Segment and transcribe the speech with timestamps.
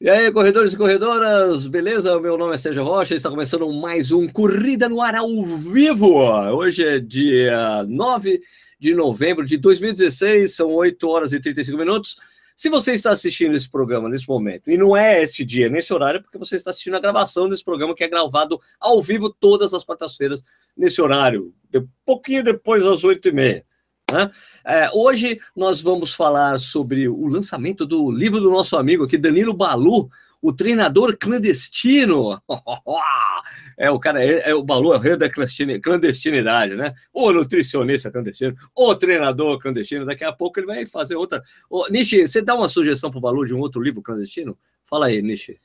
[0.00, 2.20] E aí, corredores e corredoras, beleza?
[2.20, 6.20] Meu nome é Sérgio Rocha, está começando mais um Corrida no Ar ao vivo.
[6.54, 8.40] Hoje é dia 9
[8.78, 12.14] de novembro de 2016, são 8 horas e 35 minutos.
[12.54, 16.18] Se você está assistindo esse programa nesse momento, e não é esse dia, nesse horário,
[16.18, 19.74] é porque você está assistindo a gravação desse programa que é gravado ao vivo todas
[19.74, 20.44] as quartas-feiras,
[20.76, 23.67] nesse horário, de, pouquinho depois das 8 e meia.
[24.10, 24.30] Né?
[24.64, 29.52] É, hoje nós vamos falar sobre o lançamento do livro do nosso amigo aqui, Danilo
[29.52, 30.08] Balu,
[30.40, 32.40] o treinador clandestino.
[33.76, 36.94] é o cara, é, é, o Balu, é o rei da clandestinidade, né?
[37.12, 40.06] O nutricionista clandestino, o treinador clandestino.
[40.06, 41.42] Daqui a pouco ele vai fazer outra.
[41.68, 44.56] Ô, Nishi, você dá uma sugestão para o Balu de um outro livro clandestino?
[44.86, 45.58] Fala aí, Nishi.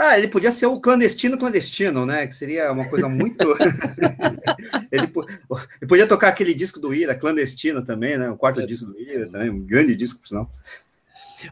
[0.00, 2.28] Ah, ele podia ser o clandestino clandestino, né?
[2.28, 3.44] Que seria uma coisa muito.
[4.92, 8.30] ele, ele, podia tocar aquele disco do Ira, clandestino também, né?
[8.30, 8.66] O quarto é.
[8.66, 10.48] disco do Ira também, um grande disco, por sinal.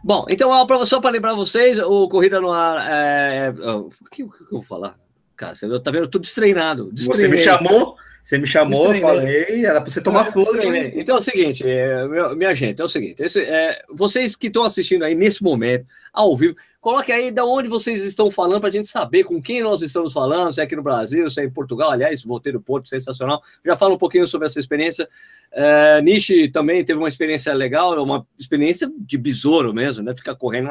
[0.03, 0.49] Bom, então,
[0.85, 2.87] só para lembrar vocês, o Corrida no Ar.
[2.89, 3.51] É...
[3.51, 4.97] O que, o que eu vou falar?
[5.37, 6.93] Cara, você tá vendo tudo destreinado.
[6.95, 10.49] Você me chamou você me chamou, eu falei, era para você tomar flor.
[10.97, 14.65] Então é o seguinte, é, minha gente, é o seguinte: esse, é, vocês que estão
[14.65, 16.57] assistindo aí nesse momento, ao vivo,
[16.87, 20.13] coloque aí de onde vocês estão falando para a gente saber com quem nós estamos
[20.13, 21.91] falando, se é aqui no Brasil, se é em Portugal.
[21.91, 23.43] Aliás, voltei do Porto, sensacional.
[23.65, 25.09] Já fala um pouquinho sobre essa experiência.
[25.51, 30.15] É, Nishi também teve uma experiência legal, uma experiência de besouro mesmo, né?
[30.15, 30.69] Ficar correndo.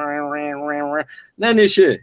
[1.37, 2.01] Né, Nishi?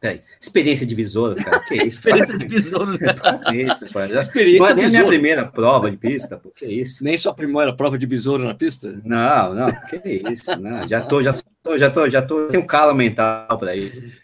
[0.00, 1.58] É, experiência de besouro, cara.
[1.60, 1.86] Que isso?
[1.86, 2.92] experiência de besouro.
[2.92, 3.14] Né?
[3.68, 6.50] isso, Experiência não é nem a minha primeira prova de pista, pô.
[6.50, 7.02] Que isso?
[7.02, 9.00] Nem sua primeira prova de besouro na pista?
[9.04, 9.66] Não, não.
[9.88, 10.58] Que isso?
[10.60, 12.46] Não, já tô, já tô, já tô, já tô.
[12.46, 14.18] Tenho um calo mental para ir.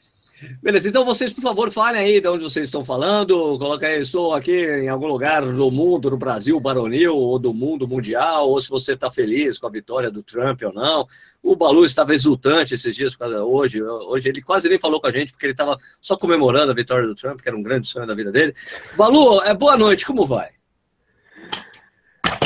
[0.63, 3.59] Beleza, então vocês, por favor, falem aí de onde vocês estão falando.
[3.59, 7.87] Coloca aí, sou aqui em algum lugar do mundo, do Brasil, Baronil, ou do mundo
[7.87, 11.07] mundial, ou se você está feliz com a vitória do Trump ou não.
[11.43, 13.83] O Balu estava exultante esses dias, por causa hoje.
[13.83, 17.07] Hoje ele quase nem falou com a gente, porque ele estava só comemorando a vitória
[17.07, 18.55] do Trump, que era um grande sonho da vida dele.
[18.97, 20.51] Balu, é boa noite, como vai?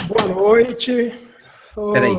[0.07, 1.13] Boa noite.
[1.77, 2.17] Oh, Peraí.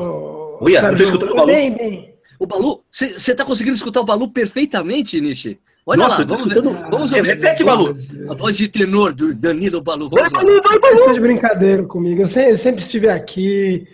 [0.60, 1.46] Uia, eu tô escutando o Balu.
[1.48, 2.14] Bem, bem.
[2.38, 5.60] O Balu, você está conseguindo escutar o Balu perfeitamente, Nishi?
[5.86, 6.90] Olha Nossa, lá, vamos, escutando...
[6.90, 7.24] vamos ouvir.
[7.24, 7.96] Repete, Balu.
[8.28, 10.08] A voz de tenor do Danilo Balu.
[10.08, 10.96] Vamos vai, Balu, vai, Balu.
[10.96, 12.22] Você de brincadeira comigo.
[12.22, 13.88] Eu sempre, eu sempre estive aqui.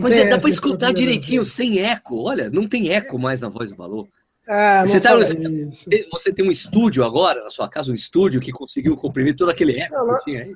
[0.00, 2.24] pois é, dá para escutar direitinho, sem eco.
[2.24, 4.08] Olha, não tem eco mais na voz do Balu.
[4.50, 8.96] Ah, você, tá, você tem um estúdio agora na sua casa, um estúdio que conseguiu
[8.96, 10.54] comprimir todo aquele eco não, que tinha aí.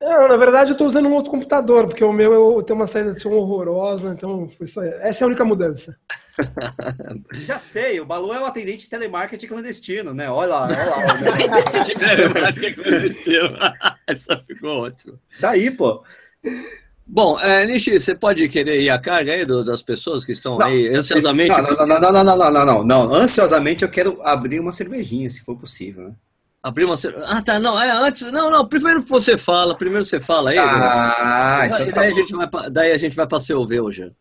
[0.00, 3.12] Não, na verdade eu estou usando um outro computador, porque o meu tem uma saída
[3.12, 4.82] de horrorosa, então foi só...
[4.82, 5.96] essa é a única mudança.
[7.46, 10.30] Já sei, o Balu é o atendente de telemarketing clandestino, né?
[10.30, 11.58] Olha lá, olha lá.
[11.58, 13.58] Atendente de telemarketing clandestino.
[14.06, 15.14] Essa ficou ótima.
[15.40, 16.02] Tá Daí, pô.
[17.06, 20.58] Bom, é, Nishi, você pode querer ir a carga aí do, das pessoas que estão
[20.58, 21.50] não, aí ansiosamente?
[21.50, 24.72] Não não, não não, não, não, não, não, não, não, Ansiosamente eu quero abrir uma
[24.72, 26.14] cervejinha, se for possível, né?
[26.62, 26.96] Abrir uma.
[27.26, 27.58] Ah, tá.
[27.58, 28.22] Não, é antes.
[28.32, 28.66] Não, não.
[28.66, 29.76] Primeiro você fala.
[29.76, 30.58] Primeiro você fala aí.
[30.58, 34.12] Ah, então tá daí, a gente vai, daí a gente vai para CV hoje.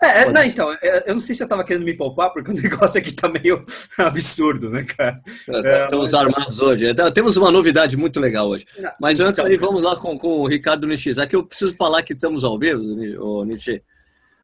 [0.00, 2.50] É, é não, então, é, eu não sei se eu tava querendo me poupar, porque
[2.50, 3.64] o negócio aqui tá meio
[3.98, 5.20] absurdo, né, cara?
[5.48, 6.14] É, tá, estamos mas...
[6.14, 6.86] armados hoje.
[6.86, 8.64] É, temos uma novidade muito legal hoje.
[9.00, 11.26] Mas antes então, aí, vamos lá com, com o Ricardo Nishizaki.
[11.26, 12.80] Aqui eu preciso falar que estamos ao vivo,
[13.20, 13.82] o Nishi,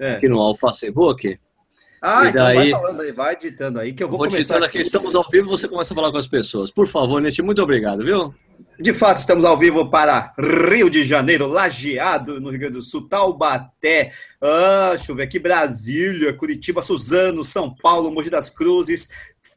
[0.01, 0.15] é.
[0.15, 1.39] aqui no Alfa Facebook.
[2.07, 4.59] Ah, e então daí, vai falando aí, vai editando aí, que eu vou, vou começar
[4.59, 4.67] aqui.
[4.67, 4.79] aqui.
[4.81, 6.71] Estamos ao vivo, você começa a falar com as pessoas.
[6.71, 8.35] Por favor, Nete, muito obrigado, viu?
[8.79, 13.09] De fato, estamos ao vivo para Rio de Janeiro, Lajeado, no Rio Grande do Sul,
[13.09, 19.09] Taubaté, ah, deixa eu ver aqui, Brasília, Curitiba, Suzano, São Paulo, Mogi das Cruzes,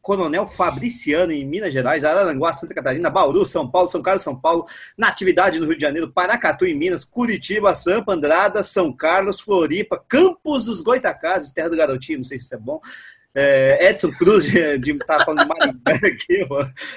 [0.08, 4.66] Coronel Fabriciano, em Minas Gerais, Araranguá, Santa Catarina, Bauru, São Paulo, São Carlos, São Paulo,
[4.98, 10.68] Natividade no Rio de Janeiro, Paracatu, em Minas, Curitiba, Sampa, Andrada, São Carlos, Floripa, Campos
[10.68, 12.80] dos Goitacazes, Terra do Garotinho, não sei se isso é bom,
[13.36, 16.48] é, Edson Cruz, de, de tá falando de Maringá aqui,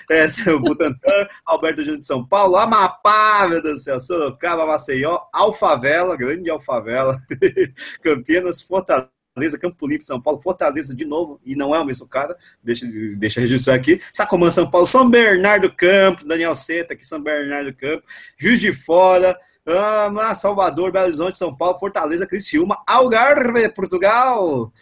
[0.08, 5.18] é, seu Butantã, Alberto Júnior de São Paulo, Amapá, meu Deus do céu, Sorocaba, Maceió,
[5.32, 7.20] Alfavela, grande Alfavela,
[8.04, 12.06] Campinas, Fortaleza, Fortaleza, Campo Limpo, São Paulo, Fortaleza de novo, e não é o mesmo
[12.06, 17.22] cara, deixa, deixa registrar aqui, Sacomã, São Paulo, São Bernardo Campo, Daniel Seta, aqui São
[17.22, 18.04] Bernardo Campo,
[18.38, 24.72] Juiz de Fora, ah, Salvador, Belo Horizonte, São Paulo, Fortaleza, Criciúma, Algarve, Portugal.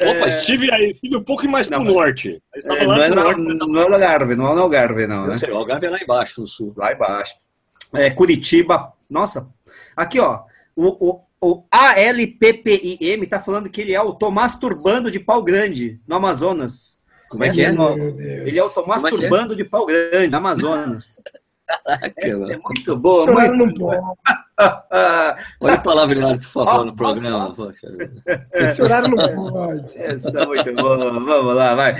[0.00, 0.28] Opa, é...
[0.28, 2.42] estive aí, estive um pouco mais para o norte.
[2.54, 5.26] É, não, é no, norte não é o Algarve, não é o Algarve, não.
[5.28, 5.38] Né?
[5.38, 6.74] Sei, o Algarve é lá embaixo, no sul.
[6.76, 7.34] Lá embaixo.
[7.94, 9.48] É, Curitiba, nossa,
[9.96, 10.42] aqui ó,
[10.74, 16.00] o, o o ALPPIM está falando que ele é o Tomás Turbando de Pau Grande,
[16.08, 17.00] no Amazonas.
[17.28, 17.68] Como é que é?
[18.46, 19.10] Ele é o Tomás é, é?
[19.10, 19.56] Turbando é?
[19.56, 21.20] de Pau Grande, no Amazonas.
[22.16, 23.26] é, é, muito boa.
[23.26, 24.14] Muito boa.
[25.60, 27.48] Olha o palavreado, por favor, no programa.
[27.48, 27.78] Não pode.
[29.94, 30.96] Essa é muito boa.
[31.12, 31.94] Vamos lá, vai.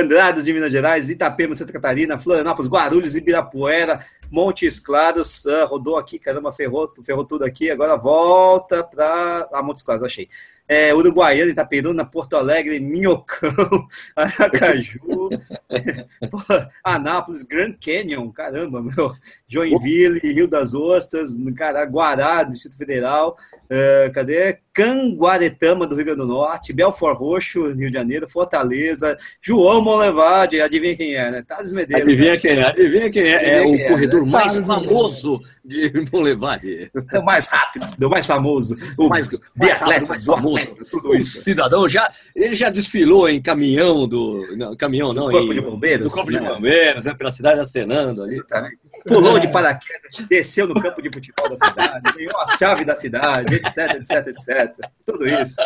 [0.00, 5.44] Andrados de Minas Gerais, Itapema, Santa Catarina, Florianópolis, Guarulhos, Ibirapuera, Montes Claros.
[5.68, 7.70] Rodou aqui, caramba, ferrou, ferrou tudo aqui.
[7.70, 9.48] Agora volta para.
[9.52, 10.28] Ah, Montes Claros, achei
[10.68, 15.30] é, Uruguaiana, Itaperuna, Porto Alegre, Minhocão, Aracaju,
[16.82, 19.12] Anápolis, Grand Canyon, caramba, meu,
[19.46, 24.58] Joinville, Rio das Ostras, Caraguará, Distrito Federal, uh, cadê?
[24.74, 30.96] Canguaretama, do Rio Grande do Norte, Belfort Roxo, Rio de Janeiro, Fortaleza, João Monlevade, adivinha
[30.96, 31.44] quem é, né?
[31.46, 32.08] Thales Medeiros.
[32.08, 32.38] Adivinha né?
[32.38, 33.36] quem é, adivinha quem é.
[33.36, 34.32] Adivinha é quem o é, corredor né?
[34.32, 36.90] mais famoso de Monlevade.
[37.12, 38.76] É o mais rápido, o mais famoso.
[38.98, 40.53] O mais, mais, rápido, mais famoso.
[40.90, 41.38] Tudo isso.
[41.38, 44.56] O cidadão já, ele já desfilou em caminhão do...
[44.56, 46.12] Não, caminhão não, do Corpo em, de Bombeiros.
[46.12, 46.40] Do Corpo né?
[46.40, 48.42] de Bombeiros, né, pela cidade acenando ali.
[48.46, 48.68] Tá,
[49.06, 53.54] Pulou de paraquedas, desceu no campo de futebol da cidade, ganhou a chave da cidade,
[53.54, 55.56] etc, etc, etc tudo isso.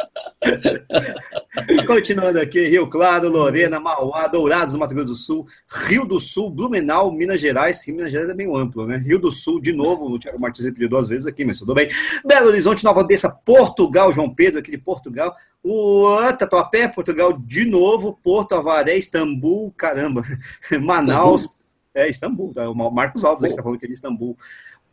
[1.87, 5.47] Continuando aqui, Rio Claro, Lorena, Mauá, Dourados do Mato Grosso do Sul,
[5.87, 7.87] Rio do Sul, Blumenau, Minas Gerais.
[7.87, 8.97] Rio Minas Gerais é meio amplo, né?
[8.97, 11.89] Rio do Sul, de novo, o Thiago Martins pediu duas vezes aqui, mas tudo bem.
[12.25, 15.35] Belo Horizonte, Nova Odessa, Portugal, João Pedro, aqui de Portugal.
[15.63, 20.23] O Tatuapé, Portugal, de novo, Porto Avaré, Istambul, caramba,
[20.81, 21.58] Manaus?
[21.99, 22.69] É Istambul, tá?
[22.69, 24.37] o Marcos Alves aqui tá falando que é de Istambul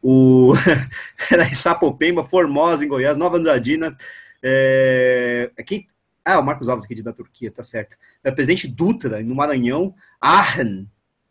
[0.07, 0.53] o
[1.31, 3.97] era Sapopemba, Formosa, em Goiás, Nova Andradina,
[4.43, 5.87] é, aqui,
[6.23, 7.97] ah, o Marcos Alves aqui da Turquia, tá certo.
[8.23, 10.87] É, presidente Dutra, no Maranhão, Aachen,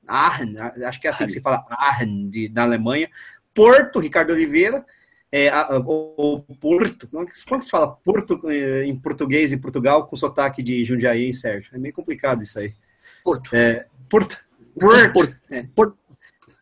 [0.07, 3.09] Aachen, acho que é assim que se fala, Aachen, de, da Alemanha,
[3.55, 4.85] Porto, Ricardo Oliveira,
[5.31, 5.53] é,
[5.87, 9.59] o, Porto, como é, que, como é que se fala Porto é, em português em
[9.59, 11.75] Portugal com sotaque de Jundiaí, Sérgio?
[11.75, 12.75] É meio complicado isso aí.
[13.23, 13.55] Porto.
[13.55, 14.45] É, Porto.
[14.79, 15.35] Porto.
[15.75, 15.99] Porto.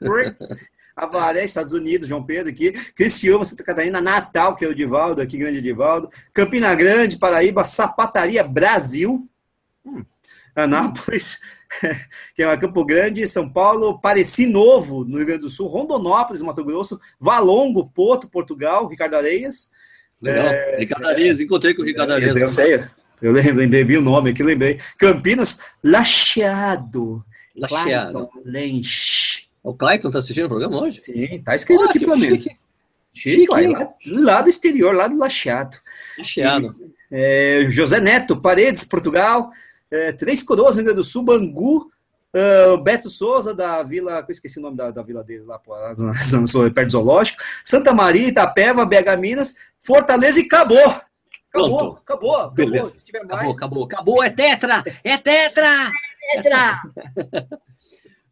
[0.01, 0.73] É.
[0.95, 5.39] Avaré, Estados Unidos, João Pedro aqui, Criciúma, Santa Catarina, Natal, que é o Divaldo aqui,
[5.39, 9.27] grande Divaldo, Campina Grande, Paraíba, Sapataria, Brasil,
[9.85, 10.05] hum,
[10.55, 11.41] Anápolis,
[12.37, 16.65] que é Campo Grande, São Paulo, Pareci Novo, no Rio Grande do Sul, Rondonópolis, Mato
[16.65, 19.71] Grosso, Valongo, Porto, Portugal, Ricardo Areias.
[20.21, 22.37] Legal, é, Ricardo Areias, encontrei com o Ricardo Areias.
[22.37, 22.85] Eu sei,
[23.21, 24.79] eu lembrei, vi o nome aqui, lembrei.
[24.99, 27.25] Campinas, Lacheado.
[27.57, 28.31] Lacheado.
[28.45, 29.45] Lenche.
[29.63, 31.01] O Clayton tá assistindo o programa hoje?
[31.01, 32.43] Sim, tá escrito ah, aqui pelo menos.
[32.43, 32.59] Chique,
[33.15, 35.77] chique lá, lá, do exterior, lá do Lacheado.
[36.19, 36.75] Lacheado.
[37.11, 39.51] É, José Neto, Paredes, Portugal.
[39.91, 41.91] É, Três Coroas, Rio Grande do Sul, Bangu.
[42.35, 44.25] Uh, Beto Souza, da vila.
[44.27, 45.75] Eu esqueci o nome da, da vila dele lá, pô,
[46.75, 47.43] perto do Zoológico.
[47.63, 50.79] Santa Maria, Itapeva, BH Minas, Fortaleza e acabou.
[50.79, 51.99] Acabou, Pronto.
[52.03, 52.55] acabou, acabou.
[52.55, 52.89] Beleza.
[52.97, 53.55] Se tiver mais.
[53.55, 54.23] Acabou, acabou, acabou.
[54.25, 54.83] É tetra!
[55.05, 55.91] É tetra!
[56.31, 56.81] É tetra!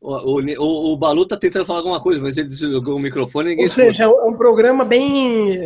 [0.02, 3.50] O, o, o, Balu tá tentando falar alguma coisa, mas ele desligou o microfone e
[3.50, 4.22] ninguém Ou seja, escuta.
[4.22, 5.58] é um programa bem.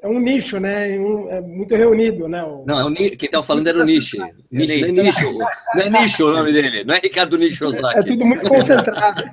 [0.00, 0.94] É um nicho, né?
[0.94, 2.44] É muito reunido, né?
[2.44, 2.64] O...
[2.64, 4.18] Não, é um, quem tava falando era o Nishi.
[4.52, 5.32] Nishi, não é Nicho.
[5.32, 7.98] Não é Nicho o nome dele, não é Ricardo Nicho Ozaki.
[7.98, 9.24] É tudo muito concentrado.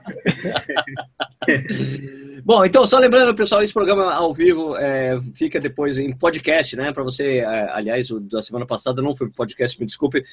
[2.44, 6.92] Bom, então, só lembrando, pessoal, esse programa ao vivo é, fica depois em podcast, né?
[6.92, 10.24] Para você, é, aliás, o da semana passada não foi podcast, me desculpe,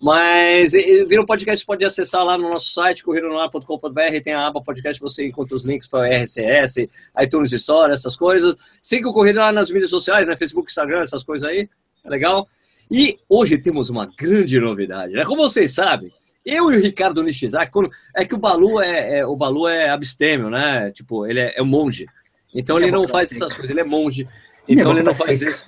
[0.00, 5.00] mas vira um podcast, pode acessar lá no nosso site, corridonoar.com.br, tem a aba podcast,
[5.00, 6.88] você encontra os links para RCS,
[7.20, 8.54] iTunes Store, essas coisas.
[8.82, 10.36] Siga o Corrido lá nas mídias sociais, né?
[10.36, 11.68] Facebook, Instagram, essas coisas aí,
[12.04, 12.46] é legal.
[12.90, 15.24] E hoje temos uma grande novidade, né?
[15.24, 16.12] Como vocês sabem,
[16.46, 19.88] eu e o Ricardo Nishizaki, quando, é que o Balu é, é, o Balu é
[19.88, 20.92] abstêmio, né?
[20.92, 22.06] Tipo, ele é, é um monge.
[22.54, 24.24] Então ele não faz essas coisas, ele é monge.
[24.68, 25.66] Então ele não faz isso.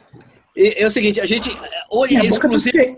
[0.56, 1.50] E, é o seguinte, a gente
[1.90, 2.94] hoje inclusive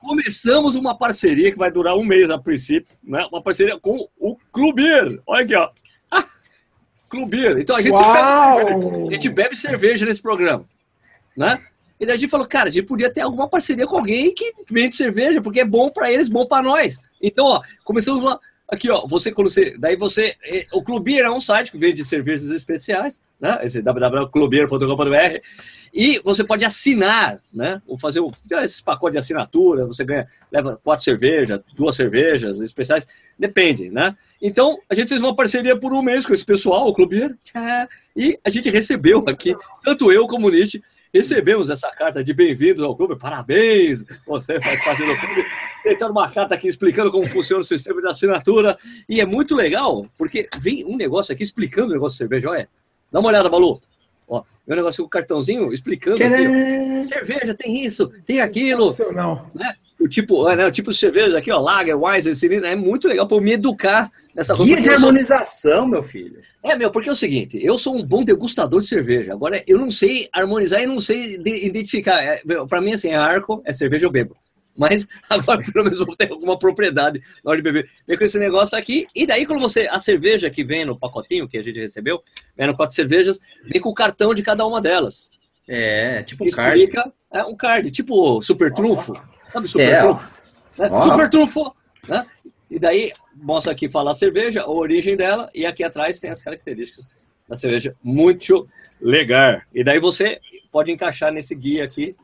[0.00, 3.24] começamos uma parceria que vai durar um mês a princípio, né?
[3.30, 5.20] Uma parceria com o Clubir.
[5.24, 5.70] Olha aqui, ó.
[7.08, 7.58] Clubir.
[7.58, 10.64] Então a gente, bebe cerveja, a gente bebe cerveja nesse programa,
[11.36, 11.62] né?
[12.00, 14.54] E daí a gente falou, cara, a gente podia ter alguma parceria com alguém que
[14.70, 16.98] vende cerveja, porque é bom para eles, bom para nós.
[17.20, 18.40] Então, ó, começamos lá.
[18.66, 19.76] Aqui, ó, você quando você.
[19.76, 20.36] Daí você.
[20.44, 23.58] Eh, o Clubier é um site que vende cervejas especiais, né?
[23.62, 25.40] Esse www.clubier.com.br.
[25.92, 27.82] E você pode assinar, né?
[27.86, 28.30] Ou fazer um,
[28.62, 34.16] esse pacote de assinatura, você ganha, leva quatro cervejas, duas cervejas especiais, depende, né?
[34.40, 37.36] Então, a gente fez uma parceria por um mês com esse pessoal, o Clubier,
[38.16, 39.54] e a gente recebeu aqui,
[39.84, 40.80] tanto eu como o Nietzsche,
[41.12, 45.44] Recebemos essa carta de bem-vindos ao clube, parabéns, você faz parte do clube.
[45.82, 48.78] Tentando uma carta aqui explicando como funciona o sistema de assinatura.
[49.08, 52.48] E é muito legal, porque vem um negócio aqui explicando o negócio de cerveja.
[52.48, 52.68] Olha,
[53.10, 53.82] dá uma olhada, Balu.
[54.28, 56.22] Ó, meu negócio com o cartãozinho explicando.
[56.22, 58.96] Aqui, cerveja tem isso, tem aquilo.
[59.12, 59.48] Não.
[59.52, 59.74] Né?
[60.00, 63.26] O tipo, é, né, o tipo de cerveja aqui, ó, Lager, Weizen, é muito legal
[63.26, 64.72] para me educar nessa coisa.
[64.72, 66.40] Guia de harmonização, meu filho.
[66.64, 69.32] É, meu, porque é o seguinte, eu sou um bom degustador de cerveja.
[69.32, 72.18] Agora, eu não sei harmonizar e não sei identificar.
[72.22, 74.36] É, para mim, assim, é arco, é cerveja, eu bebo.
[74.76, 77.90] Mas agora, pelo menos, vou ter alguma propriedade na hora de beber.
[78.06, 79.06] Vem com esse negócio aqui.
[79.14, 79.86] E daí, quando você.
[79.90, 82.22] A cerveja que vem no pacotinho que a gente recebeu,
[82.56, 85.30] vem no quatro cervejas, vem com o cartão de cada uma delas.
[85.68, 86.88] É, tipo um card.
[87.32, 89.12] É um card, tipo super trunfo.
[89.52, 90.28] Sabe super é, trunfo?
[90.78, 91.00] Né?
[91.02, 91.74] Super trunfo!
[92.08, 92.26] Né?
[92.70, 96.42] E daí mostra aqui, fala a cerveja, a origem dela, e aqui atrás tem as
[96.42, 97.08] características
[97.48, 97.94] da cerveja.
[98.02, 98.68] Muito
[99.00, 99.60] legal.
[99.74, 100.40] E daí você
[100.70, 102.14] pode encaixar nesse guia aqui,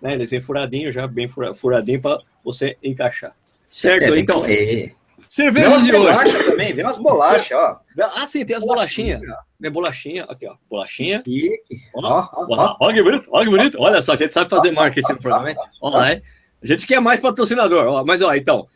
[0.00, 0.14] né?
[0.14, 3.32] Ele vem furadinho, já bem furadinho para você encaixar.
[3.68, 4.14] Certo?
[4.14, 4.44] É, então.
[4.46, 4.90] É.
[5.28, 6.44] Cerveja de hoje.
[6.44, 7.78] também, vem umas bolachas, ó.
[8.16, 9.20] Ah, sim, tem as bolachinhas.
[9.60, 10.56] Minha bolachinha, aqui, ó.
[10.68, 11.22] Bolachinha.
[11.24, 11.52] E...
[11.94, 13.78] Ó, ó, ó, ó, que bonito, ó que bonito.
[13.78, 15.56] Olha só, a gente sabe fazer marketing no programa, hein?
[15.80, 16.22] Olha lá, hein?
[16.62, 18.04] A gente quer mais patrocinador, ó.
[18.04, 18.66] Mas, ó, então,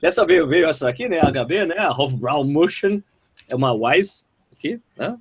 [0.00, 1.20] dessa veio, veio essa aqui, né?
[1.20, 1.78] A HB, né?
[1.78, 3.00] A Hofbrau Motion.
[3.48, 5.16] É uma Wise aqui, né?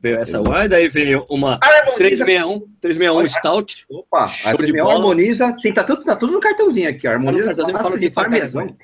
[0.00, 1.96] Veio essa Wise, daí veio uma harmoniza.
[1.96, 3.86] 361, 361 Olha, Stout.
[3.88, 5.56] Opa, a 361 harmoniza.
[5.62, 7.12] Tem, tá, tudo, tá tudo no cartãozinho aqui, ó.
[7.12, 7.54] Harmoniza.
[7.54, 8.76] Tá cartãozinho, de parmesão.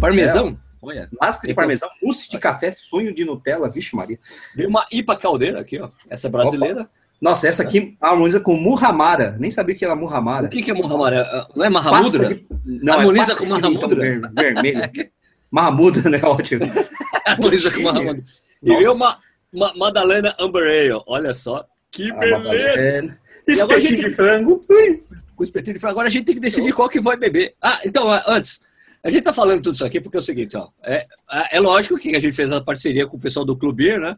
[0.00, 0.48] Parmesão?
[0.48, 0.66] É.
[0.82, 1.08] Olha.
[1.20, 4.18] Lasca de então, parmesão, mousse de café, sonho de Nutella, vixe Maria.
[4.54, 5.88] Veio uma IPA caldeira aqui, ó.
[6.08, 6.82] Essa é brasileira.
[6.82, 6.90] Opa.
[7.20, 9.36] Nossa, essa aqui harmoniza com Murramara.
[9.38, 10.46] Nem sabia que era Murramara.
[10.46, 11.46] O que, que é Murramara?
[11.54, 12.26] Não é Mahamudra?
[12.26, 12.46] De...
[12.64, 13.96] Não, é harmoniza é com Mahamudra.
[13.96, 14.90] Ver, vermelho.
[15.50, 16.20] Mahamudra, né?
[16.22, 16.64] Ótimo.
[17.24, 18.22] harmoniza com Mahamudra.
[18.62, 19.18] E veio uma,
[19.52, 21.02] uma Madalena Amber Ale.
[21.06, 21.66] Olha só.
[21.90, 23.18] Que ah, beleza.
[23.46, 24.60] Espetinho de frango.
[25.34, 25.92] Com espetinho de frango.
[25.92, 27.54] Agora a gente tem que decidir qual que vai beber.
[27.62, 28.60] Ah, então, antes...
[29.04, 31.06] A gente está falando tudo isso aqui porque é o seguinte, ó, é,
[31.52, 34.16] é lógico que a gente fez a parceria com o pessoal do Clube né?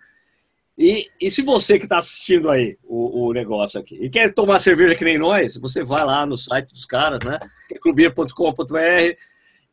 [0.78, 4.60] E, e se você que está assistindo aí o, o, negócio aqui e quer tomar
[4.60, 7.36] cerveja que nem nós, você vai lá no site dos caras, né?
[7.72, 9.16] É clubir.com.br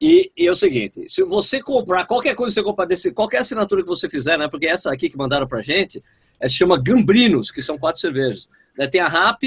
[0.02, 3.38] e, e, é o seguinte, se você comprar qualquer coisa que você comprar desse, qualquer
[3.38, 4.48] assinatura que você fizer, né?
[4.48, 6.04] Porque essa aqui que mandaram pra gente,
[6.40, 8.50] é, se chama Gambrinos, que são quatro cervejas.
[8.76, 8.88] Né?
[8.88, 9.44] Tem a RAP,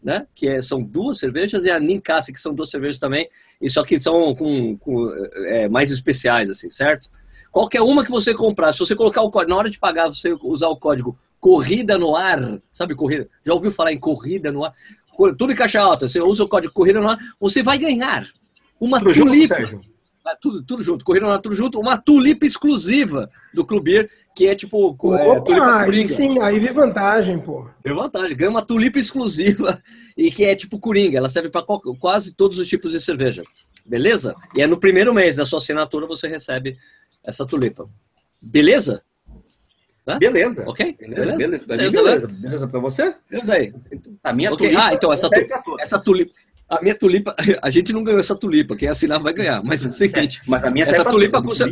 [0.00, 0.28] né?
[0.32, 3.28] Que é, são duas cervejas, e a Ninkasi, que são duas cervejas também,
[3.60, 5.12] e só que são com, com
[5.46, 7.10] é, mais especiais, assim, certo?
[7.50, 10.36] Qualquer uma que você comprar, se você colocar o código, na hora de pagar, você
[10.42, 13.28] usar o código Corrida no Ar, sabe corrida?
[13.44, 14.72] Já ouviu falar em Corrida no Ar?
[15.36, 18.26] Tudo em caixa alta, você usa o código Corrida no Ar, você vai ganhar
[18.80, 19.60] uma Tudo tulipa.
[19.60, 19.90] Junto,
[20.24, 24.46] ah, tudo, tudo junto, corrida no ar, tudo junto, uma tulipa exclusiva do Clube que
[24.46, 26.16] é tipo é, tulipa coringa.
[26.16, 27.66] Sim, aí vem vantagem, pô.
[27.82, 29.80] Vem vantagem, ganha uma tulipa exclusiva
[30.16, 31.64] e que é tipo coringa, ela serve para
[31.98, 33.42] quase todos os tipos de cerveja,
[33.84, 34.34] beleza?
[34.54, 36.76] E é no primeiro mês da sua assinatura você recebe
[37.24, 37.88] essa tulipa,
[38.40, 39.02] beleza?
[40.06, 40.18] Hã?
[40.18, 40.64] Beleza.
[40.68, 40.96] Ok?
[40.98, 41.66] Beleza, beleza.
[41.66, 42.28] Beleza, beleza.
[42.28, 43.14] Beleza pra você?
[43.28, 43.72] Beleza aí.
[44.24, 44.68] A minha okay.
[44.68, 44.86] tulipa.
[44.86, 46.32] Ah, então, essa, tu, essa tulipa.
[46.68, 49.62] A minha tulipa, a gente não ganhou essa tulipa, quem assinar vai ganhar.
[49.64, 51.68] Mas é o seguinte, mas a minha essa tulipa custa.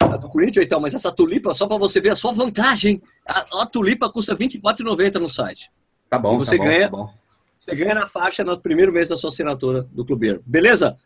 [0.00, 3.62] A do Corinthians, então, mas essa tulipa, só para você ver a sua vantagem, a,
[3.62, 5.70] a tulipa custa R$ 24,90 no site.
[6.10, 7.14] Tá bom, e você tá ganha, bom, tá
[7.58, 10.42] Você ganha na faixa no primeiro mês da sua assinatura do Clubeiro.
[10.44, 10.96] Beleza?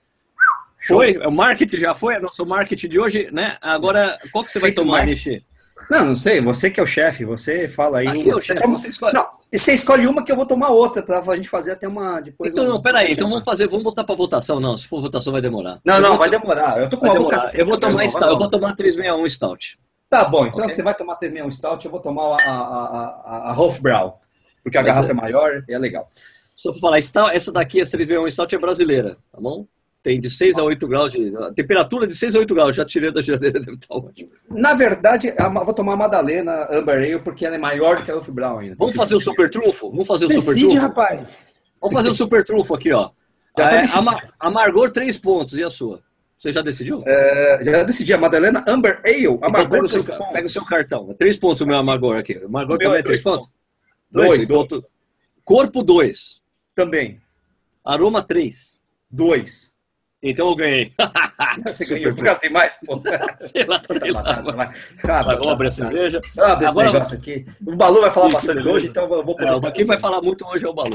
[0.87, 1.17] Foi?
[1.19, 2.15] O marketing já foi?
[2.15, 3.57] É nosso marketing de hoje, né?
[3.61, 5.45] Agora, qual que você Feito vai tomar, Nishi?
[5.91, 6.41] Não, não sei.
[6.41, 8.07] Você que é o chefe, você fala aí.
[8.07, 9.15] Aqui é o chefe, você escolhe.
[9.15, 12.21] Não, você escolhe uma que eu vou tomar outra para a gente fazer até uma
[12.21, 12.53] depois.
[12.53, 12.75] Então, uma...
[12.75, 13.13] não, peraí.
[13.13, 14.61] Então vamos fazer, vamos botar para votação.
[14.61, 15.81] Não, se for votação vai demorar.
[15.85, 16.81] Não, eu não, vai demorar.
[16.81, 19.79] Eu tô com uma boca Eu vou tomar stout, eu vou tomar 361 stout.
[20.11, 20.75] Tá bom, então okay.
[20.75, 24.21] você vai tomar 361 stout, eu vou tomar a, a, a, a Hofbrau,
[24.63, 25.11] porque a garrafa é...
[25.11, 26.07] é maior e é legal.
[26.57, 29.67] Só para falar, essa daqui, essa 361 stout é brasileira, tá bom?
[30.03, 31.33] Tem de 6 a 8 graus de.
[31.55, 34.31] temperatura de 6 a 8 graus, já tirei da geladeira, deve estar ótimo.
[34.49, 38.29] Na verdade, vou tomar a Madalena Amber Ale porque ela é maior que a Elf
[38.29, 38.77] Brown ainda.
[38.79, 39.91] Vamos fazer o super trunfo?
[39.91, 40.77] Vamos fazer o super trunfo?
[40.77, 41.37] rapaz.
[41.81, 43.11] Vamos fazer o super trunfo aqui, ó.
[43.59, 45.59] Já tá é, Amargor, 3 pontos.
[45.59, 46.01] E a sua?
[46.39, 47.03] Você já decidiu?
[47.05, 48.13] É, já decidi.
[48.13, 49.25] A Madalena Amber Ale.
[49.25, 51.15] Então amargor, então pega, o seu, pega o seu cartão.
[51.19, 52.39] 3 pontos o meu Amargor aqui.
[52.39, 53.49] O Amargor também é 3 pontos?
[54.13, 54.47] 2.
[55.45, 56.41] Corpo 2.
[56.75, 57.21] Também.
[57.85, 58.81] Aroma 3.
[59.11, 59.75] 2.
[60.23, 60.93] Então eu ganhei.
[61.65, 63.01] Você ganhou, porque assim mais, pô.
[63.53, 64.73] sei lá, sei lá.
[65.05, 66.21] Ah, vamos abrir a cerveja.
[66.39, 67.47] Ah, desse Agora, negócio aqui.
[67.65, 68.73] O Balu vai falar bastante beleza.
[68.73, 69.67] hoje, então eu vou poder.
[69.67, 70.91] É, quem vai falar muito hoje é o Balu.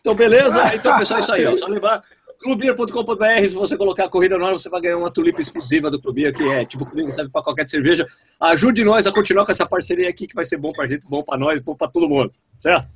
[0.00, 0.74] Então, beleza?
[0.74, 1.46] Então, pessoal, é isso aí.
[1.46, 1.56] Ó.
[1.56, 2.02] Só lembrar,
[2.40, 6.00] clubia.com.br, se você colocar a corrida no ar, você vai ganhar uma tulipa exclusiva do
[6.00, 8.06] Clubia, que é tipo comigo, serve para qualquer cerveja.
[8.40, 11.22] Ajude nós a continuar com essa parceria aqui, que vai ser bom para gente, bom
[11.22, 12.32] para nós, bom para todo mundo.
[12.58, 12.88] Certo?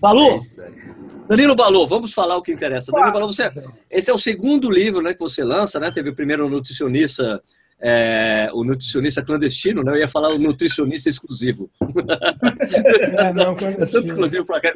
[0.00, 0.70] Balu, é
[1.28, 2.92] Danilo Balu, vamos falar o que interessa.
[2.92, 3.50] Danilo Balu, você,
[3.90, 5.90] esse é o segundo livro né, que você lança, né?
[5.90, 7.42] Teve o primeiro nutricionista,
[7.80, 9.92] é, o nutricionista clandestino, né?
[9.92, 11.70] Eu ia falar o nutricionista exclusivo.
[13.18, 14.72] É, não, é tanto exclusivo para cá.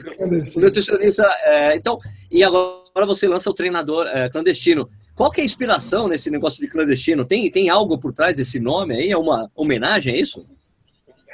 [0.54, 1.98] O nutricionista, é, então,
[2.30, 4.88] e agora você lança o treinador é, clandestino.
[5.14, 7.24] Qual que é a inspiração nesse negócio de clandestino?
[7.24, 9.10] Tem, tem algo por trás desse nome aí?
[9.10, 10.44] É uma homenagem, é isso?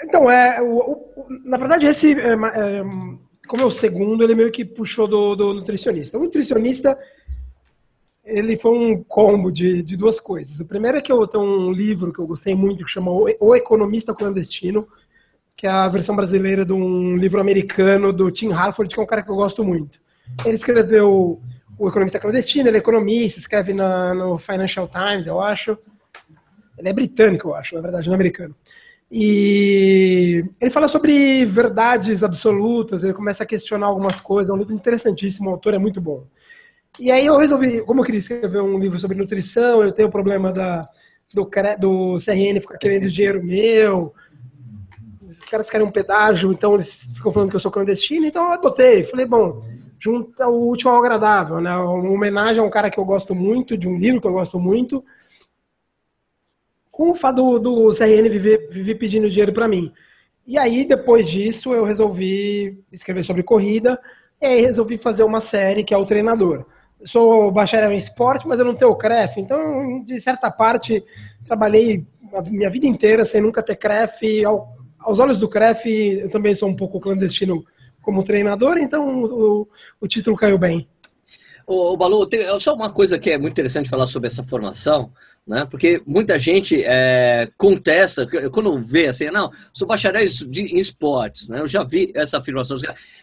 [0.03, 2.85] Então, é, o, o, na verdade, esse, é, é,
[3.49, 6.19] como é o segundo, ele meio que puxou do, do nutricionista.
[6.19, 6.97] O nutricionista,
[8.25, 10.61] ele foi um combo de, de duas coisas.
[10.61, 13.57] O primeiro é que eu tenho um livro que eu gostei muito, que chama O
[13.57, 14.87] Economista Clandestino,
[15.57, 19.07] que é a versão brasileira de um livro americano do Tim Harford, que é um
[19.07, 19.99] cara que eu gosto muito.
[20.45, 21.41] Ele escreveu
[21.79, 25.77] O Economista Clandestino, ele é economista, escreve na, no Financial Times, eu acho.
[26.79, 28.55] Ele é britânico, eu acho, na verdade, não é americano.
[29.11, 34.75] E ele fala sobre verdades absolutas, ele começa a questionar algumas coisas, é um livro
[34.75, 36.25] interessantíssimo, o autor é muito bom.
[37.01, 40.13] E aí eu resolvi, como eu queria escrever um livro sobre nutrição, eu tenho o
[40.13, 40.87] problema da,
[41.33, 41.49] do,
[41.79, 44.13] do CRN ficar querendo dinheiro meu,
[45.27, 48.53] os caras querem um pedágio, então eles ficam falando que eu sou clandestino, então eu
[48.53, 49.05] adotei.
[49.05, 49.65] Falei, bom,
[50.01, 51.75] junta o último ao agradável, né?
[51.77, 54.59] Uma homenagem a um cara que eu gosto muito, de um livro que eu gosto
[54.59, 55.05] muito,
[56.99, 59.93] com o fato do, do CRN viver, viver pedindo dinheiro para mim.
[60.45, 63.97] E aí, depois disso, eu resolvi escrever sobre corrida,
[64.43, 66.67] e aí resolvi fazer uma série que é o treinador.
[67.01, 71.05] Eu sou bacharel em esporte, mas eu não tenho CREF, então, de certa parte,
[71.47, 76.29] trabalhei a minha vida inteira sem nunca ter CREF, ao aos olhos do CREF, eu
[76.29, 77.65] também sou um pouco clandestino
[78.03, 79.69] como treinador, então o,
[80.01, 80.89] o título caiu bem.
[81.65, 82.27] Ô, Balu,
[82.59, 85.13] só uma coisa que é muito interessante falar sobre essa formação,
[85.49, 85.67] né?
[85.69, 91.61] Porque muita gente é, contesta, quando vê assim, não, sou bacharel em esportes, né?
[91.61, 92.77] Eu já vi essa afirmação.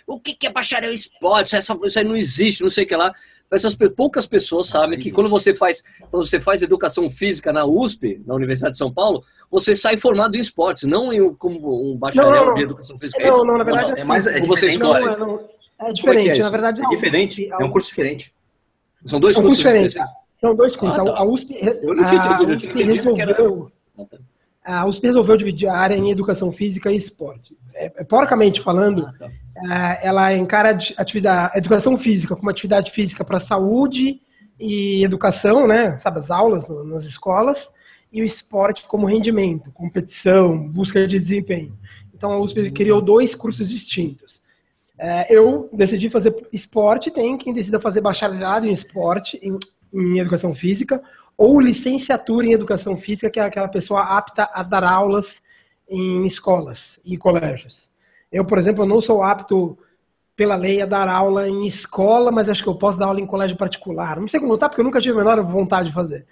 [0.08, 1.54] O que é bacharel em esportes?
[1.54, 3.14] Essa, isso aí não existe, não sei o que lá
[3.52, 8.22] essas poucas pessoas sabem que quando você faz quando você faz educação física na USP,
[8.26, 12.32] na Universidade de São Paulo, você sai formado em esportes, não em, como um bacharel
[12.32, 13.24] não, não, de educação física.
[13.24, 15.06] Não, não, na verdade não, é, mais é você escolhe.
[15.06, 15.40] Não,
[15.80, 16.82] é, é diferente, é, é na verdade.
[16.84, 18.34] É diferente, é um curso diferente.
[19.06, 19.96] São dois cursos diferentes.
[20.40, 21.00] São dois cursos.
[21.00, 21.20] Ah, tá.
[21.20, 23.36] A USP, eu não tinha entendido, eu tinha entendido que era...
[24.64, 27.56] A USP resolveu dividir a área em educação física e esporte.
[27.76, 29.32] É, é porcamente falando, ah, tá.
[30.02, 34.20] É, ela encara atividade, a educação física como atividade física para saúde
[34.60, 35.98] e educação, né?
[36.00, 37.70] Sabe, as aulas nas escolas,
[38.12, 41.78] e o esporte como rendimento, competição, busca de desempenho.
[42.14, 44.42] Então a USP criou dois cursos distintos.
[44.98, 49.58] É, eu decidi fazer esporte, tem quem decida fazer bacharelado em esporte, em,
[49.96, 51.02] em educação física,
[51.38, 55.42] ou licenciatura em educação física, que é aquela pessoa apta a dar aulas
[55.90, 57.90] em escolas e colégios.
[58.32, 59.78] Eu, por exemplo, não sou apto
[60.36, 63.26] pela lei a dar aula em escola, mas acho que eu posso dar aula em
[63.26, 64.20] colégio particular.
[64.20, 66.26] Não sei como tá, porque eu nunca tive a menor vontade de fazer.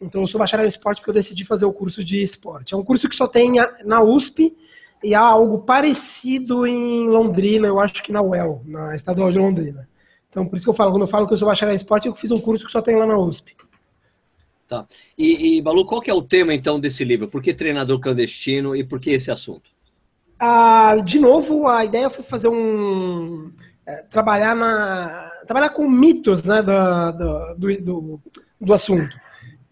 [0.00, 2.74] Então, eu sou bacharel em esporte porque eu decidi fazer o curso de esporte.
[2.74, 3.52] É um curso que só tem
[3.84, 4.54] na USP
[5.02, 9.88] e há algo parecido em Londrina, eu acho que na UEL, na Estadual de Londrina.
[10.32, 12.08] Então, por isso que eu falo, quando eu falo que eu sou bacharel em esporte,
[12.08, 13.54] eu fiz um curso que só tem lá na USP.
[14.66, 14.86] Tá.
[15.18, 17.28] E, e Balu, qual que é o tema, então, desse livro?
[17.28, 19.70] Por que treinador clandestino e por que esse assunto?
[20.40, 23.52] Ah, de novo, a ideia foi fazer um.
[23.86, 25.30] É, trabalhar na.
[25.46, 28.20] trabalhar com mitos né, do, do, do,
[28.58, 29.14] do, assunto.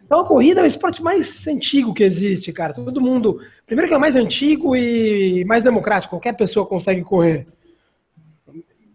[0.04, 2.74] Então a corrida é o esporte mais antigo que existe, cara.
[2.74, 3.40] Todo mundo.
[3.64, 7.46] Primeiro que é mais antigo e mais democrático, qualquer pessoa consegue correr.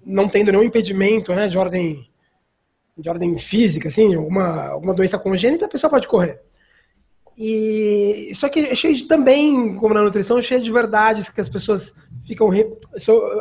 [0.05, 2.07] Não tendo nenhum impedimento né, de ordem
[2.97, 6.39] de ordem física, assim, alguma, alguma doença congênita, a pessoa pode correr.
[7.37, 11.49] E só que é cheio de, também, como na nutrição, cheio de verdades que as
[11.49, 11.93] pessoas
[12.25, 12.49] ficam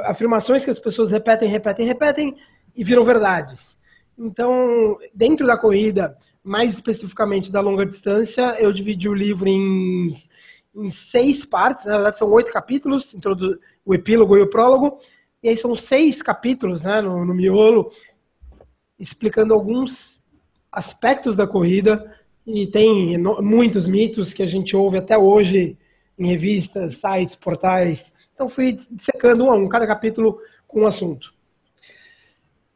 [0.04, 2.36] afirmações que as pessoas repetem, repetem, repetem
[2.74, 3.78] e viram verdades.
[4.18, 10.08] Então, dentro da corrida, mais especificamente da longa distância, eu dividi o livro em,
[10.74, 13.14] em seis partes, na verdade são oito capítulos,
[13.84, 14.98] o epílogo e o prólogo,
[15.44, 17.92] e aí são seis capítulos né, no, no miolo,
[18.98, 20.18] explicando alguns
[20.72, 25.76] aspectos da corrida e tem muitos mitos que a gente ouve até hoje
[26.18, 28.10] em revistas, sites, portais.
[28.34, 31.34] Então fui secando um a um, cada capítulo com um assunto.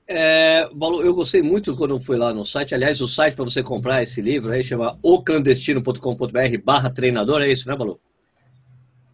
[0.06, 2.74] É, eu gostei muito quando fui lá no site.
[2.74, 7.66] Aliás, o site para você comprar esse livro aí chama oclandestino.com.br barra treinador, é isso,
[7.66, 7.98] né, Balu?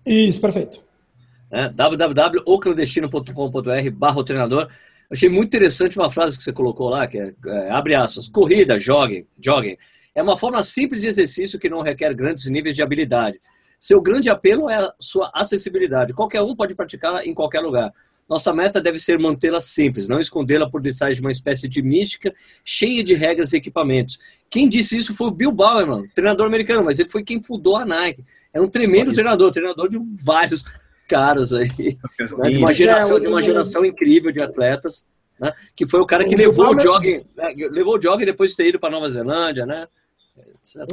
[0.04, 0.82] Isso, perfeito.
[1.54, 4.68] É, www.oclandestino.com.br barra treinador.
[5.08, 8.76] Achei muito interessante uma frase que você colocou lá, que é, é abre aspas, corrida,
[8.76, 9.78] joguem, joguem.
[10.16, 13.40] É uma forma simples de exercício que não requer grandes níveis de habilidade.
[13.78, 16.12] Seu grande apelo é a sua acessibilidade.
[16.12, 17.92] Qualquer um pode praticá-la em qualquer lugar.
[18.28, 22.34] Nossa meta deve ser mantê-la simples, não escondê-la por detrás de uma espécie de mística
[22.64, 24.18] cheia de regras e equipamentos.
[24.50, 27.84] Quem disse isso foi o Bill Bowerman, treinador americano, mas ele foi quem fundou a
[27.84, 28.24] Nike.
[28.52, 30.64] É um tremendo treinador, treinador de vários
[31.08, 31.68] caras aí,
[32.38, 32.50] né?
[32.50, 35.04] de, uma geração, de uma geração incrível de atletas.
[35.38, 35.52] né?
[35.74, 37.54] que foi o cara que o levou o jogging, né?
[37.70, 39.86] levou o jogging depois de ter ido para Nova Zelândia, né?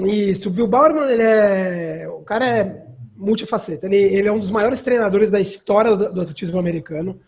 [0.05, 3.85] Isso, o Bill Bowerman, ele é, o cara é multifaceta.
[3.85, 7.19] Ele, ele é um dos maiores treinadores da história do, do atletismo americano.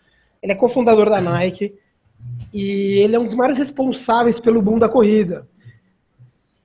[0.42, 1.74] Ele é cofundador da Nike
[2.52, 5.46] e ele é um dos maiores responsáveis pelo boom da corrida.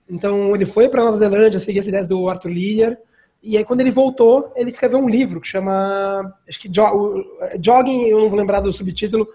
[0.09, 2.97] Então ele foi para Nova Zelândia, seguir as ideias do Arthur Lear,
[3.41, 8.19] e aí quando ele voltou, ele escreveu um livro que chama, acho que Jogging, eu
[8.19, 9.27] não vou lembrar do subtítulo,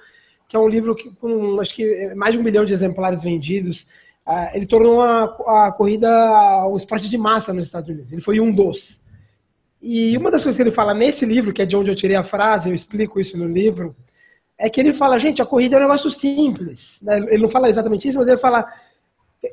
[0.48, 3.86] que é um livro que, com acho que mais de um milhão de exemplares vendidos.
[4.26, 6.08] Uh, ele tornou a, a corrida
[6.66, 8.12] o esporte de massa nos Estados Unidos.
[8.12, 9.02] Ele foi um dos.
[9.82, 12.16] E uma das coisas que ele fala nesse livro, que é de onde eu tirei
[12.16, 13.94] a frase, eu explico isso no livro,
[14.56, 16.98] é que ele fala, gente, a corrida é um negócio simples.
[17.02, 17.18] Né?
[17.28, 18.66] Ele não fala exatamente isso, mas ele fala,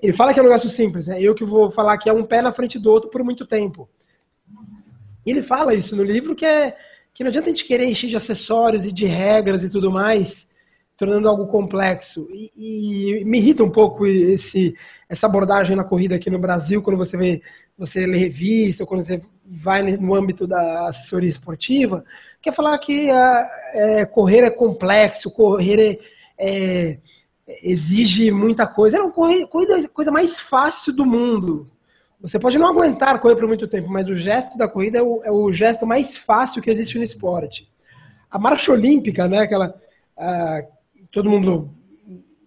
[0.01, 1.07] ele fala que é um negócio simples.
[1.07, 1.21] Né?
[1.21, 3.89] Eu que vou falar que é um pé na frente do outro por muito tempo.
[5.25, 6.75] E ele fala isso no livro, que é
[7.13, 10.47] que não adianta a gente querer encher de acessórios e de regras e tudo mais,
[10.95, 12.27] tornando algo complexo.
[12.31, 14.75] E, e, me irrita um pouco esse,
[15.10, 17.41] essa abordagem na corrida aqui no Brasil, quando você vê,
[17.77, 22.05] você lê revista, quando você vai no âmbito da assessoria esportiva,
[22.41, 25.99] quer falar que a, é, correr é complexo, correr
[26.38, 26.97] é,
[27.47, 28.97] é, exige muita coisa.
[28.97, 31.65] É uma corrida, coisa mais fácil do mundo.
[32.21, 35.21] Você pode não aguentar correr por muito tempo, mas o gesto da corrida é o,
[35.23, 37.67] é o gesto mais fácil que existe no esporte.
[38.29, 39.73] A marcha olímpica, né, aquela
[41.12, 41.69] todo mundo,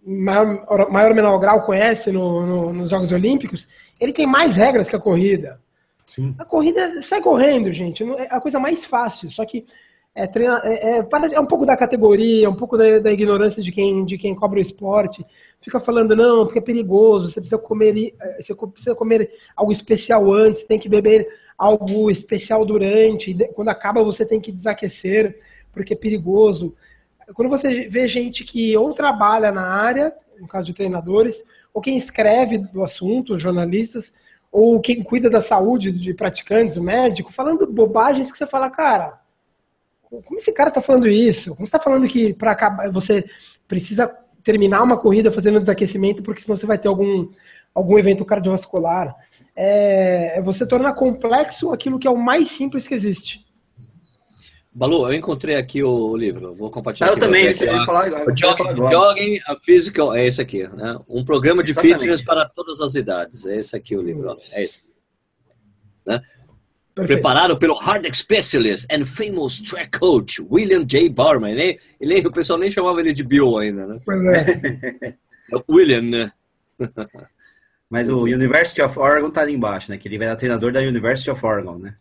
[0.07, 3.67] maior, maior ou menor grau, conhece no, no, nos Jogos Olímpicos,
[4.01, 5.61] ele tem mais regras que a corrida.
[6.07, 6.35] Sim.
[6.39, 8.05] A corrida sai correndo, gente.
[8.05, 9.31] É a coisa mais fácil.
[9.31, 9.67] Só que
[10.15, 13.73] é, treina, é, é, é, um pouco da categoria, um pouco da, da, ignorância de
[13.73, 15.25] quem, de quem cobra o esporte.
[15.65, 20.31] Fica falando, não, porque é perigoso, você precisa comer, é, você precisa comer algo especial
[20.31, 25.41] antes, tem que beber algo especial durante, quando acaba você tem que desaquecer,
[25.73, 26.77] porque é perigoso.
[27.33, 31.97] Quando você vê gente que ou trabalha na área, no caso de treinadores, ou quem
[31.97, 34.13] escreve do assunto, jornalistas,
[34.53, 39.19] ou quem cuida da saúde de praticantes, o médico, falando bobagens que você fala, cara,
[40.03, 41.55] como esse cara tá falando isso?
[41.55, 43.25] Como você tá falando que para acabar você
[43.67, 47.29] precisa terminar uma corrida fazendo desaquecimento porque senão você vai ter algum,
[47.75, 49.15] algum evento cardiovascular?
[49.57, 53.45] É, você torna complexo aquilo que é o mais simples que existe.
[54.77, 57.11] Balu, eu encontrei aqui o livro, vou compartilhar.
[57.11, 58.35] Eu também, eu ia falar agora.
[58.37, 60.99] Jogging, Jogging a Physical, é esse aqui, né?
[61.09, 62.01] Um programa de Exatamente.
[62.01, 63.47] fitness para todas as idades.
[63.47, 64.37] É esse aqui o livro, ó.
[64.51, 64.83] é esse.
[66.05, 66.21] Né?
[66.95, 71.09] Preparado pelo Hard Specialist and famous track coach William J.
[71.09, 71.53] Barman.
[71.53, 74.01] Ele, ele, o pessoal nem chamava ele de Bill ainda, né?
[75.03, 75.09] É.
[75.09, 76.33] é William, né?
[77.91, 79.99] Mas o University of Oregon tá ali embaixo, né?
[79.99, 81.95] Que ele era treinador da University of Oregon, né?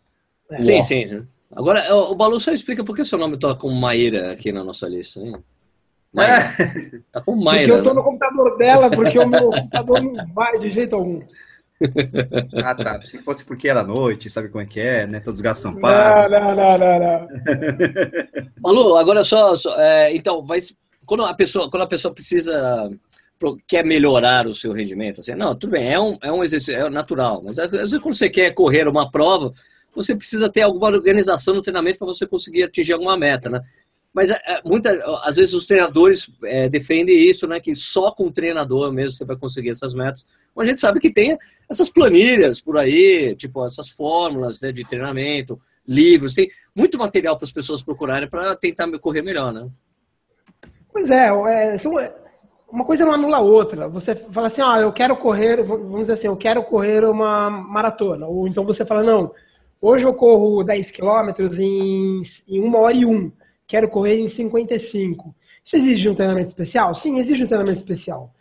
[0.58, 1.26] Sim, sim.
[1.54, 4.88] Agora, o Balu só explica por que seu nome tá com Maíra aqui na nossa
[4.88, 5.36] lista, hein?
[6.12, 6.34] Maíra.
[6.34, 7.00] É.
[7.12, 7.74] Tá com Maíra.
[7.74, 7.94] Porque eu tô né?
[7.96, 11.20] no computador dela, porque o meu computador não vai de jeito algum.
[12.64, 13.02] Ah, tá.
[13.02, 15.20] Se fosse porque era noite, sabe como é que é, né?
[15.20, 16.30] Todos os gastos são pagos.
[16.30, 18.48] Não, não, não, não, não.
[18.58, 20.74] Balu, agora só, só é, então, mas
[21.06, 22.90] quando a pessoa, quando a pessoa precisa
[23.66, 26.88] quer melhorar o seu rendimento, assim, não, tudo bem, é um, é um exercício é
[26.88, 29.52] natural, mas às vezes quando você quer correr uma prova,
[29.94, 33.60] você precisa ter alguma organização no treinamento para você conseguir atingir alguma meta, né?
[34.14, 34.90] Mas é, é, muita,
[35.24, 37.58] às vezes os treinadores é, defendem isso, né?
[37.58, 40.24] Que só com o treinador mesmo você vai conseguir essas metas.
[40.54, 41.36] Mas a gente sabe que tem
[41.68, 47.44] essas planilhas por aí, tipo essas fórmulas né, de treinamento, livros, tem muito material para
[47.44, 49.68] as pessoas procurarem para tentar correr melhor, né?
[50.92, 51.76] Pois é, é,
[52.70, 53.88] uma coisa não anula a outra.
[53.88, 58.26] Você fala assim, ah, eu quero correr, vamos dizer assim, eu quero correr uma maratona.
[58.26, 59.32] Ou então você fala, não,
[59.86, 63.30] Hoje eu corro 10 quilômetros em, em uma hora e um.
[63.66, 65.34] Quero correr em 55.
[65.64, 66.94] Isso exige um treinamento especial?
[66.94, 68.32] Sim, exige um treinamento especial.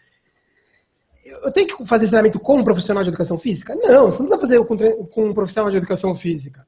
[1.25, 3.75] Eu tenho que fazer treinamento com um profissional de educação física?
[3.75, 6.67] Não, você não precisa fazer com, um profissional de educação física.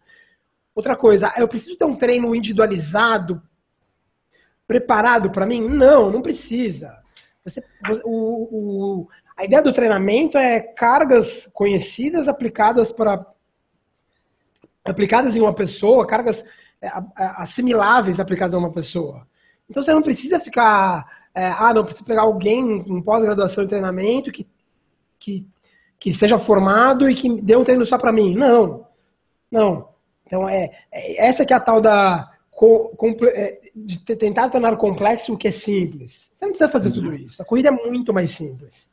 [0.74, 3.42] Outra coisa, eu preciso ter um treino individualizado,
[4.66, 5.68] preparado para mim?
[5.68, 6.98] Não, não precisa.
[7.44, 7.64] Você,
[8.04, 13.26] o, o, a ideia do treinamento é cargas conhecidas aplicadas para
[14.84, 16.44] aplicadas em uma pessoa, cargas
[17.18, 19.26] assimiláveis aplicadas a uma pessoa.
[19.70, 24.32] Então você não precisa ficar, é, ah, não, preciso pegar alguém em pós-graduação e treinamento
[24.32, 24.48] que,
[25.20, 25.46] que,
[26.00, 28.36] que seja formado e que dê um treino só para mim.
[28.36, 28.86] Não,
[29.52, 29.90] não.
[30.26, 32.32] Então é, é, essa que é a tal da
[33.34, 36.30] é, de tentar tornar complexo o que é simples.
[36.34, 37.42] Você não precisa fazer tudo isso.
[37.42, 38.90] A corrida é muito mais simples.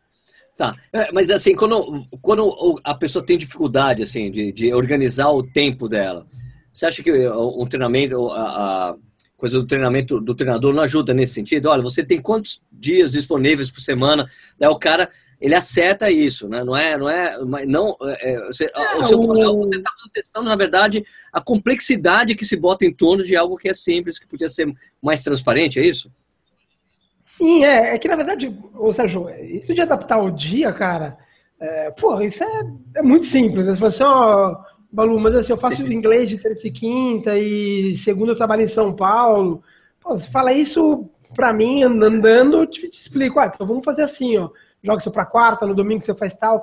[0.57, 5.43] Tá, é, mas assim, quando, quando a pessoa tem dificuldade, assim, de, de organizar o
[5.43, 6.27] tempo dela,
[6.73, 8.43] você acha que um treinamento, a,
[8.91, 8.95] a,
[9.37, 11.69] coisa do treinamento do treinador não ajuda nesse sentido?
[11.69, 14.27] Olha, você tem quantos dias disponíveis por semana?
[14.59, 15.09] Daí o cara
[15.43, 16.63] ele acerta isso, né?
[16.63, 17.97] Não é, não é, não.
[18.01, 22.57] É, é você, é, o seu você está contestando, na verdade, a complexidade que se
[22.57, 26.13] bota em torno de algo que é simples, que podia ser mais transparente, é isso?
[27.25, 31.19] Sim, é, é que na verdade, ou Sérgio, isso de adaptar o dia, cara,
[31.59, 32.63] é, pô, isso é,
[32.97, 33.67] é muito simples.
[33.67, 34.57] Você fala assim, ó,
[34.93, 38.69] Balu, mas assim, eu faço inglês de terça e quinta e segunda eu trabalho em
[38.69, 39.63] São Paulo.
[39.99, 43.41] Pô, você fala isso pra mim, andando, eu te, te explico.
[43.41, 44.51] Ah, então vamos fazer assim, ó.
[44.83, 46.63] Joga isso pra quarta, no domingo você faz tal.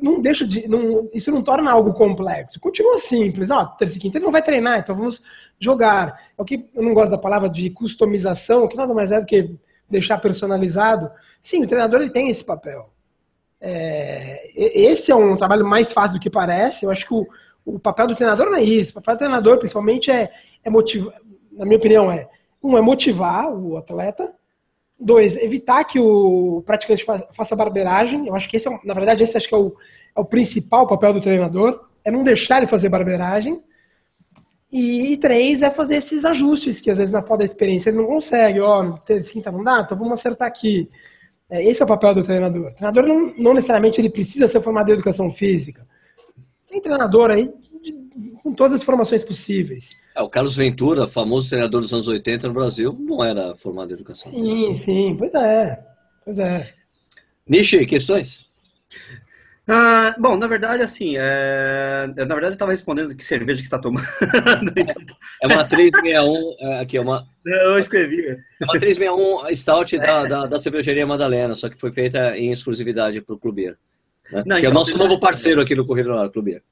[0.00, 0.68] Não deixa de.
[0.68, 2.60] Não, isso não torna algo complexo.
[2.60, 3.50] Continua simples.
[3.50, 5.20] Ó, terça e quinta ele não vai treinar, então vamos
[5.58, 6.20] jogar.
[6.38, 9.26] É o que eu não gosto da palavra de customização, que nada mais é do
[9.26, 9.50] que
[9.90, 11.10] deixar personalizado.
[11.42, 12.90] Sim, o treinador ele tem esse papel.
[13.60, 16.84] É, esse é um trabalho mais fácil do que parece.
[16.84, 17.26] Eu acho que o,
[17.64, 18.90] o papel do treinador não é isso.
[18.90, 20.30] O papel do treinador, principalmente, é,
[20.62, 21.14] é motivar,
[21.52, 22.28] na minha opinião, é
[22.62, 24.32] um, é motivar o atleta.
[24.98, 28.26] Dois, evitar que o praticante faça barbeiragem.
[28.26, 29.74] Eu acho que esse é, na verdade, esse acho que é o,
[30.14, 33.62] é o principal papel do treinador, é não deixar ele fazer barbeiragem.
[34.72, 38.06] E, três, é fazer esses ajustes que às vezes na falta da experiência ele não
[38.06, 38.60] consegue.
[38.60, 40.90] Ó, oh, quinta não dá, então vamos acertar aqui.
[41.50, 42.70] É, esse é o papel do treinador.
[42.70, 45.86] O treinador não, não, necessariamente ele precisa ser formado em educação física.
[46.68, 47.50] Tem treinador aí
[48.42, 49.90] com todas as formações possíveis.
[50.14, 53.94] É, o Carlos Ventura, famoso treinador dos anos 80 no Brasil, não era formado em
[53.94, 54.60] educação sim, física.
[54.60, 55.86] Sim, sim, pois é.
[56.24, 56.72] Pois é.
[57.48, 58.44] Nishi, questões?
[59.68, 62.06] Ah, bom, na verdade, assim, é...
[62.06, 64.06] na verdade eu estava respondendo que cerveja que está tomando.
[64.76, 65.02] então...
[65.42, 67.26] É uma 361, é, aqui é uma...
[67.44, 68.26] Eu escrevi.
[68.26, 73.20] É uma 361 Stout da, da, da cervejaria Madalena, só que foi feita em exclusividade
[73.20, 73.76] para o Clubeiro.
[74.32, 74.42] Né?
[74.44, 76.62] Não, que então, é o então, nosso novo parceiro aqui no Correio do Clubeiro.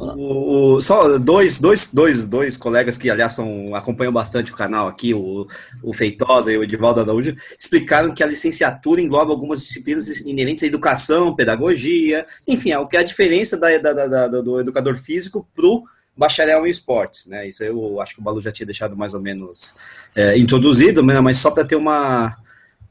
[0.00, 4.88] O, o, só dois, dois, dois, dois colegas que, aliás, são, acompanham bastante o canal
[4.88, 5.46] aqui, o,
[5.82, 10.66] o Feitosa e o Edivaldo Araújo, explicaram que a licenciatura engloba algumas disciplinas inerentes à
[10.66, 15.46] educação, pedagogia, enfim, é o que é a diferença da, da, da, do educador físico
[15.54, 15.84] para o
[16.16, 17.48] bacharel em esportes, né?
[17.48, 19.76] Isso eu acho que o Balu já tinha deixado mais ou menos
[20.14, 21.20] é, introduzido, né?
[21.20, 22.36] mas só para ter uma,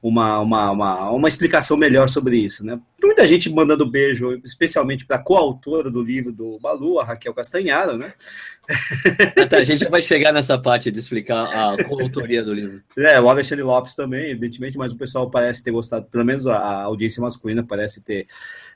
[0.02, 2.80] uma, uma, uma, uma, explicação melhor sobre isso, né?
[3.02, 7.98] Muita gente mandando beijo, especialmente para a coautora do livro do Balu, a Raquel Castanharo,
[7.98, 8.14] né?
[9.52, 12.82] a gente já vai chegar nessa parte de explicar a coautoria do livro.
[12.98, 16.84] É, o Alexandre Lopes também, evidentemente, mas o pessoal parece ter gostado, pelo menos a,
[16.84, 18.28] audiência masculina parece ter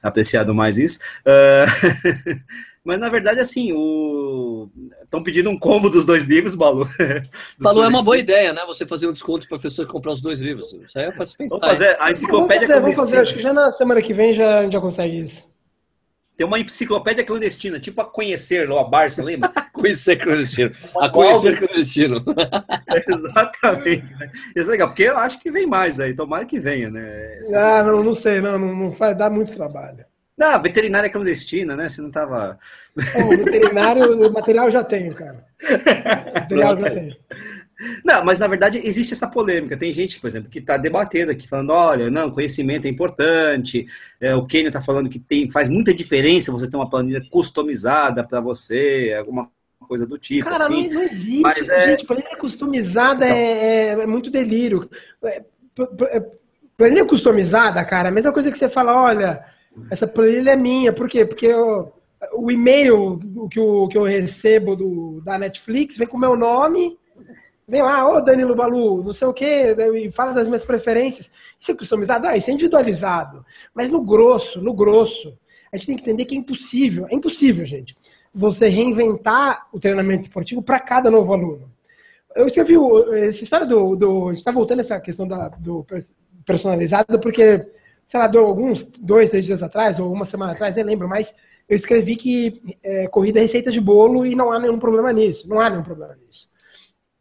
[0.01, 0.99] apreciado mais isso.
[1.25, 2.63] Uh...
[2.84, 4.69] Mas na verdade, assim, o.
[5.04, 6.88] Estão pedindo um combo dos dois livros, Balu.
[7.62, 8.62] Balu é uma boa ideia, né?
[8.65, 10.74] Você fazer um desconto para a pessoa comprar os dois livros.
[10.74, 11.60] Isso aí é para se pensar.
[11.60, 14.34] Vamos fazer a enciclopédia vamos fazer, vamos fazer, acho que já na semana que vem
[14.34, 15.54] já, já consegue isso.
[16.36, 19.52] Tem uma enciclopédia clandestina, tipo a conhecer, ou a Barça, lembra?
[19.72, 20.72] conhecer clandestino.
[21.00, 22.24] A conhecer clandestino.
[23.08, 24.06] Exatamente.
[24.56, 27.39] Isso é legal, porque eu acho que vem mais aí, tomara que venha, né?
[27.54, 30.04] ah, não, não sei, não, não, não vai dar muito trabalho.
[30.38, 31.88] Não, veterinária clandestina, né?
[31.88, 32.58] Você não tava.
[32.96, 35.46] O veterinário, o material já tenho, cara.
[35.62, 37.15] O material já tenho.
[38.04, 39.78] Não, mas na verdade existe essa polêmica.
[39.78, 43.86] Tem gente, por exemplo, que está debatendo aqui, falando: olha, não, conhecimento é importante.
[44.19, 48.24] É, o Kenio está falando que tem, faz muita diferença você ter uma planilha customizada
[48.24, 49.50] para você, alguma
[49.88, 50.50] coisa do tipo.
[50.50, 50.89] Cara, assim.
[50.89, 51.41] não, existe.
[51.41, 51.88] Mas é...
[51.88, 53.38] Gente, planilha customizada então...
[53.38, 54.89] é, é, muito delírio.
[55.24, 55.43] É,
[56.78, 59.43] planilha customizada, cara, a mesma coisa que você fala: olha
[59.89, 60.93] essa planilha é minha.
[60.93, 61.25] Por quê?
[61.25, 61.93] Porque eu,
[62.33, 63.19] o e-mail
[63.51, 66.97] que eu, que eu recebo do, da Netflix vem com o meu nome,
[67.67, 71.29] vem lá, ô Danilo Balu, não sei o quê, e fala das minhas preferências.
[71.59, 72.27] Isso é customizado?
[72.27, 73.45] Ah, isso é individualizado.
[73.73, 75.38] Mas no grosso, no grosso,
[75.71, 77.95] a gente tem que entender que é impossível, é impossível, gente,
[78.33, 81.71] você reinventar o treinamento esportivo para cada novo aluno.
[82.36, 82.73] Eu escrevi
[83.27, 83.95] essa história do.
[83.95, 85.86] do a gente está voltando a essa questão da, do
[86.43, 87.63] personalizado, porque
[88.07, 91.33] sei lá, alguns, dois, três dias atrás, ou uma semana atrás, nem lembro mais,
[91.67, 95.47] eu escrevi que é, corrida é receita de bolo e não há nenhum problema nisso.
[95.47, 96.47] Não há nenhum problema nisso.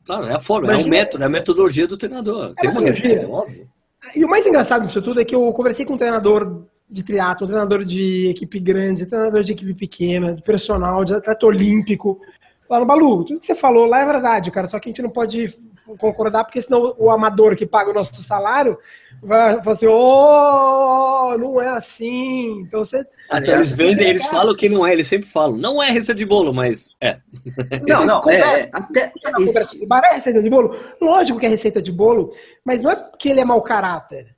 [0.04, 2.52] Claro, é a forma, Mas, é um método, é a metodologia do treinador.
[2.58, 3.68] É Tem uma receita, óbvio.
[4.14, 7.46] E o mais engraçado disso tudo é que eu conversei com um treinador de triatlo,
[7.46, 12.20] um treinador de equipe grande, um treinador de equipe pequena, de personal, de atleta olímpico.
[12.68, 15.10] Falaram, Balu, tudo que você falou lá é verdade, cara, só que a gente não
[15.10, 15.50] pode
[15.98, 18.78] concordar, porque senão o amador que paga o nosso salário
[19.22, 22.62] vai falar assim, oh, não é assim.
[22.62, 23.06] Então você.
[23.30, 26.26] Até eles vendem, eles falam que não é, eles sempre falam, não é receita de
[26.26, 27.18] bolo, mas é.
[27.86, 29.12] Não, não, é, até.
[29.24, 30.76] É receita de bolo?
[31.00, 32.32] Lógico que é receita de bolo,
[32.64, 34.34] mas não é porque ele é mau caráter.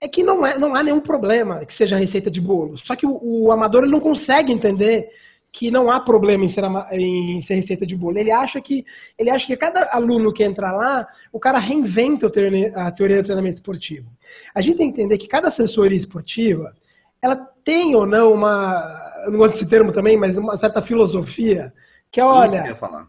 [0.00, 2.78] É que não, é, não há nenhum problema que seja receita de bolo.
[2.78, 5.10] Só que o, o amador ele não consegue entender
[5.52, 8.18] que não há problema em ser, em ser receita de bolo.
[8.18, 8.84] Ele acha que
[9.18, 13.56] ele acha que cada aluno que entra lá, o cara reinventa a teoria do treinamento
[13.56, 14.08] esportivo.
[14.54, 16.72] A gente tem que entender que cada assessoria esportiva,
[17.20, 21.72] ela tem ou não uma, não gosto desse termo também, mas uma certa filosofia,
[22.10, 22.46] que é, olha...
[22.46, 23.08] Isso que eu ia falar.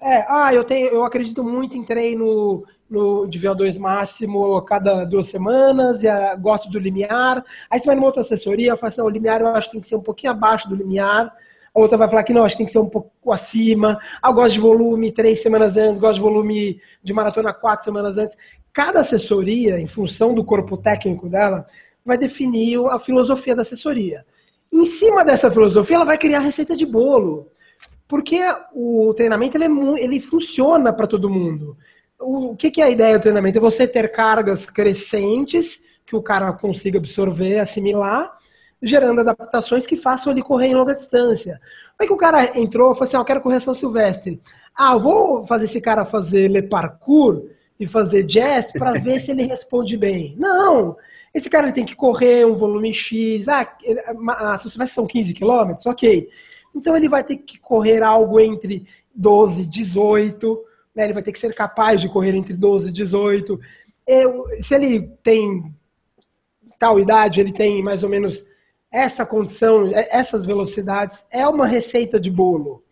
[0.00, 5.04] É, ah, eu, tenho, eu acredito muito em treino no, de VO2 máximo a cada
[5.04, 7.44] duas semanas, e a, gosto do limiar.
[7.70, 9.88] Aí você vai numa outra assessoria, fala assim, o limiar eu acho que tem que
[9.88, 11.32] ser um pouquinho abaixo do limiar.
[11.74, 13.98] A outra vai falar que não, acho que tem que ser um pouco acima.
[14.20, 18.18] Ah, eu gosto de volume três semanas antes, gosto de volume de maratona quatro semanas
[18.18, 18.36] antes.
[18.72, 21.66] Cada assessoria, em função do corpo técnico dela,
[22.04, 24.24] vai definir a filosofia da assessoria.
[24.72, 27.48] Em cima dessa filosofia, ela vai criar receita de bolo.
[28.08, 28.40] Porque
[28.74, 31.76] o treinamento ele, é, ele funciona para todo mundo
[32.22, 33.58] o que, que é a ideia do treinamento?
[33.58, 38.32] É você ter cargas crescentes que o cara consiga absorver, assimilar,
[38.82, 41.60] gerando adaptações que façam ele correr em longa distância.
[41.96, 44.40] Como é que o cara entrou e falou assim, ah, eu quero correr São Silvestre.
[44.76, 47.44] Ah, eu vou fazer esse cara fazer le parkour
[47.78, 50.34] e fazer jazz para ver se ele responde bem.
[50.38, 50.96] Não!
[51.32, 53.48] Esse cara ele tem que correr um volume X.
[53.48, 53.66] Ah,
[54.28, 55.86] a São Silvestre são 15 quilômetros?
[55.86, 56.28] Ok.
[56.74, 61.32] Então ele vai ter que correr algo entre 12 e 18 né, ele vai ter
[61.32, 63.60] que ser capaz de correr entre 12 e 18.
[64.06, 65.72] Eu, se ele tem
[66.78, 68.44] tal idade, ele tem mais ou menos
[68.92, 72.84] essa condição, é, essas velocidades, é uma receita de bolo.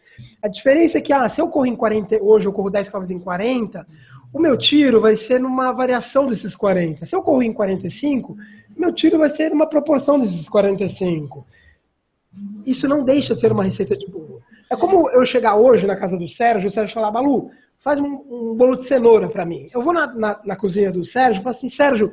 [0.43, 3.05] A diferença é que, ah, se eu corro em 40, hoje eu corro 10 km
[3.11, 3.87] em 40,
[4.33, 7.05] o meu tiro vai ser numa variação desses 40.
[7.05, 8.37] Se eu corro em 45,
[8.77, 11.47] meu tiro vai ser numa proporção desses 45.
[12.65, 14.41] Isso não deixa de ser uma receita de bolo.
[14.71, 18.23] É como eu chegar hoje na casa do Sérgio, o Sérgio falar, Balu, faz um,
[18.31, 19.69] um bolo de cenoura para mim.
[19.75, 22.13] Eu vou na, na, na, cozinha do Sérgio e falo assim, Sérgio,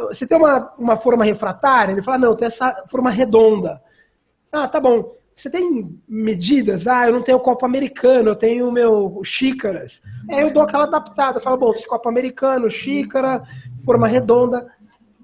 [0.00, 1.92] você tem uma, uma forma refratária?
[1.92, 3.80] Ele fala, não, eu tenho essa forma redonda.
[4.50, 5.14] Ah, tá bom.
[5.34, 6.86] Você tem medidas?
[6.86, 10.00] Ah, eu não tenho copo americano, eu tenho meu xícaras.
[10.30, 11.38] Aí eu dou aquela adaptada.
[11.38, 13.42] Eu falo, bom, esse copo americano, xícara,
[13.84, 14.70] forma redonda.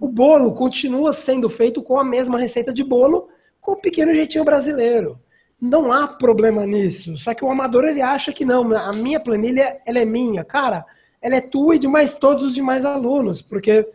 [0.00, 3.28] O bolo continua sendo feito com a mesma receita de bolo,
[3.60, 5.18] com um pequeno jeitinho brasileiro.
[5.60, 7.16] Não há problema nisso.
[7.18, 8.74] Só que o amador ele acha que não.
[8.74, 10.84] A minha planilha ela é minha, cara.
[11.20, 13.86] Ela é tua e de mais todos os demais alunos, porque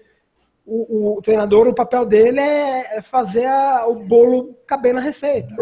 [0.66, 5.56] o, o treinador, o papel dele é, é fazer a, o bolo caber na receita.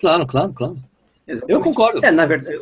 [0.00, 0.78] Claro, claro, claro.
[1.26, 1.52] Exatamente.
[1.52, 2.04] Eu concordo.
[2.04, 2.56] É, na verdade,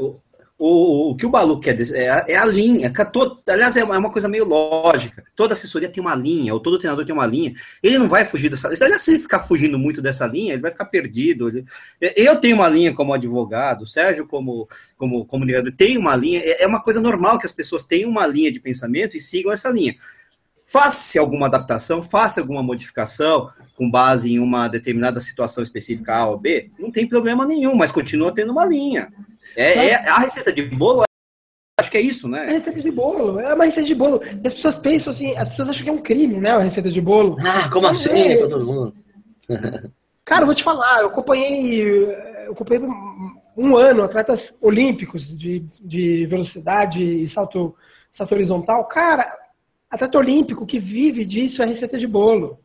[0.62, 2.92] o, o que o Balu quer dizer é, é a linha.
[3.10, 5.24] Todo, aliás, é uma, é uma, coisa meio lógica.
[5.34, 7.54] Toda assessoria tem uma linha, ou todo treinador tem uma linha.
[7.82, 8.78] Ele não vai fugir dessa linha.
[8.82, 11.48] Aliás, se ele ficar fugindo muito dessa linha, ele vai ficar perdido.
[11.48, 11.64] Ele,
[12.14, 16.40] eu tenho uma linha como advogado, o Sérgio, como, como comunicador, tem uma linha.
[16.40, 19.50] É, é uma coisa normal que as pessoas tenham uma linha de pensamento e sigam
[19.50, 19.94] essa linha.
[20.70, 26.38] Faça alguma adaptação, faça alguma modificação com base em uma determinada situação específica A ou
[26.38, 29.12] B, não tem problema nenhum, mas continua tendo uma linha.
[29.56, 31.02] É, é, a receita de bolo,
[31.76, 32.46] acho que é isso, né?
[32.48, 34.22] É receita de bolo, é uma receita de bolo.
[34.22, 36.52] E as pessoas pensam assim, as pessoas acham que é um crime, né?
[36.52, 37.36] A receita de bolo.
[37.40, 38.12] Ah, como Não assim?
[38.12, 38.36] É.
[38.36, 38.94] Todo mundo.
[40.24, 41.82] Cara, eu vou te falar, eu acompanhei,
[42.46, 42.86] eu acompanhei
[43.56, 47.74] um ano atletas olímpicos de, de velocidade e salto,
[48.12, 48.84] salto horizontal.
[48.84, 49.40] Cara,
[49.90, 52.58] atleta olímpico que vive disso é receita de bolo.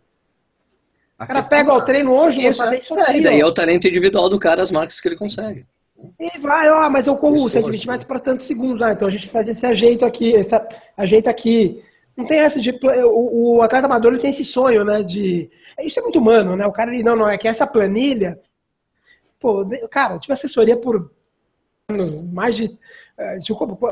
[1.20, 4.30] O cara pega o treino hoje e fazer isso é, daí é o talento individual
[4.30, 5.66] do cara, as marcas que ele consegue.
[6.20, 8.82] E vai, ó, mas eu corro 120 metros para tantos segundos.
[8.82, 10.54] Ah, então a gente faz esse ajeito aqui, esse
[10.98, 11.82] ajeito aqui.
[12.18, 12.72] Não tem essa de.
[13.06, 15.04] O, o atleta amador ele tem esse sonho, né?
[15.04, 15.50] De.
[15.82, 16.66] Isso é muito humano, né?
[16.66, 18.40] O cara ele, não, não, é que essa planilha.
[19.40, 21.12] Pô, cara, eu tive assessoria por
[21.90, 22.78] anos, mais de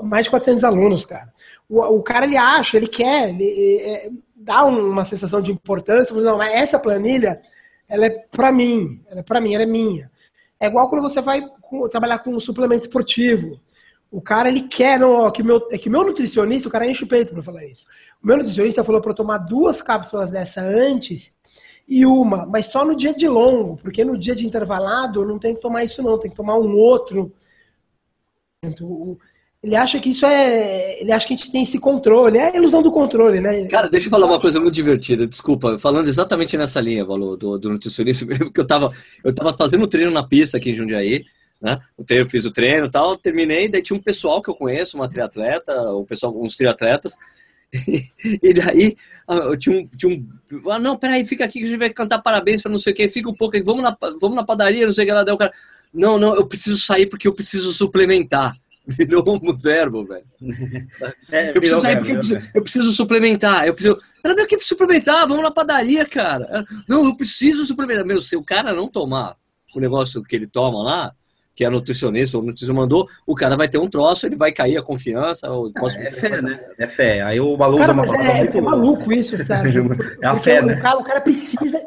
[0.04, 1.34] mais de 400 alunos, cara.
[1.70, 6.38] O, o cara ele acha, ele quer, ele, é, dá uma sensação de importância, não,
[6.38, 7.42] mas essa planilha,
[7.88, 10.12] ela é para mim, ela é para mim, ela é minha.
[10.60, 11.46] É igual quando você vai
[11.92, 13.60] trabalhar com um suplemento esportivo.
[14.12, 17.08] O cara, ele quer, não, que meu, é que meu nutricionista, o cara enche o
[17.08, 17.86] peito para falar isso.
[18.22, 21.34] O meu nutricionista falou para eu tomar duas cápsulas dessa antes
[21.88, 25.40] e uma, mas só no dia de longo, porque no dia de intervalado eu não
[25.40, 27.34] tenho que tomar isso não, tem que tomar um outro.
[29.64, 31.02] Ele acha que isso é.
[31.02, 32.38] Ele acha que a gente tem esse controle.
[32.38, 33.66] É a ilusão do controle, né?
[33.68, 35.26] Cara, deixa eu falar uma coisa muito divertida.
[35.26, 38.92] Desculpa, falando exatamente nessa linha, Valor, do, do nutricionista, porque eu tava,
[39.24, 41.24] eu tava fazendo treino na pista aqui em Jundiaí,
[41.62, 41.80] né?
[41.98, 44.98] O treino, fiz o treino e tal, terminei, daí tinha um pessoal que eu conheço,
[44.98, 47.18] uma triatleta, o pessoal, uns triatletas,
[48.44, 48.96] e daí
[49.28, 50.70] ah, tinha um, tinha um.
[50.70, 52.96] Ah, não, peraí, fica aqui que a gente vai cantar parabéns para não sei o
[52.96, 55.24] que, fica um pouco aí, vamos na, vamos na padaria, não sei o que lá.
[55.24, 55.52] Daí o cara,
[55.94, 58.56] não, não, eu preciso sair porque eu preciso suplementar.
[58.86, 60.26] Virou um verbo, velho.
[61.32, 63.66] É, eu, preciso sair porque eu preciso, eu preciso, suplementar.
[63.66, 63.98] Eu preciso.
[64.24, 66.66] Era meu que suplementar, vamos na padaria, cara.
[66.88, 68.06] Não, eu preciso suplementar.
[68.06, 69.38] Meu, se o cara não tomar
[69.74, 71.16] o negócio que ele toma lá,
[71.56, 74.52] que a nutricionista ou o nutricionista mandou, o cara vai ter um troço, ele vai
[74.52, 75.50] cair a confiança.
[75.52, 76.60] Ou ah, é fé, né?
[76.80, 77.22] É fé.
[77.22, 78.58] Aí o Balu usa uma palavra é, muito...
[78.58, 79.90] É maluco isso, Sérgio.
[80.22, 80.76] é a fé, né?
[80.76, 81.82] O cara, o cara precisa...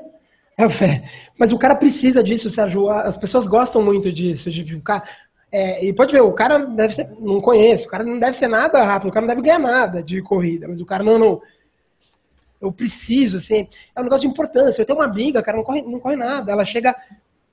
[0.58, 1.10] É a fé.
[1.38, 2.88] Mas o cara precisa disso, Sérgio.
[2.88, 5.02] As pessoas gostam muito disso, de ficar...
[5.50, 7.08] É, e pode ver, o cara deve ser...
[7.18, 10.02] Não conheço, o cara não deve ser nada rápido, o cara não deve ganhar nada
[10.02, 11.18] de corrida, mas o cara não...
[11.18, 11.42] não
[12.60, 14.80] eu preciso, assim, é um negócio de importância.
[14.80, 16.50] Eu tenho uma amiga, cara, não corre, não corre nada.
[16.50, 16.96] Ela chega,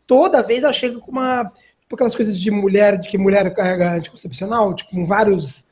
[0.07, 1.51] toda vez ela chega com uma
[1.93, 5.63] tipo aquelas coisas de mulher, de que mulher carrega anticoncepcional, tipo, com vários,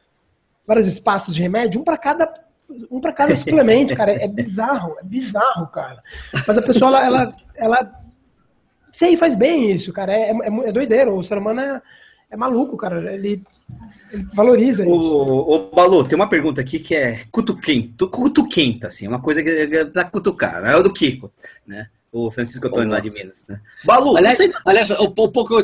[0.65, 2.31] vários espaços de remédio, um para cada
[2.89, 4.11] um para cada suplemento, cara.
[4.13, 6.01] É bizarro, é bizarro, cara.
[6.47, 7.91] Mas a pessoa, ela, ela, ela
[8.93, 10.13] sei, faz bem isso, cara.
[10.13, 11.17] É, é, é doideiro.
[11.17, 11.81] O ser humano é,
[12.29, 13.13] é maluco, cara.
[13.13, 13.43] Ele,
[14.13, 14.93] ele valoriza isso.
[14.93, 19.83] Ô, Balu, tem uma pergunta aqui que é cutuquenta, cutuquenta, assim, uma coisa que é
[19.83, 20.63] pra cutucar.
[20.63, 21.29] É o do Kiko,
[21.67, 21.89] né?
[22.09, 23.59] O Francisco Antônio lá de Minas, né?
[23.83, 25.61] Balu, aliás, aliás o, o pouco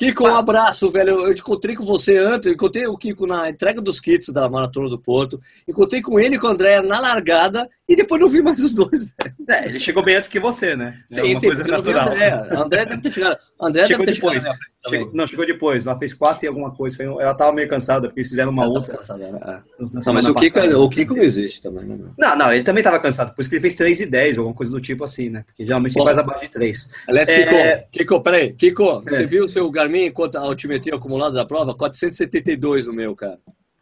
[0.00, 1.26] Kiko, um abraço, velho.
[1.26, 4.88] Eu encontrei com você antes, eu encontrei o Kiko na entrega dos kits da Maratona
[4.88, 5.38] do Porto,
[5.68, 8.72] encontrei com ele e com o André na largada e depois não vi mais os
[8.72, 9.34] dois, velho.
[9.50, 10.96] É, ele chegou bem antes que você, né?
[11.10, 12.08] É sim, é sim, coisa natural.
[12.08, 12.30] André.
[12.50, 13.36] André deve ter chegado.
[13.60, 14.42] André chegou deve ter depois.
[14.42, 14.58] chegado.
[14.88, 15.86] Chegou, não, chegou depois.
[15.86, 17.02] Ela fez quatro e alguma coisa.
[17.02, 18.94] Ela tava meio cansada, porque eles fizeram uma ela outra.
[18.94, 19.60] Cansada, é.
[20.06, 21.98] Não, mas o Kiko, é- o Kiko não existe também, né?
[22.16, 24.54] Não, não, ele também tava cansado, por isso que ele fez 3 e 10, alguma
[24.54, 25.42] coisa do tipo assim, né?
[25.44, 26.90] Porque geralmente Bom, ele faz abaixo de 3.
[27.08, 27.86] Aliás, Kiko, é...
[27.90, 29.10] Kiko, peraí, Kiko, é.
[29.10, 31.74] você viu o seu Garmin enquanto a altimetria acumulada da prova?
[31.74, 33.38] 472 o meu, cara.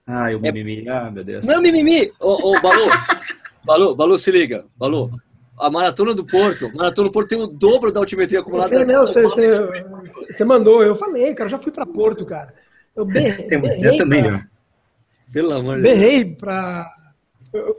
[0.06, 0.88] Ah, o mimimi.
[0.88, 1.46] Ah, meu Deus.
[1.46, 2.11] Não, mimimi!
[2.18, 2.86] Ô, ô Balu,
[3.64, 4.64] Balu, Balu, se liga.
[4.76, 5.11] Balu,
[5.59, 6.74] a maratona do Porto.
[6.74, 8.74] Maratona do Porto tem o dobro da altimetria acumulada.
[8.74, 9.84] Você, não, você, você,
[10.32, 12.54] você, mandou, eu falei, cara, eu já fui para Porto, cara.
[12.96, 13.46] Eu berrei.
[13.82, 14.46] eu também, pra,
[15.32, 15.98] Pelo amor de Deus.
[15.98, 16.90] Berrei para.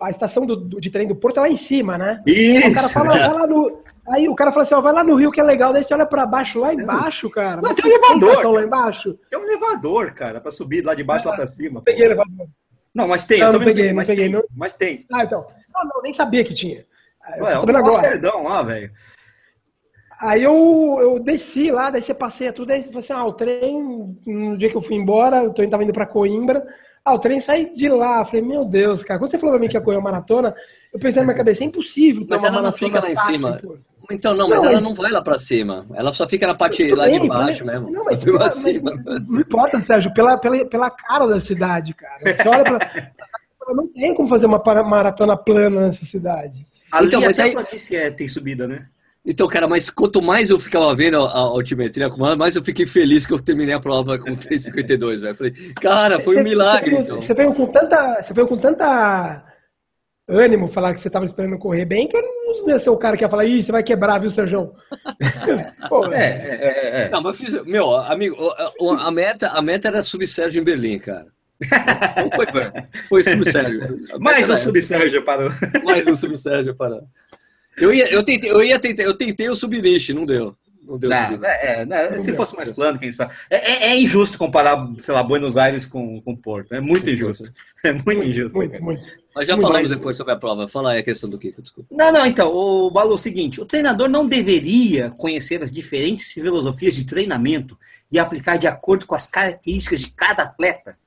[0.02, 2.22] A estação do, de trem do Porto é lá em cima, né?
[2.26, 2.70] Isso!
[2.70, 3.84] O cara fala, vai lá no.
[4.10, 5.94] Aí o cara fala assim, ó, vai lá no Rio que é legal, daí você
[5.94, 7.62] olha pra baixo, lá embaixo, cara.
[7.62, 8.54] Não, tem um elevador.
[8.54, 9.20] lá embaixo.
[9.30, 11.82] Tem um elevador, cara, pra subir lá de baixo ah, lá pra cima.
[11.84, 12.48] Peguei o elevador.
[12.94, 14.34] Não, mas tem, não, eu também não peguei, mas não peguei.
[14.34, 15.06] Tem, mas tem.
[15.12, 15.46] Ah, então.
[15.74, 16.86] Não, não, nem sabia que tinha.
[17.40, 18.92] Ué, é um Lacerdão lá, velho.
[20.20, 24.18] Aí eu, eu desci lá, daí você passeia tudo, aí você assim, ah, o trem,
[24.26, 26.66] no dia que eu fui embora, o trem tava indo pra Coimbra,
[27.06, 28.20] ah, o trem sai de lá.
[28.20, 30.54] Eu falei, meu Deus, cara, quando você falou pra mim que ia correr uma maratona,
[30.94, 32.26] eu pensei na minha cabeça, é impossível.
[32.28, 33.62] Mas ela não fica lá em cima.
[34.12, 34.90] Então, não, mas não, ela mas...
[34.90, 35.86] não vai lá pra cima.
[35.94, 37.76] Ela só fica na parte lá bem, de baixo mas...
[37.76, 37.92] mesmo.
[37.92, 38.92] Não, mas, mas, cima,
[39.30, 42.20] não importa, Sérgio, pela, pela, pela cara da cidade, cara.
[42.20, 43.12] Você olha pra.
[43.74, 46.66] não tem como fazer uma maratona plana nessa cidade.
[46.92, 47.56] Ali então, mas aí...
[47.94, 48.88] é, tem subida, né?
[49.26, 53.28] Então, cara, mas quanto mais eu ficava vendo a, altimetria acumulada, mais eu fiquei feliz
[53.28, 55.36] que eu terminei a prova com 3,52, velho.
[55.36, 57.22] Falei, cara, foi um milagre, você, então.
[57.22, 59.44] Você veio com tanta, você veio com tanta
[60.30, 63.18] ânimo falar que você estava esperando correr bem, que eu não ia ser o cara
[63.18, 64.74] que ia falar, ih, você vai quebrar, viu, Sérgio?
[66.14, 69.88] é, é, é, é, Não, mas eu fiz, meu, amigo, a, a, meta, a meta
[69.88, 71.28] era subir Sérgio em Berlim, cara.
[72.18, 72.46] Não foi,
[73.10, 74.00] foi subsérgio.
[74.20, 75.50] Mais um subsérgio para
[75.84, 77.02] Mais um subsérgio para.
[77.78, 80.56] Eu ia, eu tentei, eu ia tentar, eu tentei o subniche, não deu.
[80.90, 81.12] Não deu.
[81.12, 81.16] Não,
[81.46, 83.32] é, é, se fosse mais plano, quem sabe.
[83.48, 86.74] É, é, é, injusto comparar, sei lá, Buenos Aires com, com Porto.
[86.74, 87.44] É muito injusto.
[87.82, 88.58] É muito, muito injusto.
[88.58, 89.02] Muito, muito.
[89.34, 90.00] Mas já muito falamos mais...
[90.02, 90.68] depois sobre a prova.
[90.68, 91.88] Fala aí a questão do Kiko, desculpa.
[91.96, 96.34] Não, não, então, o Balu, é o seguinte: o treinador não deveria conhecer as diferentes
[96.34, 97.78] filosofias de treinamento
[98.12, 100.98] e aplicar de acordo com as características de cada atleta.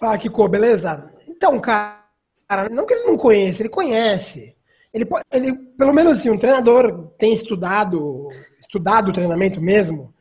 [0.00, 1.08] Fala, Kiko, beleza?
[1.28, 2.02] Então, cara,
[2.68, 4.56] não que ele não conheça, ele conhece.
[4.94, 8.28] Ele, ele pelo menos assim, um treinador tem estudado,
[8.60, 10.14] estudado o treinamento mesmo,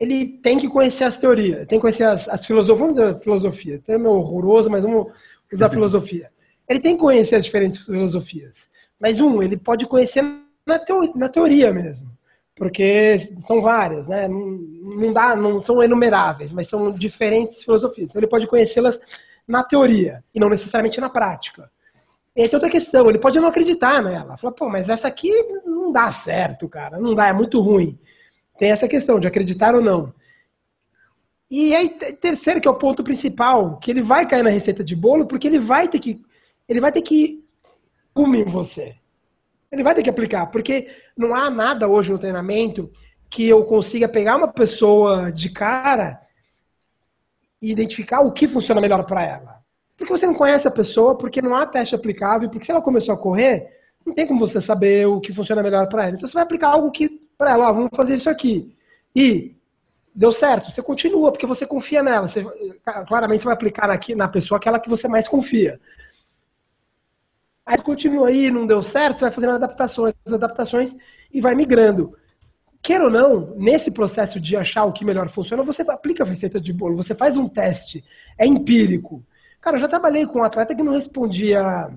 [0.00, 3.82] ele tem que conhecer as teorias, tem que conhecer as, as filosofias, vamos dizer filosofia,
[3.86, 5.12] é meio horroroso, mas vamos
[5.52, 6.30] usar filosofia.
[6.68, 8.66] Ele tem que conhecer as diferentes filosofias.
[8.98, 10.24] Mas um, ele pode conhecer
[10.66, 12.14] na, teo, na teoria mesmo
[12.56, 14.28] porque são várias, né?
[14.28, 18.08] Não, não, dá, não são enumeráveis, mas são diferentes filosofias.
[18.08, 18.98] Então ele pode conhecê-las
[19.46, 21.70] na teoria e não necessariamente na prática.
[22.36, 24.36] E tem outra questão, ele pode não acreditar nela.
[24.36, 25.30] Fala, pô, mas essa aqui
[25.64, 27.98] não dá certo, cara, não dá, é muito ruim.
[28.58, 30.12] Tem essa questão de acreditar ou não.
[31.50, 34.96] E aí, terceiro, que é o ponto principal, que ele vai cair na receita de
[34.96, 36.20] bolo, porque ele vai ter que.
[36.68, 37.44] Ele vai ter que
[38.12, 38.96] comer você.
[39.70, 42.90] Ele vai ter que aplicar, porque não há nada hoje no treinamento
[43.30, 46.20] que eu consiga pegar uma pessoa de cara
[47.60, 49.53] e identificar o que funciona melhor para ela.
[49.96, 53.14] Porque você não conhece a pessoa, porque não há teste aplicável, porque se ela começou
[53.14, 53.70] a correr,
[54.04, 56.16] não tem como você saber o que funciona melhor para ela.
[56.16, 58.76] Então você vai aplicar algo que para ela, ó, vamos fazer isso aqui.
[59.14, 59.56] E
[60.14, 62.28] deu certo, você continua, porque você confia nela.
[62.28, 62.44] Você,
[63.06, 65.80] claramente você vai aplicar aqui na pessoa aquela que você mais confia.
[67.66, 70.94] Aí continua aí, não deu certo, você vai fazendo adaptações, adaptações
[71.32, 72.16] e vai migrando.
[72.82, 76.60] queira ou não, nesse processo de achar o que melhor funciona, você aplica a receita
[76.60, 78.04] de bolo, você faz um teste,
[78.36, 79.24] é empírico.
[79.64, 81.88] Cara, eu já trabalhei com um atleta que não respondia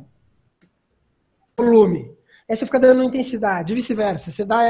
[1.58, 2.16] volume.
[2.50, 4.32] Aí você fica dando intensidade, vice-versa.
[4.32, 4.64] Você dá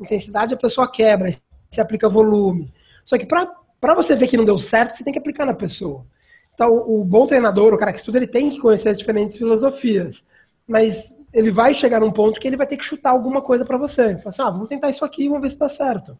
[0.00, 1.36] intensidade, a pessoa quebra, aí
[1.70, 2.72] você aplica volume.
[3.04, 6.06] Só que para você ver que não deu certo, você tem que aplicar na pessoa.
[6.54, 10.24] Então, o bom treinador, o cara que estuda, ele tem que conhecer as diferentes filosofias.
[10.66, 13.76] Mas ele vai chegar num ponto que ele vai ter que chutar alguma coisa para
[13.76, 14.16] você.
[14.16, 16.18] Fala assim, ah, vamos tentar isso aqui, vamos ver se dá certo.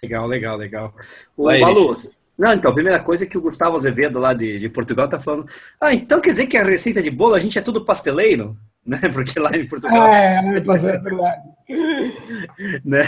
[0.00, 0.94] Legal, legal, legal.
[1.36, 1.96] O Balu,
[2.36, 5.20] não, então, a primeira coisa é que o Gustavo Azevedo, lá de, de Portugal, tá
[5.20, 5.46] falando.
[5.80, 8.56] Ah, então quer dizer que a receita de bolo a gente é tudo pasteleiro?
[8.86, 8.98] Né?
[9.14, 10.12] Porque lá em Portugal.
[10.12, 11.42] É, é verdade.
[12.84, 13.02] né?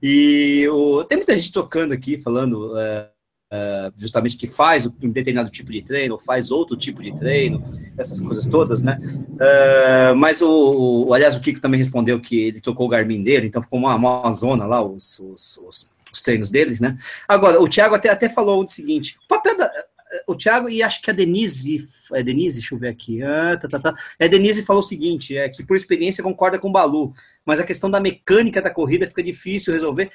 [0.00, 2.72] E o, tem muita gente tocando aqui, falando.
[2.74, 3.08] Uh,
[3.46, 7.62] Uh, justamente que faz um determinado tipo de treino, ou faz outro tipo de treino,
[7.96, 8.98] essas coisas todas, né?
[9.00, 13.46] Uh, mas o, o, aliás, o Kiko também respondeu que ele tocou o Garmin dele,
[13.46, 16.96] então ficou uma, uma zona lá, os, os, os, os, treinos deles, né?
[17.28, 19.70] Agora, o Thiago até, até falou o seguinte: o papel da.
[20.26, 23.22] O Thiago e acho que a Denise, é Denise, deixa eu ver aqui.
[23.22, 23.94] Ah, tá, tá, tá.
[24.18, 27.12] É, Denise falou o seguinte: é que por experiência concorda com o Balu,
[27.44, 30.10] mas a questão da mecânica da corrida fica difícil resolver.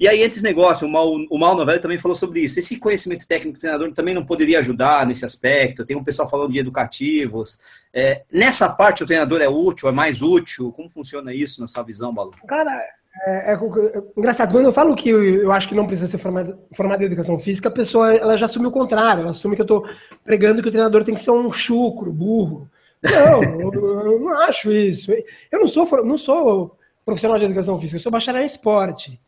[0.00, 2.58] E aí, antes negócio, o Mal, o Mal Novelli também falou sobre isso.
[2.58, 5.84] Esse conhecimento técnico do treinador também não poderia ajudar nesse aspecto.
[5.84, 7.60] Tem um pessoal falando de educativos.
[7.92, 10.72] É, nessa parte, o treinador é útil, é mais útil?
[10.72, 12.30] Como funciona isso na sua visão, Balu?
[12.48, 12.82] Cara,
[13.26, 13.58] é, é,
[14.16, 14.52] engraçado.
[14.52, 17.38] Quando eu falo que eu, eu acho que não precisa ser formado, formado em educação
[17.38, 19.22] física, a pessoa ela já assume o contrário.
[19.22, 19.86] Ela assume que eu estou
[20.24, 22.68] pregando que o treinador tem que ser um chucro, burro.
[23.02, 25.10] Não, eu, eu, não acho isso.
[25.50, 29.20] Eu não sou, não sou profissional de educação física, eu sou bacharel em esporte.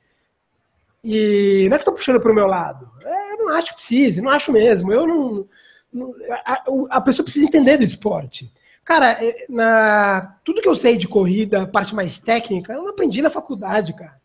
[1.05, 2.89] E não é que estou puxando para o meu lado.
[3.05, 4.93] É, eu não acho que precise, não acho mesmo.
[4.93, 5.49] Eu não.
[5.93, 6.15] não
[6.47, 8.51] a, a, pessoa precisa entender do esporte.
[8.85, 13.23] Cara, é, na, tudo que eu sei de corrida, parte mais técnica, eu não aprendi
[13.23, 14.21] na faculdade, cara.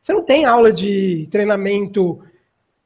[0.00, 2.22] Você não tem aula de treinamento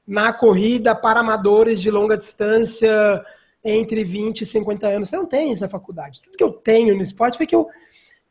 [0.07, 3.25] na corrida para amadores de longa distância
[3.65, 5.09] entre 20 e 50 anos.
[5.09, 6.21] Você não tem isso na faculdade.
[6.23, 7.69] Tudo que eu tenho no esporte foi que eu,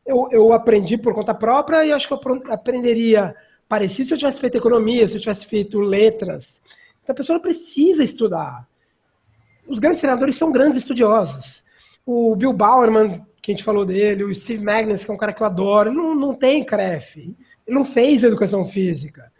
[0.06, 3.34] eu, eu aprendi por conta própria e acho que eu aprenderia
[3.68, 6.60] parecido se eu tivesse feito economia, se eu tivesse feito letras.
[7.02, 8.66] Então a pessoa precisa estudar.
[9.66, 11.65] Os grandes treinadores são grandes estudiosos.
[12.06, 15.32] O Bill Bowerman, que a gente falou dele, o Steve Magnus, que é um cara
[15.32, 17.18] que eu adoro, ele não, não tem CREF.
[17.18, 19.30] Ele não fez educação física.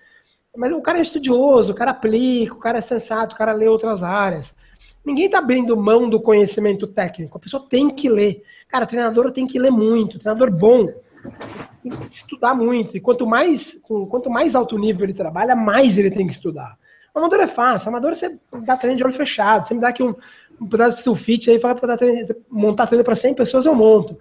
[0.57, 3.69] Mas o cara é estudioso, o cara aplica, o cara é sensato, o cara lê
[3.69, 4.53] outras áreas.
[5.05, 7.39] Ninguém está abrindo mão do conhecimento técnico.
[7.39, 8.43] A pessoa tem que ler.
[8.69, 10.19] Cara, treinador tem que ler muito.
[10.19, 10.89] Treinador bom
[11.83, 12.97] tem que estudar muito.
[12.97, 13.79] E quanto mais,
[14.11, 16.77] quanto mais alto nível ele trabalha, mais ele tem que estudar.
[17.15, 17.87] O amador é fácil.
[17.87, 19.67] O amador você dá treino de olho fechado.
[19.67, 20.15] Você me dá aqui um,
[20.61, 21.97] um pedaço de sulfite aí, fala para
[22.51, 24.19] montar treino para 100 pessoas, eu monto.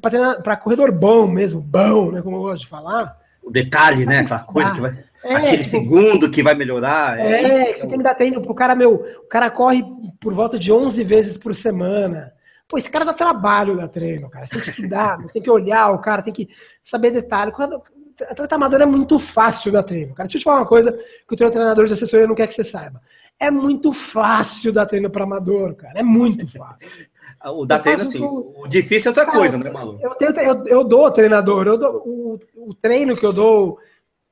[0.00, 3.16] Para corredor bom mesmo, bom, né, como eu gosto de falar.
[3.42, 4.20] O detalhe, né?
[4.20, 4.98] Aquela coisa que vai.
[5.24, 7.18] É, aquele tipo, segundo que vai melhorar.
[7.18, 8.94] É, é isso, que você tem que dar treino pro cara, meu.
[8.94, 9.82] O cara corre
[10.20, 12.32] por volta de 11 vezes por semana.
[12.68, 14.46] Pô, esse cara dá trabalho da treino, cara.
[14.46, 16.50] Você tem que estudar, tem que olhar o cara, tem que
[16.84, 17.50] saber detalhe.
[17.50, 17.82] Quando,
[18.28, 20.26] atleta amador é muito fácil da treino, cara.
[20.26, 22.54] Deixa eu te falar uma coisa que o teu treinador de assessoria não quer que
[22.54, 23.00] você saiba.
[23.40, 26.00] É muito fácil dar treino para amador, cara.
[26.00, 26.88] É muito fácil.
[27.44, 30.00] O da treino, assim, o difícil é outra cara, coisa, né, Malu?
[30.02, 33.78] Eu, eu, eu dou treinador, eu dou, o, o treino que eu dou,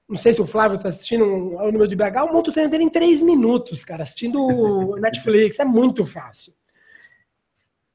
[0.08, 2.52] não sei se o Flávio tá assistindo, um aluno meu de BH, eu monto o
[2.52, 6.52] treino dele em três minutos, cara, assistindo Netflix, é muito fácil.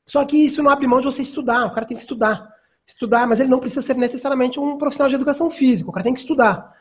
[0.05, 2.49] Só que isso não abre mão de você estudar, o cara tem que estudar.
[2.87, 6.13] Estudar, mas ele não precisa ser necessariamente um profissional de educação física, o cara tem
[6.13, 6.73] que estudar.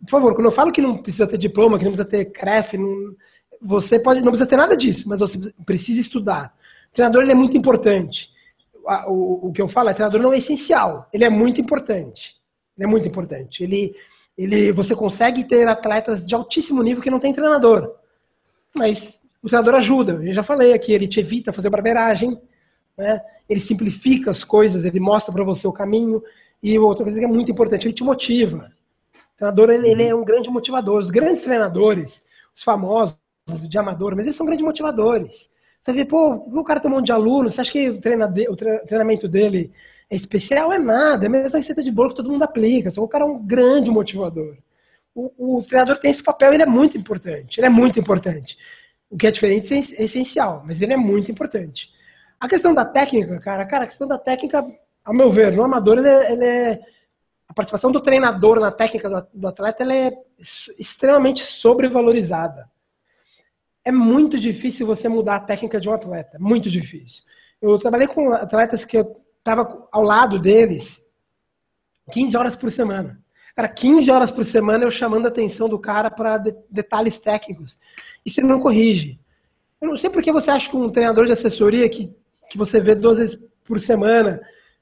[0.00, 2.78] Por favor, quando eu falo que não precisa ter diploma, que não precisa ter CREF,
[2.78, 3.14] não,
[3.64, 6.54] você pode, não precisa ter nada disso, mas você precisa estudar.
[6.90, 8.28] O treinador ele é muito importante.
[9.06, 12.36] O, o, o que eu falo é treinador não é essencial, ele é muito importante.
[12.76, 13.62] Ele é muito importante.
[13.62, 13.94] Ele,
[14.36, 17.94] ele, você consegue ter atletas de altíssimo nível que não tem treinador.
[18.76, 20.12] Mas o treinador ajuda.
[20.22, 22.38] Eu já falei aqui, ele te evita fazer barbeiragem,
[22.98, 23.20] né?
[23.48, 26.22] Ele simplifica as coisas, ele mostra para você o caminho.
[26.62, 28.72] E outra coisa que é muito importante, ele te motiva.
[29.14, 31.02] O treinador ele, ele, é um grande motivador.
[31.02, 32.22] Os grandes treinadores,
[32.54, 33.14] os famosos
[33.46, 35.50] de amador, mas eles são grandes motivadores.
[35.82, 38.26] Você vê, pô, o cara tem um monte de aluno, você acha que o, treina
[38.26, 39.70] de, o treinamento dele
[40.08, 40.72] é especial?
[40.72, 42.90] É nada, é a mesma receita de bolo que todo mundo aplica.
[42.90, 44.56] Só o cara é um grande motivador.
[45.14, 47.60] O, o, treinador tem esse papel, ele é muito importante.
[47.60, 48.56] Ele é muito importante.
[49.10, 51.90] O que é diferente é essencial, mas ele é muito importante.
[52.40, 54.66] A questão da técnica, cara, cara, a questão da técnica,
[55.04, 56.80] ao meu ver, no amador, ele é, ele é
[57.46, 60.12] a participação do treinador na técnica do, do atleta ela é
[60.78, 62.68] extremamente sobrevalorizada.
[63.84, 67.22] É muito difícil você mudar a técnica de um atleta, muito difícil.
[67.60, 71.02] Eu trabalhei com atletas que eu estava ao lado deles
[72.12, 73.20] 15 horas por semana.
[73.54, 77.76] Cara, 15 horas por semana eu chamando a atenção do cara para de, detalhes técnicos.
[78.24, 79.18] E você não corrige.
[79.80, 82.12] Eu não sei por que você acha que um treinador de assessoria que,
[82.50, 84.40] que você vê duas vezes por semana,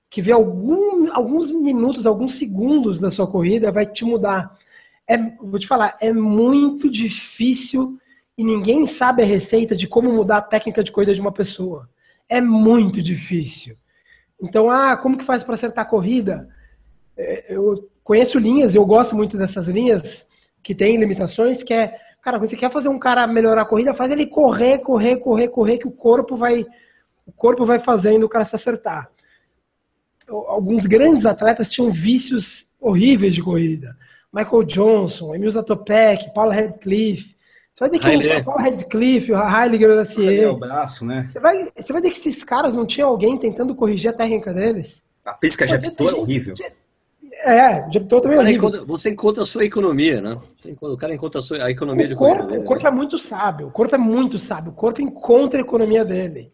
[0.08, 4.56] que vê algum, alguns minutos, alguns segundos da sua corrida, vai te mudar.
[5.08, 7.98] É, vou te falar, é muito difícil
[8.42, 11.88] e ninguém sabe a receita de como mudar a técnica de corrida de uma pessoa.
[12.28, 13.76] É muito difícil.
[14.42, 16.48] Então, ah, como que faz para acertar a corrida?
[17.16, 20.26] É, eu conheço linhas, eu gosto muito dessas linhas
[20.60, 24.10] que tem limitações, que é, cara, você quer fazer um cara melhorar a corrida, faz
[24.10, 26.66] ele correr, correr, correr, correr, que o corpo vai,
[27.24, 29.08] o corpo vai fazendo o cara se acertar.
[30.26, 33.96] Alguns grandes atletas tinham vícios horríveis de corrida.
[34.32, 37.31] Michael Johnson, Emil Zatopek, Paul Radcliffe.
[37.88, 41.28] Você vai dizer que o Paul Radcliffe, o Heiliger da o braço, né?
[41.32, 44.54] Você vai, você vai dizer que esses caras não tinham alguém tentando corrigir a técnica
[44.54, 45.02] deles?
[45.24, 46.54] A pesca de Aptor é horrível.
[47.44, 48.68] É, de Aptor também é horrível.
[48.68, 50.38] Encontra, você encontra a sua economia, né?
[50.80, 52.88] O cara encontra a, sua, a economia o de corpo, dele, O corpo né?
[52.88, 56.52] é muito sábio, o corpo é muito sábio, o corpo encontra a economia dele.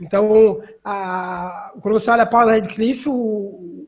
[0.00, 3.86] Então, a, quando você olha a Paula Radcliffe, o,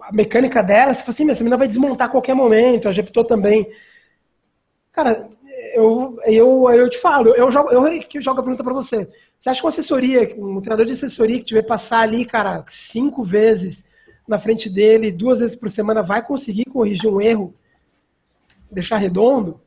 [0.00, 3.24] a mecânica dela, você fala assim, essa menina vai desmontar a qualquer momento, a Gepto
[3.24, 3.68] também.
[4.90, 5.28] Cara,
[5.74, 9.08] eu, eu, eu te falo, eu jogo, eu que jogo a pergunta para você.
[9.38, 13.22] Você acha que uma assessoria, um treinador de assessoria que tiver passar ali, cara, cinco
[13.22, 13.84] vezes
[14.26, 17.54] na frente dele, duas vezes por semana, vai conseguir corrigir um erro,
[18.70, 19.60] deixar redondo?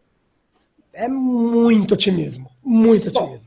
[0.94, 3.47] É muito otimismo, muito otimismo.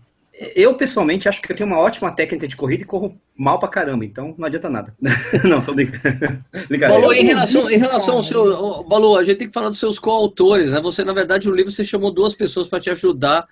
[0.56, 3.68] Eu, pessoalmente, acho que eu tenho uma ótima técnica de corrida e corro mal pra
[3.68, 4.94] caramba, então não adianta nada.
[5.44, 6.42] não, tô brincando.
[6.88, 8.82] Balu, em relação, em relação ao seu.
[8.84, 10.80] Balu, a gente tem que falar dos seus coautores, né?
[10.80, 13.46] Você, na verdade, no livro você chamou duas pessoas para te ajudar,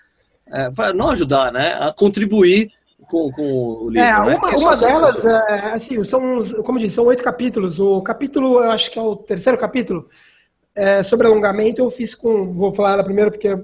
[0.51, 1.77] é, para não ajudar, né?
[1.79, 2.71] A contribuir
[3.07, 4.09] com, com o livro.
[4.09, 4.37] É, né?
[4.37, 7.79] uma, uma delas, é, assim, são, como eu disse, são oito capítulos.
[7.79, 10.09] O capítulo, eu acho que é o terceiro capítulo,
[10.75, 12.55] é, sobre alongamento, eu fiz com.
[12.55, 13.55] Vou falar ela primeiro, porque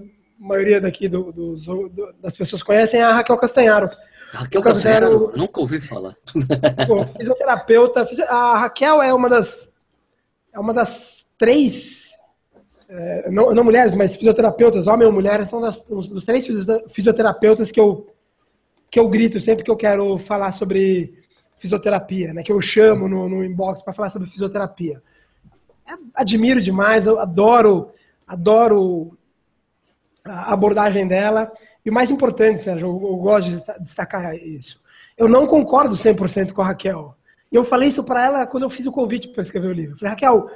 [0.45, 3.88] maioria daqui do, do, do, das pessoas conhecem, é a Raquel Castanharo.
[4.30, 6.14] Raquel Castanharo, nunca ouvi falar.
[7.16, 8.07] Fisioterapeuta.
[8.28, 9.68] A Raquel é uma das,
[10.53, 12.11] é uma das três,
[12.88, 16.47] é, não, não, mulheres, mas fisioterapeutas, homem ou mulher, são das, dos três
[16.90, 18.12] fisioterapeutas que eu,
[18.90, 21.24] que eu grito sempre que eu quero falar sobre
[21.59, 22.42] fisioterapia, né?
[22.42, 25.03] Que eu chamo no, no inbox para falar sobre fisioterapia.
[26.14, 27.90] admiro demais, eu adoro,
[28.26, 29.16] adoro
[30.25, 31.53] a abordagem dela.
[31.85, 34.81] E o mais importante, Sérgio, eu, eu gosto de destacar isso.
[35.16, 37.14] Eu não concordo 100% com a Raquel.
[37.53, 39.95] E eu falei isso para ela quando eu fiz o convite para escrever o livro.
[39.95, 40.51] Eu falei, Raquel,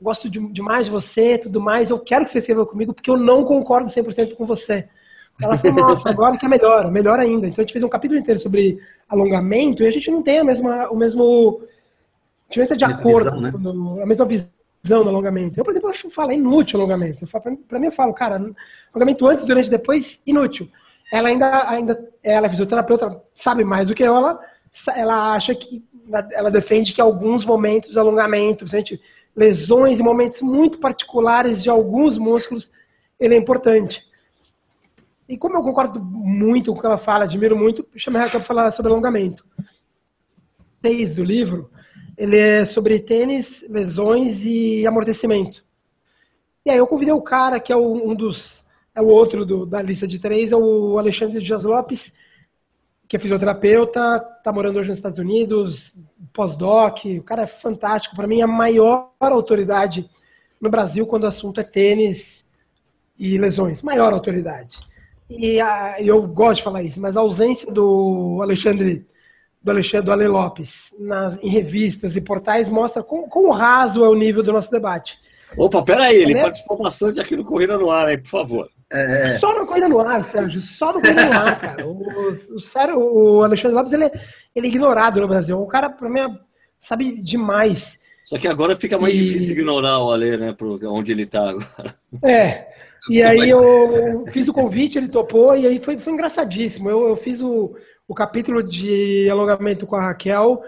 [0.00, 3.16] gosto de, demais de você, tudo mais, eu quero que você escreva comigo porque eu
[3.16, 4.88] não concordo 100% com você.
[5.40, 7.46] Ela falou, nossa, agora que é melhor, melhor ainda.
[7.46, 8.78] Então a gente fez um capítulo inteiro sobre
[9.08, 11.62] alongamento e a gente não tem a mesma, o mesmo.
[12.50, 14.02] A gente entra de acordo, visão, né?
[14.02, 14.53] a mesma visão
[14.84, 15.58] do alongamento.
[15.58, 17.26] Eu, por exemplo, acho falo, é inútil alongamento.
[17.68, 18.36] Para mim, eu falo, cara,
[18.92, 20.68] alongamento antes, durante depois, inútil.
[21.10, 24.38] Ela ainda, ainda ela é fisioterapeuta, sabe mais do que ela,
[24.94, 25.82] ela acha que,
[26.32, 29.00] ela defende que alguns momentos de alongamento, principalmente
[29.34, 32.70] lesões e momentos muito particulares de alguns músculos,
[33.18, 34.04] ele é importante.
[35.28, 38.44] E como eu concordo muito com o que ela fala, admiro muito, chamei ela para
[38.44, 39.44] falar sobre alongamento.
[40.82, 41.70] Seis do livro,
[42.16, 45.64] ele é sobre tênis, lesões e amortecimento.
[46.64, 49.82] E aí eu convidei o cara que é um dos, é o outro do, da
[49.82, 52.12] lista de três, é o Alexandre Dias Lopes,
[53.06, 55.92] que é fisioterapeuta, está morando hoje nos Estados Unidos,
[56.32, 60.08] pós-doc, o cara é fantástico, para mim é a maior autoridade
[60.60, 62.44] no Brasil quando o assunto é tênis
[63.18, 64.78] e lesões, maior autoridade.
[65.28, 69.06] E a, eu gosto de falar isso, mas a ausência do Alexandre
[69.64, 74.08] do Alexandre do Ale Lopes nas, em revistas e portais mostra quão, quão raso é
[74.08, 75.18] o nível do nosso debate.
[75.56, 78.68] Opa, peraí, ele é participou bastante aqui no Corrida no Ar, aí, por favor.
[78.90, 79.38] É...
[79.38, 81.86] Só no Corrida no Ar, Sérgio, só no Corrida no Ar, cara.
[81.86, 84.12] O, o, sério, o Alexandre Lopes, ele é,
[84.54, 85.58] ele é ignorado no Brasil.
[85.58, 86.28] O cara, pra mim, é,
[86.80, 87.98] sabe demais.
[88.26, 89.22] Só que agora fica mais e...
[89.22, 91.94] difícil ignorar o Ale, né, pro, onde ele tá agora.
[92.22, 92.66] É,
[93.08, 96.90] e aí eu fiz o convite, ele topou, e aí foi, foi engraçadíssimo.
[96.90, 97.74] Eu, eu fiz o,
[98.06, 100.62] o capítulo de alongamento com a Raquel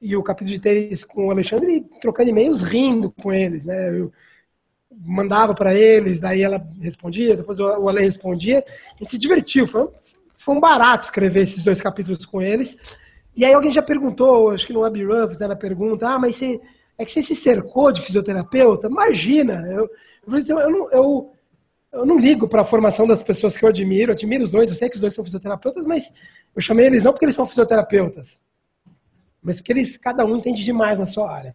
[0.00, 3.98] e o capítulo de tênis com o Alexandre, trocando e-mails, rindo com eles, né?
[3.98, 4.12] Eu
[5.04, 8.64] mandava para eles, daí ela respondia, depois o Ale respondia.
[8.94, 9.88] A gente se divertiu, foi,
[10.38, 12.76] foi um barato escrever esses dois capítulos com eles.
[13.34, 16.60] E aí alguém já perguntou, acho que no Web Ruff, ela pergunta, ah, mas você,
[16.98, 18.88] é que você se cercou de fisioterapeuta?
[18.88, 19.66] Imagina!
[19.66, 19.90] Eu,
[20.28, 21.32] eu, eu, eu,
[21.92, 24.76] eu não ligo para a formação das pessoas que eu admiro, admiro os dois, eu
[24.76, 26.10] sei que os dois são fisioterapeutas, mas
[26.54, 28.38] eu chamei eles não porque eles são fisioterapeutas,
[29.42, 31.54] mas porque eles, cada um entende demais na sua área.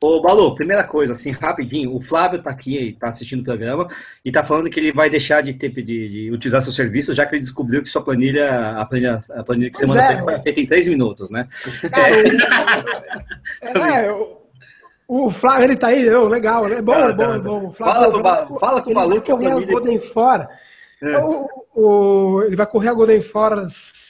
[0.00, 3.88] Ô, Balu, primeira coisa, assim, rapidinho, o Flávio tá aqui, tá assistindo o programa,
[4.22, 7.24] e tá falando que ele vai deixar de, ter, de, de utilizar seu serviço, já
[7.24, 10.42] que ele descobriu que sua planilha, a planilha, a planilha que você manda é, foi
[10.42, 11.48] feita em três minutos, né?
[11.90, 12.08] Cara,
[14.02, 14.12] é, é,
[15.08, 17.72] o Flávio, ele tá aí, eu, legal, é bom, é bom, é bom.
[17.72, 20.12] Flávio, fala, pro, fala com o Balu que a planilha...
[20.12, 20.50] Fora.
[21.04, 21.18] É.
[21.18, 23.66] O, o, ele vai correr a Golden Fora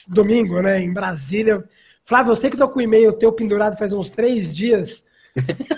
[0.07, 1.63] domingo, né, em Brasília.
[2.05, 5.03] Flávio, eu sei que tô com o e-mail teu pendurado faz uns três dias,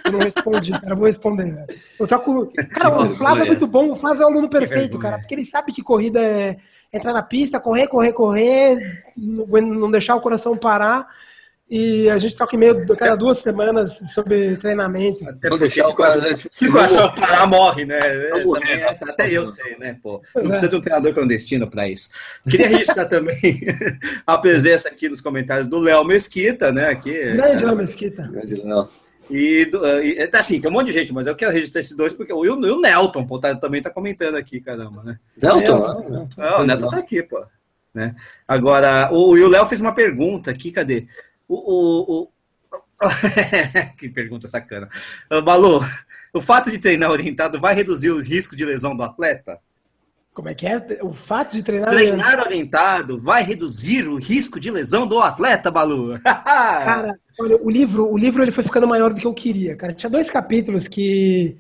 [0.06, 0.96] eu não respondi, cara.
[0.96, 1.46] Vou responder.
[1.46, 1.66] Né?
[2.00, 2.52] Eu troco.
[2.72, 3.92] Cara, o Flávio é muito bom.
[3.92, 5.18] O Flávio é o aluno perfeito, cara.
[5.18, 6.58] Porque ele sabe que corrida é
[6.94, 11.08] entrar na pista, correr, correr, correr, não deixar o coração parar.
[11.70, 15.28] E a gente troca e-mail cada duas semanas sobre treinamento.
[15.28, 18.00] Até porque se o coração, se o coração parar, morre, né?
[18.02, 19.98] É, também, é, até eu sei, né?
[20.02, 20.48] Pô, não é.
[20.50, 22.10] precisa de um treinador clandestino para isso.
[22.50, 23.36] Queria registrar também
[24.26, 26.88] a presença aqui nos comentários do Léo Mesquita, né?
[26.88, 28.24] Aqui, Grande Léo Mesquita.
[28.24, 28.90] Grande Léo.
[29.30, 29.70] E,
[30.04, 32.32] e tá assim, tem um monte de gente, mas eu quero registrar esses dois porque
[32.32, 35.20] o, e o Nelton pô, tá, também tá comentando aqui, caramba, né?
[35.36, 36.30] Nelton?
[36.38, 37.46] É, o Nelton tá aqui, pô.
[37.94, 38.16] Né?
[38.48, 41.08] Agora, o, e o Léo fez uma pergunta aqui, cadê?
[41.48, 42.30] O, o,
[43.98, 44.90] que pergunta sacana.
[45.44, 45.80] Balu,
[46.34, 49.60] o fato de treinar orientado vai reduzir o risco de lesão do atleta?
[50.34, 50.78] Como é que é?
[51.02, 51.90] O fato de treinar.
[51.90, 56.20] Treinar orientado vai reduzir o risco de lesão do atleta, Balu.
[56.22, 59.94] Cara, olha, o livro, o livro ele foi ficando maior do que eu queria, cara.
[59.94, 61.58] Tinha dois capítulos que.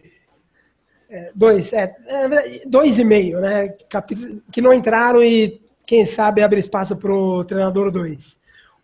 [1.09, 3.69] É, dois, é, é, dois e meio, né?
[3.89, 8.37] Capítulos que não entraram e, quem sabe, abre espaço pro treinador dois.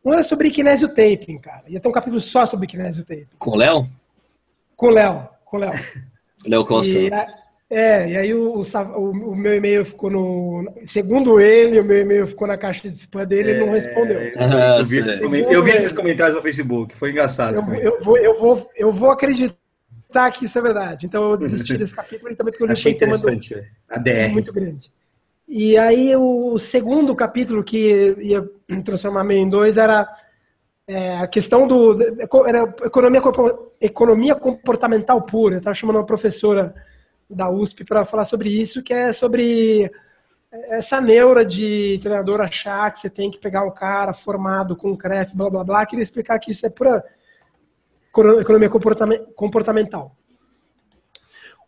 [0.03, 1.63] Um era sobre kinésio taping, cara.
[1.67, 3.27] Ia ter um capítulo só sobre kinésio taping.
[3.37, 3.87] Com o Léo?
[4.75, 5.71] Com o Léo, com o Léo.
[6.45, 6.99] Léo Costa.
[6.99, 7.09] E,
[7.69, 10.71] é, e aí o, o, o, meu e-mail ficou no.
[10.85, 14.19] Segundo ele, o meu e-mail ficou na caixa de spam dele e é, não respondeu.
[14.37, 17.59] Ah, eu, vi esses, eu, vi esses, comentários no Facebook, foi engraçado.
[17.73, 19.57] Eu, eu, vou, eu, vou, eu vou acreditar
[20.33, 21.07] que isso é verdade.
[21.07, 23.55] Então eu desisti desse capítulo e também porque o livro Achei interessante,
[23.89, 24.09] a DR.
[24.09, 24.91] É muito grande.
[25.55, 28.43] E aí o segundo capítulo que ia
[28.83, 30.11] transformar meio em dois era
[30.87, 31.95] é, a questão do.
[32.47, 33.21] Era economia,
[33.79, 35.53] economia comportamental pura.
[35.53, 36.73] Eu estava chamando uma professora
[37.29, 39.91] da USP para falar sobre isso, que é sobre
[40.51, 45.35] essa neura de treinador achar que você tem que pegar o cara formado com CREF,
[45.35, 45.85] blá blá blá.
[45.85, 47.05] Queria explicar que isso é pura
[48.41, 48.71] economia
[49.35, 50.15] comportamental.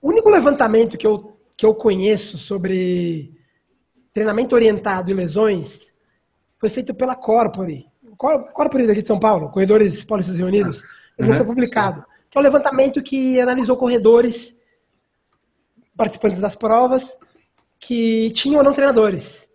[0.01, 3.34] O único levantamento que eu, que eu conheço sobre
[4.15, 5.85] treinamento orientado e lesões
[6.57, 7.85] foi feito pela Corpore.
[8.17, 10.81] Corpore daqui de São Paulo, Corredores Paulistas Reunidos.
[11.19, 12.05] Ele uhum, foi publicado.
[12.31, 14.55] Que é um levantamento que analisou corredores
[15.97, 17.05] participantes das provas
[17.77, 19.45] que tinham ou não treinadores.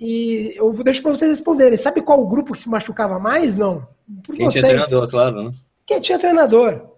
[0.00, 1.76] E eu deixo para vocês responderem.
[1.76, 3.54] Sabe qual o grupo que se machucava mais?
[3.54, 3.86] Não.
[4.24, 4.64] Por Quem vocês.
[4.64, 5.44] tinha treinador, claro.
[5.44, 5.52] Né?
[5.86, 6.90] Quem tinha treinador.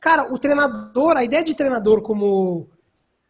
[0.00, 2.68] Cara, o treinador, a ideia de treinador como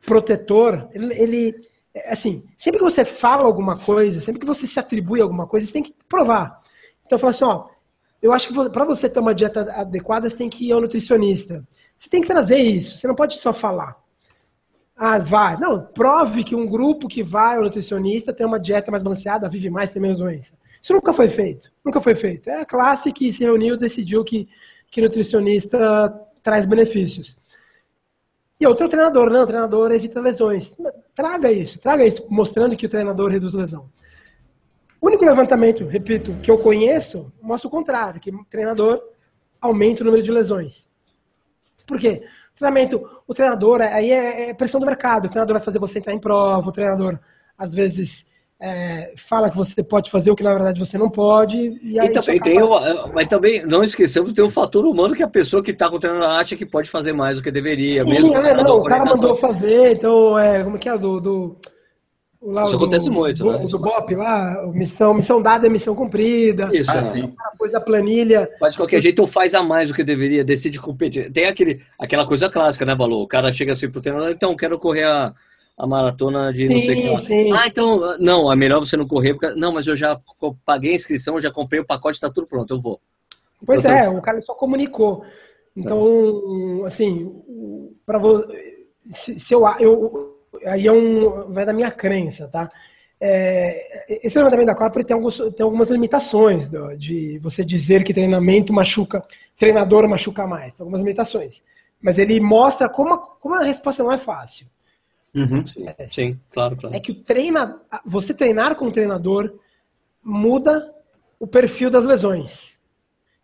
[0.07, 1.70] protetor, ele, ele
[2.07, 5.72] assim, sempre que você fala alguma coisa, sempre que você se atribui alguma coisa, você
[5.72, 6.61] tem que provar.
[7.05, 7.68] Então eu falo assim, ó,
[8.22, 11.66] eu acho que para você ter uma dieta adequada, você tem que ir ao nutricionista.
[11.98, 13.96] Você tem que trazer isso, você não pode só falar.
[14.96, 15.59] Ah, vai.
[15.59, 19.70] Não, prove que um grupo que vai ao nutricionista tem uma dieta mais balanceada, vive
[19.70, 20.55] mais, tem menos doença.
[20.82, 21.70] Isso nunca foi feito.
[21.84, 22.51] Nunca foi feito.
[22.51, 24.48] É a classe que se reuniu decidiu que,
[24.90, 27.38] que nutricionista traz benefícios.
[28.61, 30.71] E outro treinador, não, o treinador evita lesões.
[31.15, 33.89] Traga isso, traga isso, mostrando que o treinador reduz lesão.
[35.01, 39.03] O único levantamento, repito, que eu conheço, mostra o contrário, que o treinador
[39.61, 40.87] aumenta o número de lesões.
[41.87, 42.23] Por quê?
[42.61, 46.13] treinamento, o treinador, aí é, é, pressão do mercado, o treinador vai fazer você entrar
[46.13, 47.19] em prova, o treinador
[47.57, 48.27] às vezes
[48.61, 51.57] é, fala que você pode fazer o que na verdade você não pode.
[51.57, 52.41] E, e também acaba...
[52.41, 55.89] tem o, mas também não esquecemos tem o fator humano que a pessoa que está
[55.89, 58.37] com o treinador acha que pode fazer mais do que deveria, Sim, mesmo.
[58.37, 61.57] É, não, o cara mandou fazer, então é, como é que é do, do
[62.43, 63.65] Lá, Isso acontece do, muito, do, né?
[63.67, 66.71] Do BOP lá, missão, missão dada é missão cumprida.
[66.73, 67.35] Isso, ah, sim.
[67.59, 68.49] Coisa da planilha.
[68.59, 71.31] Faz de qualquer jeito ou faz a mais do que deveria, decide competir.
[71.31, 73.23] Tem aquele, aquela coisa clássica, né, Valor?
[73.23, 75.35] O cara chega assim pro treinador, então, quero correr a,
[75.81, 77.22] a maratona de sim, não sei o que.
[77.22, 77.53] Sim.
[77.53, 80.20] Ah, então, não, é melhor você não correr, porque, não, mas eu já
[80.64, 83.01] paguei a inscrição, já comprei o pacote, tá tudo pronto, eu vou.
[83.64, 84.12] Pois eu é, tô...
[84.12, 85.24] o cara só comunicou.
[85.74, 87.33] Então, assim,
[88.05, 88.78] para você.
[89.11, 92.68] Se, se eu, eu aí é um, vai da minha crença, tá?
[93.18, 98.14] É, esse levantamento da Corpore tem, alguns, tem algumas limitações do, de você dizer que
[98.14, 99.24] treinamento machuca,
[99.59, 101.62] treinador machuca mais, tem algumas limitações.
[102.01, 104.66] Mas ele mostra como a, como a resposta não é fácil.
[105.35, 106.95] Uhum, sim, é, sim, claro, claro.
[106.95, 109.53] É que o treina, você treinar com o treinador
[110.22, 110.93] muda
[111.39, 112.76] o perfil das lesões.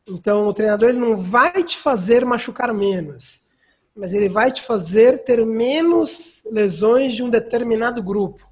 [0.07, 3.41] Então, o treinador ele não vai te fazer machucar menos,
[3.95, 8.47] mas ele vai te fazer ter menos lesões de um determinado grupo.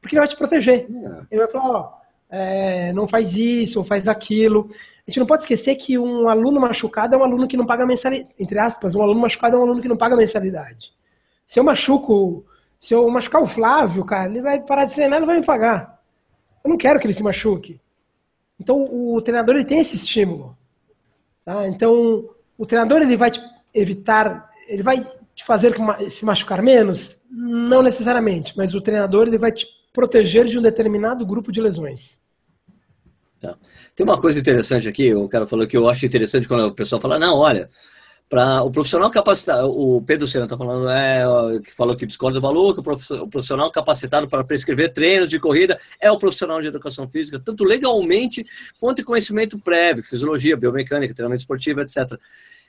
[0.00, 0.86] Porque ele vai te proteger.
[0.90, 1.26] É.
[1.30, 1.92] Ele vai falar, ó,
[2.30, 4.68] é, não faz isso, ou faz aquilo.
[5.06, 7.84] A gente não pode esquecer que um aluno machucado é um aluno que não paga
[7.84, 8.30] mensalidade.
[8.38, 10.92] Entre aspas, um aluno machucado é um aluno que não paga mensalidade.
[11.46, 12.44] Se eu machuco,
[12.80, 15.46] se eu machucar o Flávio, cara, ele vai parar de treinar e não vai me
[15.46, 16.00] pagar.
[16.64, 17.80] Eu não quero que ele se machuque.
[18.60, 20.56] Então, o treinador ele tem esse estímulo.
[21.44, 21.66] Tá?
[21.68, 23.40] Então, o treinador ele vai te
[23.74, 25.04] evitar, ele vai
[25.34, 25.74] te fazer
[26.10, 27.16] se machucar menos?
[27.30, 32.18] Não necessariamente, mas o treinador ele vai te proteger de um determinado grupo de lesões.
[33.40, 33.56] Tá.
[33.94, 37.00] Tem uma coisa interessante aqui, o cara falou que eu acho interessante quando o pessoal
[37.00, 37.70] fala, não, olha,
[38.28, 41.24] para o profissional capacitado, o Pedro Senna está falando, é,
[41.60, 45.80] que falou que discorda do valor, que o profissional capacitado para prescrever treinos de corrida
[45.98, 48.44] é o profissional de educação física, tanto legalmente
[48.78, 52.20] quanto em conhecimento prévio, fisiologia, biomecânica, treinamento esportivo, etc.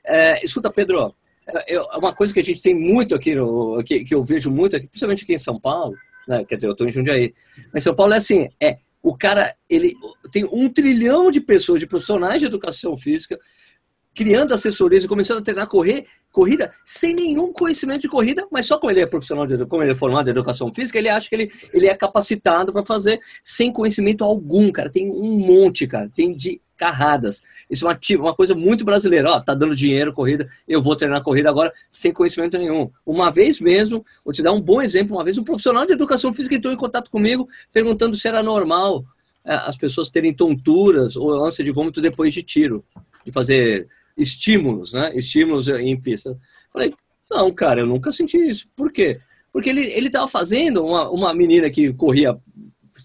[0.06, 1.14] É, escuta, Pedro,
[1.46, 4.78] é, uma coisa que a gente tem muito aqui, no, que, que eu vejo muito
[4.78, 5.94] aqui, principalmente aqui em São Paulo,
[6.26, 7.34] né, quer dizer, eu estou em Jundiaí,
[7.74, 9.94] mas São Paulo é assim, é o cara, ele
[10.32, 13.38] tem um trilhão de pessoas, de profissionais de educação física,
[14.14, 18.78] criando assessorias e começando a treinar correr, corrida sem nenhum conhecimento de corrida, mas só
[18.78, 21.36] como ele é profissional, de, como ele é formado em educação física, ele acha que
[21.36, 24.90] ele, ele é capacitado para fazer sem conhecimento algum, cara.
[24.90, 26.10] Tem um monte, cara.
[26.14, 27.42] Tem de carradas.
[27.70, 29.32] Isso é uma, uma coisa muito brasileira.
[29.32, 32.90] Ó, tá dando dinheiro, corrida, eu vou treinar corrida agora sem conhecimento nenhum.
[33.06, 36.34] Uma vez mesmo, vou te dar um bom exemplo, uma vez um profissional de educação
[36.34, 39.04] física entrou em contato comigo perguntando se era normal
[39.44, 42.84] é, as pessoas terem tonturas ou ânsia de vômito depois de tiro,
[43.26, 43.88] de fazer
[44.20, 45.12] estímulos, né?
[45.16, 46.38] Estímulos em pista.
[46.72, 46.94] Falei,
[47.32, 48.68] não, cara, eu nunca senti isso.
[48.76, 49.20] Por quê?
[49.52, 52.38] Porque ele ele estava fazendo uma, uma menina que corria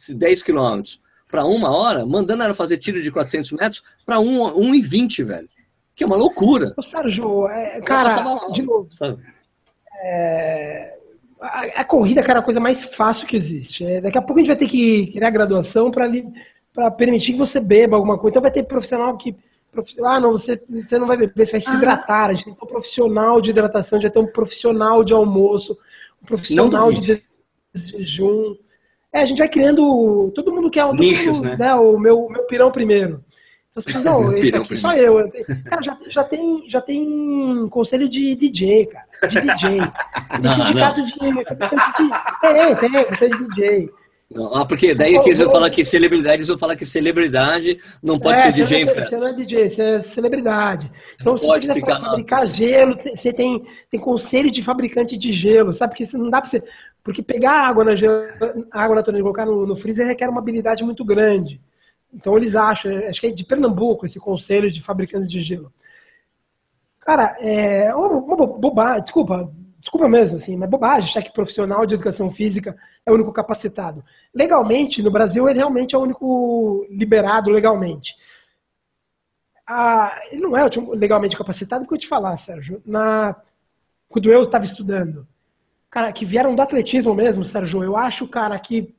[0.09, 1.01] 10 quilômetros
[1.31, 5.49] para uma hora, mandando ela fazer tiro de 400 metros para 1,20, velho.
[5.95, 6.73] Que é uma loucura.
[6.77, 8.89] Ô, Sérgio, é, cara, mal, de novo,
[10.03, 10.95] é,
[11.41, 13.85] a, a, corrida, cara, é a coisa mais fácil que existe.
[13.85, 17.61] É, daqui a pouco a gente vai ter que criar graduação para permitir que você
[17.61, 18.33] beba alguma coisa.
[18.33, 19.35] Então vai ter profissional que.
[20.05, 21.75] Ah, não, você, você não vai beber, você vai se ah.
[21.75, 22.31] hidratar.
[22.31, 25.05] A gente tem que ter um profissional de hidratação, a gente vai ter um profissional
[25.05, 25.79] de almoço,
[26.23, 27.23] um profissional de
[27.75, 28.57] jejum.
[29.13, 30.33] É, a gente vai criando.
[30.35, 31.57] Todo mundo quer Nichos, mundo, né?
[31.57, 31.75] né?
[31.75, 33.25] O meu, meu pirão primeiro.
[33.71, 35.31] Então, as pessoas, não, esse aqui só eu.
[35.65, 39.07] Cara, já, já, tem, já tem conselho de DJ, cara.
[39.29, 39.81] De DJ.
[40.41, 41.19] Tem sindicato de.
[42.41, 43.91] Tem, tem, conselho de DJ.
[44.53, 48.19] Ah, porque daí que eles vão falar que celebridade, eles vão falar que celebridade não
[48.19, 49.11] pode é, ser DJ em festa.
[49.11, 50.91] Você não é DJ, você é celebridade.
[51.21, 55.33] Então, não se pode você ficar fabricar gelo, você tem, tem conselho de fabricante de
[55.33, 55.95] gelo, sabe?
[55.97, 56.63] Porque não dá pra você.
[57.03, 57.93] Porque pegar água na,
[58.73, 61.61] água na torneira e colocar no, no freezer requer uma habilidade muito grande.
[62.13, 65.71] Então eles acham, acho que é de Pernambuco esse conselho de fabricantes de gelo.
[67.01, 72.33] Cara, é uma bobagem, desculpa, desculpa mesmo, assim, mas bobagem achar que profissional de educação
[72.33, 72.75] física
[73.07, 74.05] é o único capacitado.
[74.35, 78.15] Legalmente, no Brasil, ele realmente é o único liberado legalmente.
[79.67, 80.63] Ah, ele não é
[80.95, 83.37] legalmente capacitado, porque eu te falar, Sérgio, na,
[84.09, 85.27] quando eu estava estudando,
[85.91, 87.83] cara, que vieram do atletismo mesmo, Sérgio.
[87.83, 88.95] Eu acho, cara, que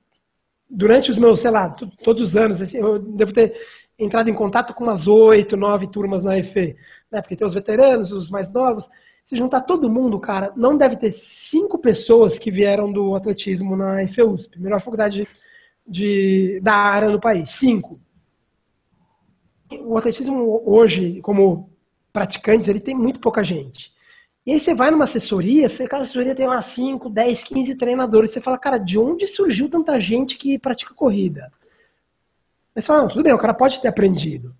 [0.70, 1.70] durante os meus, sei lá,
[2.03, 3.53] todos os anos, assim, eu devo ter
[3.97, 6.76] entrado em contato com umas oito, nove turmas na EFE,
[7.12, 7.22] né?
[7.22, 8.88] Porque tem os veteranos, os mais novos.
[9.26, 14.04] Se juntar todo mundo, cara, não deve ter cinco pessoas que vieram do atletismo na
[14.04, 15.28] EFE-USP, melhor faculdade
[15.88, 17.52] de, da área no país.
[17.52, 18.00] Cinco.
[19.82, 21.70] O atletismo hoje, como
[22.14, 23.92] praticantes, ele tem muito pouca gente.
[24.46, 27.76] E aí você vai numa assessoria, você, cara, a assessoria tem lá 5, 10, 15
[27.76, 28.32] treinadores.
[28.32, 31.52] Você fala, cara, de onde surgiu tanta gente que pratica corrida?
[32.76, 34.56] Aí você fala, não, tudo bem, o cara pode ter aprendido.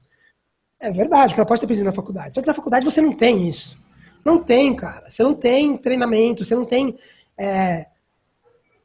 [0.80, 2.34] É verdade, o cara pode ter aprendido na faculdade.
[2.34, 3.78] Só que na faculdade você não tem isso.
[4.26, 5.12] Não tem, cara.
[5.12, 6.98] Você não tem treinamento, você não tem.
[7.38, 7.86] É,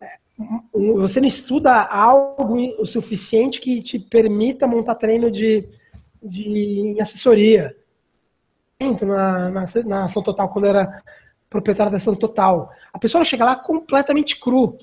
[0.00, 0.18] é
[0.74, 5.66] você não estuda algo o suficiente que te permita montar treino de,
[6.22, 7.74] de assessoria
[8.80, 11.02] na, na, na ação total, quando era
[11.48, 12.70] proprietário da ação total.
[12.92, 14.78] A pessoa chega lá completamente cru.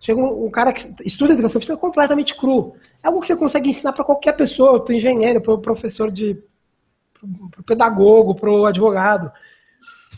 [0.00, 2.74] Chega um, um cara que estuda educação física completamente cru.
[3.02, 6.10] É algo que você consegue ensinar para qualquer pessoa, para o engenheiro, para o professor
[6.10, 6.42] de.
[7.50, 9.32] para o pedagogo, para o advogado.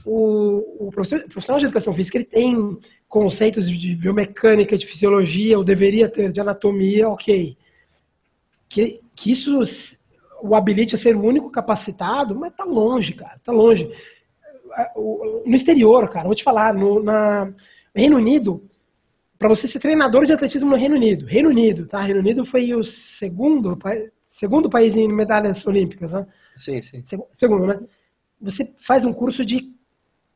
[0.04, 2.78] O, o profissional de educação física ele tem
[3.08, 7.56] conceitos de biomecânica, de fisiologia, ou deveria ter, de anatomia, ok.
[8.68, 9.60] Que, que isso
[10.42, 13.90] o habilite a ser o único capacitado, mas tá longe, cara, tá longe.
[15.46, 17.50] No exterior, cara, vou te falar, no na
[17.94, 18.62] Reino Unido,
[19.38, 22.02] para você ser treinador de atletismo no Reino Unido, Reino Unido, tá?
[22.02, 23.78] Reino Unido foi o segundo,
[24.26, 26.26] segundo país em medalhas olímpicas, né?
[26.56, 27.02] Sim, sim.
[27.34, 27.80] Segundo, né?
[28.40, 29.72] Você faz um curso de.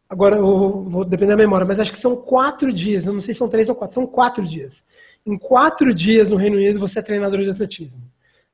[0.09, 3.05] Agora eu vou depender da memória, mas acho que são quatro dias.
[3.05, 4.83] Eu não sei se são três ou quatro, são quatro dias.
[5.27, 8.01] Em quatro dias no Reino Unido você é treinador de atletismo.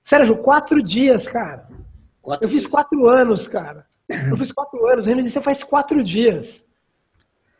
[0.02, 1.68] Sérgio, quatro dias, cara.
[2.20, 2.62] Quatro eu dias.
[2.62, 3.86] fiz quatro anos, cara.
[4.28, 5.04] Eu fiz quatro anos.
[5.04, 6.64] O Reino Unido você faz quatro dias.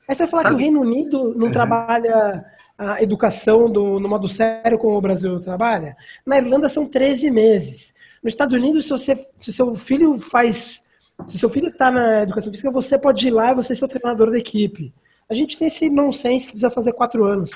[0.09, 0.55] Aí você vai falar Sabe?
[0.55, 1.53] que o Reino Unido não uhum.
[1.53, 2.45] trabalha
[2.77, 5.97] a educação do, no modo sério como o Brasil trabalha.
[6.27, 7.95] Na Irlanda são 13 meses.
[8.23, 10.83] Nos Estados Unidos, se, você, se seu filho faz.
[11.31, 13.89] Se seu filho está na educação física, você pode ir lá e você ser o
[13.89, 14.93] treinador da equipe.
[15.29, 17.51] A gente tem esse nonsense que precisa fazer quatro anos.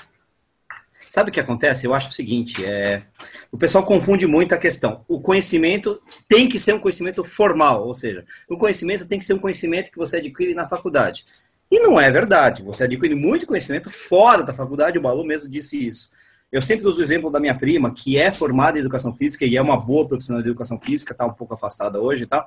[1.09, 1.87] Sabe o que acontece?
[1.87, 3.03] Eu acho o seguinte: é...
[3.51, 5.01] o pessoal confunde muito a questão.
[5.09, 9.35] O conhecimento tem que ser um conhecimento formal, ou seja, o conhecimento tem que ser
[9.35, 11.25] um conhecimento que você adquire na faculdade.
[11.71, 12.63] E não é verdade.
[12.63, 16.11] Você adquire muito conhecimento fora da faculdade, o Balu mesmo disse isso.
[16.51, 19.57] Eu sempre uso o exemplo da minha prima, que é formada em educação física e
[19.57, 22.47] é uma boa profissional de educação física, está um pouco afastada hoje e tal.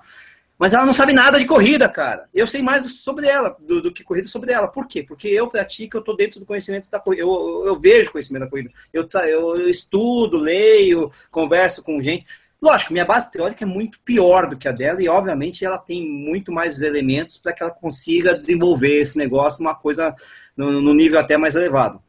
[0.61, 2.29] Mas ela não sabe nada de corrida, cara.
[2.31, 4.67] Eu sei mais sobre ela do, do que corrida sobre ela.
[4.67, 5.01] Por quê?
[5.01, 7.23] Porque eu pratico, eu estou dentro do conhecimento da corrida.
[7.23, 8.69] Eu, eu vejo conhecimento da corrida.
[8.93, 12.27] Eu, eu, eu estudo, leio, converso com gente.
[12.61, 16.07] Lógico, minha base teórica é muito pior do que a dela e, obviamente, ela tem
[16.07, 20.15] muito mais elementos para que ela consiga desenvolver esse negócio numa coisa
[20.55, 21.99] no, no nível até mais elevado.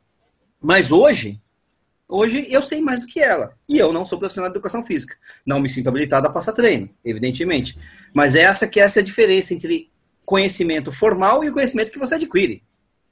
[0.61, 1.40] Mas hoje,
[2.12, 3.54] hoje eu sei mais do que ela.
[3.68, 5.16] E eu não sou profissional de educação física.
[5.44, 7.78] Não me sinto habilitado a passar treino, evidentemente.
[8.12, 9.90] Mas essa que é essa é a diferença entre
[10.24, 12.62] conhecimento formal e o conhecimento que você adquire.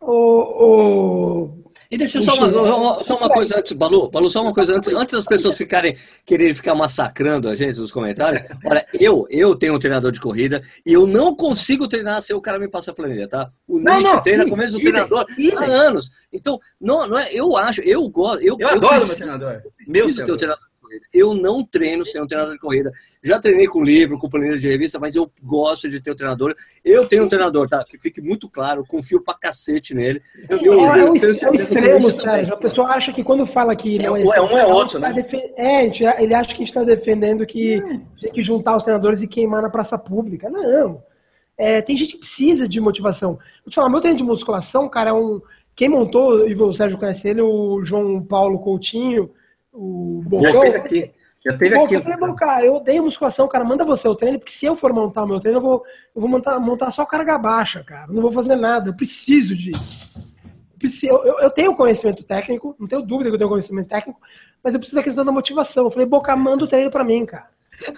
[0.01, 1.49] O,
[1.91, 4.89] e deixa eu só uma, só uma coisa antes, Balu, Balu, só uma coisa antes,
[4.95, 8.43] antes das pessoas ficarem quererem ficar massacrando a gente nos comentários.
[8.65, 12.41] Olha, eu, eu tenho um treinador de corrida e eu não consigo treinar se o
[12.41, 13.51] cara me passa a planilha, tá?
[13.67, 15.27] O Nish treina com o mesmo treinador
[15.57, 16.11] há anos.
[16.33, 19.63] Então, não, não é, eu acho, eu gosto, eu, eu, eu adoro preciso, meu treinador.
[19.89, 21.07] Meu treinador corrida.
[21.13, 22.93] Eu não treino sem um treinador de corrida.
[23.23, 26.55] Já treinei com livro, com planilha de revista, mas eu gosto de ter um treinador.
[26.85, 27.85] Eu tenho um treinador, tá?
[27.85, 30.21] Que fique muito claro, confio pra cacete nele.
[30.49, 32.55] Eu, é, eu, é, eu, tenho é o extremo, Sérgio.
[32.55, 35.13] A pessoa acha que quando fala que não é, é um é outro, né?
[35.13, 37.81] Tá é, ele acha que a gente está defendendo que
[38.21, 40.51] tem que juntar os treinadores e queimar na praça pública.
[40.51, 41.03] Não.
[41.57, 43.33] É, tem gente que precisa de motivação.
[43.33, 45.41] Vou te falar, meu treino de musculação, cara, é um.
[45.77, 49.31] Quem montou, e o Sérgio conhece ele, o João Paulo Coutinho,
[49.73, 50.45] o Bocão.
[50.45, 51.13] Já esteve aqui.
[51.45, 51.95] Já esteve aqui.
[51.95, 54.93] Eu falei, cara, eu odeio musculação, cara, manda você o treino, porque se eu for
[54.93, 55.83] montar o meu treino, eu vou,
[56.15, 58.07] eu vou montar, montar só carga baixa, cara.
[58.09, 60.11] Não vou fazer nada, eu preciso disso.
[61.03, 64.21] Eu, eu, eu tenho conhecimento técnico, não tenho dúvida que eu tenho conhecimento técnico,
[64.63, 65.85] mas eu preciso da questão da motivação.
[65.85, 67.49] Eu falei, Boca, manda o treino pra mim, cara.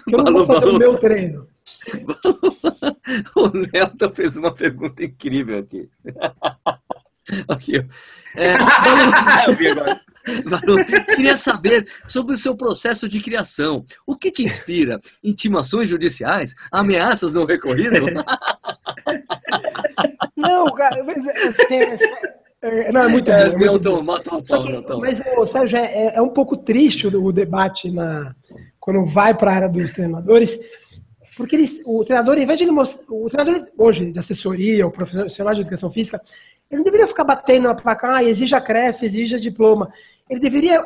[0.07, 1.47] Eu não vou fazer o meu treino.
[3.35, 5.89] o Nelton fez uma pergunta incrível aqui.
[7.47, 8.53] aqui é.
[11.15, 13.83] Queria saber sobre o seu processo de criação.
[14.07, 14.99] O que te inspira?
[15.23, 16.55] Intimações judiciais?
[16.71, 18.01] Ameaças não recorridas?
[20.35, 21.79] Não, cara, mas assim,
[22.63, 23.57] é, não, é muito é, bom.
[23.57, 24.99] Milton, mata pau, Milton.
[24.99, 25.17] Mas,
[25.51, 28.33] Sérgio, é, é um pouco triste o, o debate na,
[28.79, 30.57] quando vai para a área dos treinadores,
[31.35, 34.91] porque eles, o treinador, em vez de ele mostrar, o treinador hoje de assessoria, o
[34.91, 36.21] profissional de educação física,
[36.71, 39.91] ele não deveria ficar batendo na placa, ah, exija CREF, exija diploma
[40.29, 40.83] ele deveria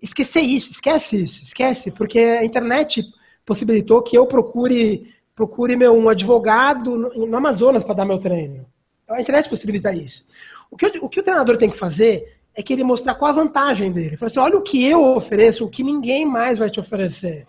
[0.00, 3.02] esquecer isso, esquece isso, esquece, porque a internet
[3.46, 8.66] possibilitou que eu procure procure meu um advogado no, Amazonas para dar meu treino.
[9.08, 10.24] A internet possibilita isso.
[10.70, 13.34] O que, o que o treinador tem que fazer é que ele mostrar qual a
[13.34, 14.18] vantagem dele.
[14.20, 17.46] Assim, olha o que eu ofereço, o que ninguém mais vai te oferecer.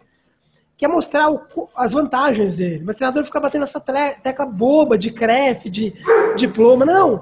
[0.77, 1.41] Que é mostrar o,
[1.75, 2.83] as vantagens dele.
[2.85, 5.93] Mas o treinador fica batendo essa tecla boba de CREF, de
[6.37, 6.85] diploma.
[6.85, 7.19] Não!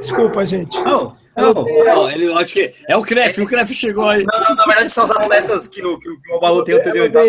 [0.00, 0.76] Desculpa, gente.
[0.82, 4.22] Não, não, não, ele, eu acho que é o CREF, o CREF chegou aí.
[4.24, 7.06] Não, na verdade são os atletas que o, que o Balu tem, entendeu?
[7.06, 7.22] Então.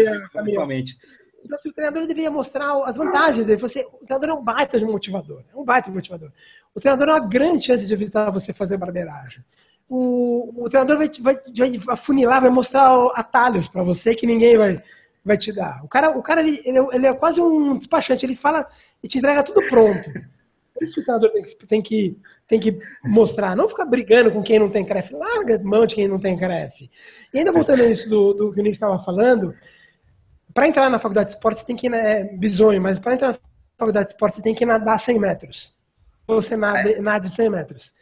[1.46, 3.62] Então, assim, o treinador deveria mostrar as vantagens dele.
[3.62, 5.44] Você, o treinador é um baita de motivador.
[5.54, 6.32] É um baita de motivador.
[6.74, 9.44] O treinador é uma grande chance de evitar você fazer barbeiragem.
[9.90, 14.82] O, o treinador vai, vai, vai afunilar, vai mostrar atalhos para você que ninguém vai,
[15.24, 15.84] vai te dar.
[15.84, 18.26] O cara, o cara ele, ele, é, ele é quase um despachante.
[18.26, 18.66] Ele fala
[19.04, 20.12] e te entrega tudo pronto.
[20.74, 22.18] Por isso que o treinador tem que, tem que,
[22.48, 25.14] tem que mostrar, não ficar brigando com quem não tem CREF.
[25.14, 26.90] Larga mão de quem não tem CREF.
[27.34, 29.56] E ainda voltando nisso do, do que o Nick estava falando,
[30.54, 33.40] para entrar na faculdade de esporte, você tem que né, bizonho, mas para entrar na
[33.78, 35.74] faculdade de esporte, você tem que nadar 100 metros.
[36.28, 37.02] Você nada, é.
[37.02, 37.94] nada 100 metros.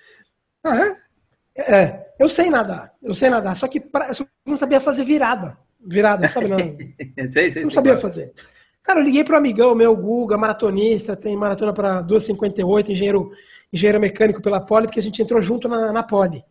[0.64, 1.12] Ah, é?
[1.56, 5.58] É, eu sei nadar, eu sei nadar, só que pra, eu não sabia fazer virada.
[5.80, 6.58] Virada, sabe não?
[7.28, 8.32] sei, sei, não sabia fazer.
[8.84, 13.32] Cara, eu liguei para um amigão meu, Guga, maratonista, tem maratona para 2,58, engenheiro,
[13.72, 16.44] engenheiro mecânico pela Poli, porque a gente entrou junto na, na Poli.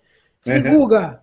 [0.43, 0.79] Falei, uhum.
[0.79, 1.23] Guga,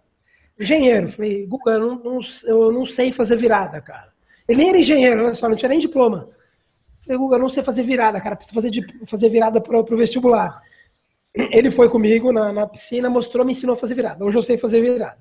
[0.60, 1.12] engenheiro.
[1.12, 4.12] Falei, Guga, eu não, não, eu não sei fazer virada, cara.
[4.48, 6.30] Ele nem era engenheiro, olha só, não tinha nem diploma.
[7.04, 8.72] falei, Guga, eu não sei fazer virada, cara, preciso fazer,
[9.08, 10.62] fazer virada para o vestibular.
[11.34, 14.24] Ele foi comigo na, na piscina, mostrou, me ensinou a fazer virada.
[14.24, 15.18] Hoje eu sei fazer virada.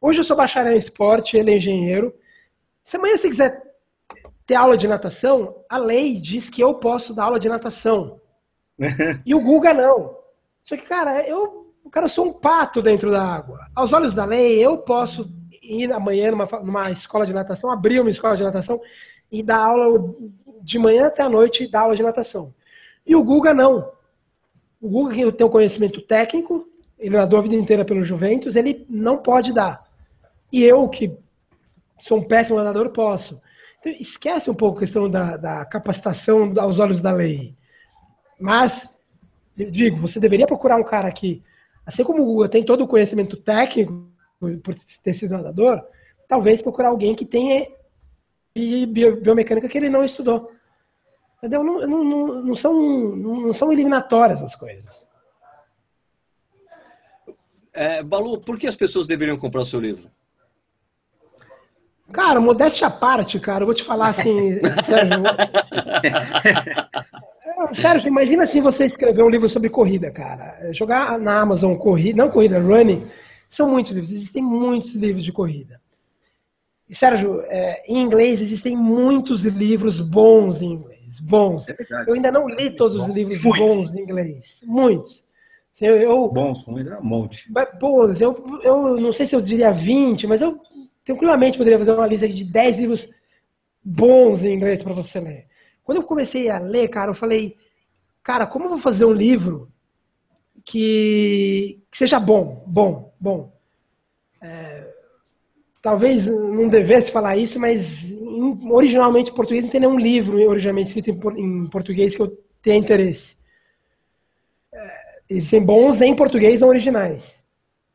[0.00, 2.14] Hoje eu sou bacharel em esporte, ele é engenheiro.
[2.84, 3.62] Se amanhã você quiser
[4.46, 8.20] ter aula de natação, a lei diz que eu posso dar aula de natação.
[9.24, 10.16] e o Guga não.
[10.64, 13.66] Só que, cara, eu, cara, eu sou um pato dentro da água.
[13.74, 15.30] Aos olhos da lei, eu posso
[15.62, 18.80] ir amanhã numa, numa escola de natação, abrir uma escola de natação
[19.30, 20.14] e dar aula
[20.62, 22.54] de manhã até a noite, dar aula de natação.
[23.06, 23.90] E o Guga não.
[24.80, 26.66] O Guga, que tem o conhecimento técnico,
[26.98, 29.84] ele nadou a vida inteira pelo Juventus, ele não pode dar.
[30.52, 31.16] E eu, que
[32.00, 33.40] sou um péssimo nadador, posso.
[33.80, 37.54] Então, esquece um pouco a questão da, da capacitação aos olhos da lei.
[38.38, 38.88] Mas,
[39.56, 41.42] digo, você deveria procurar um cara que,
[41.86, 44.08] assim como o Guga tem todo o conhecimento técnico,
[44.62, 45.82] por ter sido nadador,
[46.28, 47.66] talvez procurar alguém que tenha
[49.22, 50.52] biomecânica que ele não estudou.
[51.38, 51.62] Entendeu?
[51.62, 52.72] Não, não, não, são,
[53.16, 55.04] não são eliminatórias as coisas.
[57.72, 60.10] É, Balu, por que as pessoas deveriam comprar o seu livro?
[62.12, 64.60] Cara, modéstia à parte, cara, eu vou te falar assim.
[67.72, 70.72] Sérgio, imagina assim você escrever um livro sobre corrida, cara.
[70.72, 73.06] Jogar na Amazon corrida, não corrida, running,
[73.48, 75.80] são muitos livros, existem muitos livros de corrida.
[76.88, 81.66] E, Sérgio, é, em inglês existem muitos livros bons em inglês, bons.
[81.68, 83.60] É eu ainda não li todos os livros muitos.
[83.60, 85.24] bons em inglês, muitos.
[85.80, 87.50] Eu, eu, bons, um monte.
[87.80, 90.60] Bons, eu, eu não sei se eu diria 20, mas eu
[91.04, 93.08] tranquilamente poderia fazer uma lista de 10 livros
[93.82, 95.46] bons em inglês para você ler.
[95.84, 97.56] Quando eu comecei a ler, cara, eu falei,
[98.22, 99.70] cara, como eu vou fazer um livro
[100.64, 103.52] que, que seja bom, bom, bom?
[104.40, 104.90] É,
[105.82, 108.02] talvez não devesse falar isso, mas
[108.70, 112.28] originalmente em português não tem nenhum livro originalmente escrito em, em português que eu
[112.62, 113.36] tenha interesse.
[114.72, 117.34] É, existem bons em português não originais.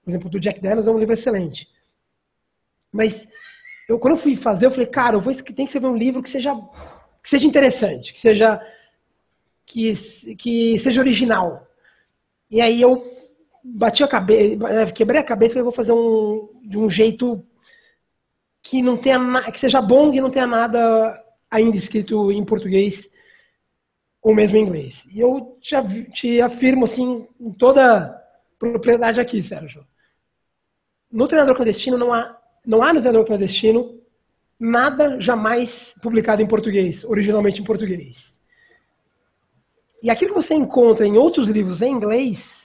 [0.04, 1.68] Por exemplo, do Jack Daniels é um livro excelente.
[2.92, 3.28] Mas
[3.88, 6.22] eu, quando eu fui fazer, eu falei, cara, eu vou, tem que escrever um livro
[6.22, 6.56] que seja,
[7.22, 8.62] que seja interessante, que seja,
[9.66, 9.94] que,
[10.36, 11.68] que seja original.
[12.50, 13.04] E aí eu
[13.64, 17.46] bati a cabeça, é, quebrei a cabeça eu vou fazer um, de um jeito
[18.62, 23.10] que não tenha que seja bom que não tenha nada ainda escrito em português
[24.22, 25.06] ou mesmo em inglês.
[25.10, 25.76] E eu te,
[26.12, 28.16] te afirmo assim em toda
[28.58, 29.86] propriedade aqui, Sérgio.
[31.12, 34.00] No treinador clandestino não há não há no treinador clandestino
[34.60, 38.38] nada jamais publicado em português, originalmente em português.
[40.04, 42.60] E aquilo que você encontra em outros livros em inglês,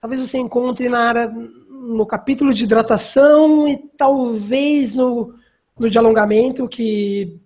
[0.00, 5.34] talvez você encontre na área, no capítulo de hidratação e talvez no,
[5.78, 7.38] no de alongamento, que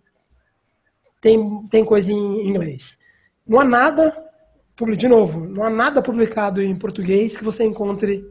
[1.20, 2.98] tem, tem coisa em inglês.
[3.46, 4.16] Não há nada,
[4.96, 8.24] de novo, não há nada publicado em português que você encontre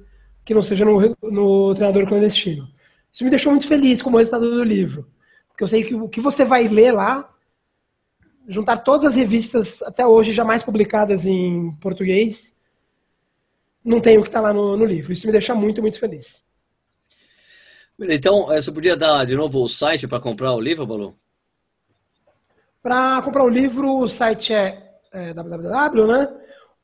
[0.44, 2.68] que não seja no, no treinador clandestino.
[3.12, 5.08] Isso me deixou muito feliz como resultado do livro.
[5.50, 7.30] Porque eu sei que o que você vai ler lá,
[8.48, 12.54] juntar todas as revistas até hoje jamais publicadas em português,
[13.84, 15.12] não tem o que está lá no, no, livro.
[15.12, 16.44] Isso me deixa muito, muito feliz.
[18.00, 21.16] Então, eh, você podia dar de novo o site para comprar o livro, Balu?
[22.82, 26.34] Para comprar o livro, o site é, é www, né?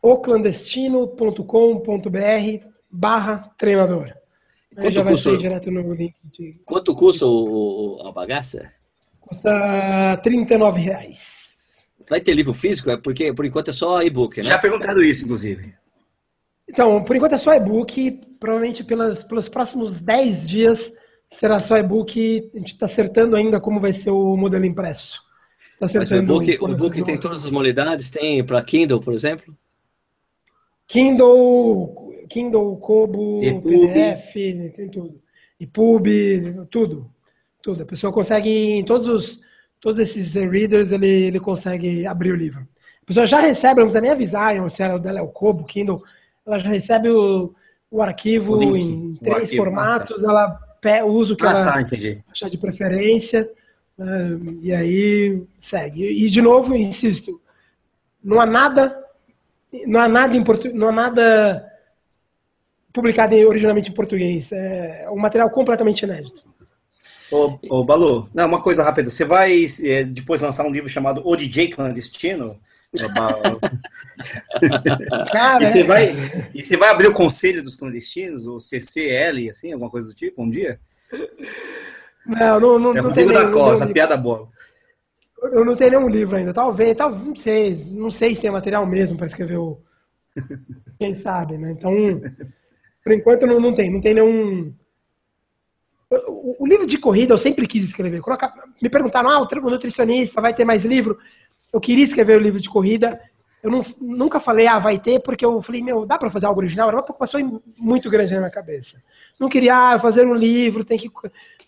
[0.01, 4.13] oclandestino.com.br barra treinador.
[4.75, 6.59] Quanto custa, de...
[6.65, 8.71] Quanto custa o, a bagaça?
[9.21, 11.45] Custa 39 reais.
[12.09, 12.89] Vai ter livro físico?
[12.89, 14.43] É porque por enquanto é só e-book, né?
[14.43, 15.73] Já perguntado isso, inclusive.
[16.67, 18.21] Então, por enquanto é só e-book.
[18.39, 20.93] Provavelmente pelas, pelos próximos 10 dias
[21.31, 22.51] será só e-book.
[22.53, 25.19] A gente está acertando ainda como vai ser o modelo impresso.
[25.79, 28.09] Tá Mas o e-book, o e-book tem todas as modalidades?
[28.09, 29.55] Tem para Kindle, por exemplo?
[30.87, 34.33] Kindle, Kindle, Kobo, PDF,
[34.75, 35.21] tem tudo.
[35.59, 36.07] E Pub,
[36.69, 37.09] tudo.
[37.61, 37.83] Tudo.
[37.83, 39.45] A pessoa consegue, em todos os
[39.85, 42.67] todos esses readers, ele, ele consegue abrir o livro.
[43.03, 46.01] A pessoa já recebe, não precisa nem avisar se ela dela é o Kobo, Kindle,
[46.43, 47.53] ela já recebe o,
[47.91, 50.89] o arquivo o em três arquivo, formatos, ah, tá.
[50.89, 51.85] ela usa o que ah, ela tá,
[52.31, 53.47] achar de preferência,
[53.95, 56.03] né, e aí segue.
[56.03, 57.39] E, de novo, insisto,
[58.23, 59.05] não há nada,
[59.85, 60.33] não há nada,
[60.73, 61.71] não há nada
[62.95, 64.51] publicado originalmente em português.
[64.51, 66.43] É um material completamente inédito.
[67.31, 69.09] Ô, ô Balu, não, uma coisa rápida.
[69.09, 72.57] Você vai é, depois lançar um livro chamado O DJ Clandestino?
[75.31, 75.83] Cara, e, você é.
[75.83, 80.13] vai, e você vai abrir o Conselho dos Clandestinos, o CCL, assim, alguma coisa do
[80.13, 80.79] tipo, um dia?
[82.25, 82.95] Não, não, não.
[82.95, 84.47] É o Rodrigo da Costa, piada boa.
[85.43, 86.53] Eu não tenho nenhum livro ainda.
[86.53, 87.83] Talvez, talvez, não sei.
[87.91, 89.77] Não sei se tem material mesmo para escrever o.
[90.97, 91.71] Quem sabe, né?
[91.71, 91.91] Então,
[93.05, 93.91] por enquanto não, não tem.
[93.91, 94.73] Não tem nenhum.
[96.09, 98.19] O, o livro de corrida eu sempre quis escrever.
[98.19, 98.51] Coloca,
[98.81, 101.19] me perguntaram, ah, o nutricionista vai ter mais livro?
[101.71, 103.21] Eu queria escrever o livro de corrida.
[103.61, 106.59] Eu não, nunca falei, ah, vai ter, porque eu falei, meu, dá para fazer algo
[106.59, 106.87] original?
[106.87, 108.99] Era uma preocupação muito grande na minha cabeça.
[109.39, 111.09] Não queria, ah, fazer um livro, tem que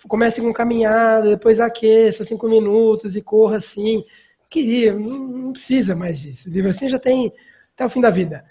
[0.08, 4.04] comece com caminhada, depois aqueça cinco minutos e corra assim.
[4.50, 6.50] Queria, não, não precisa mais disso.
[6.50, 7.32] O livro assim já tem
[7.76, 8.44] até o fim da vida.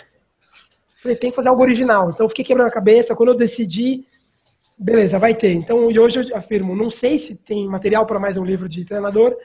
[1.07, 2.11] Falei, tem que fazer algo original.
[2.11, 3.15] Então, fiquei quebrando a cabeça.
[3.15, 4.05] Quando eu decidi,
[4.77, 5.53] beleza, vai ter.
[5.53, 8.85] Então, e hoje eu afirmo, não sei se tem material para mais um livro de
[8.85, 9.37] treinador,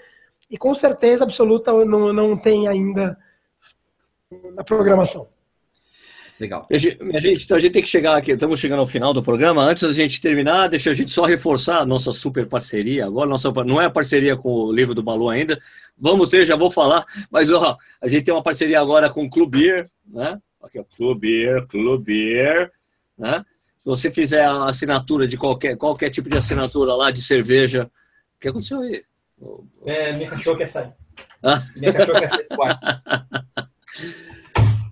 [0.50, 3.16] e com certeza absoluta não, não tem ainda
[4.56, 5.28] na programação.
[6.40, 6.66] Legal.
[7.00, 9.62] Minha gente, então a gente tem que chegar aqui, estamos chegando ao final do programa.
[9.62, 13.06] Antes da gente terminar, deixa a gente só reforçar a nossa super parceria.
[13.06, 15.60] Agora, nossa, não é a parceria com o livro do Balu ainda.
[15.96, 19.30] Vamos ter, já vou falar, mas ó, a gente tem uma parceria agora com o
[19.30, 20.40] Clubir, né?
[20.64, 22.72] Aqui, ó, Clubir, Clubir,
[23.18, 23.46] né?
[23.80, 27.90] Se você fizer a assinatura de qualquer, qualquer tipo de assinatura lá de cerveja.
[28.36, 29.04] O que aconteceu aí?
[29.86, 30.94] É, minha cachorra quer sair.
[31.42, 31.60] Ah?
[31.76, 32.80] Minha cachorra quer sair do quarto.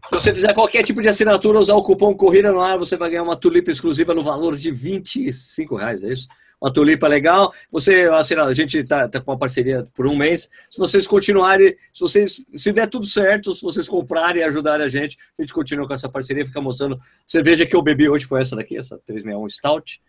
[0.09, 3.11] Se você fizer qualquer tipo de assinatura, usar o cupom Corrida no Ar, você vai
[3.11, 6.27] ganhar uma tulipa exclusiva no valor de 25 reais, é isso?
[6.61, 7.53] Uma tulipa legal.
[7.71, 10.49] Você, a gente está tá com uma parceria por um mês.
[10.69, 14.89] Se vocês continuarem, se vocês, se der tudo certo, se vocês comprarem e ajudarem a
[14.89, 16.99] gente, a gente continua com essa parceria, fica mostrando.
[17.25, 20.01] Cerveja que eu bebi hoje foi essa daqui, essa 361 Stout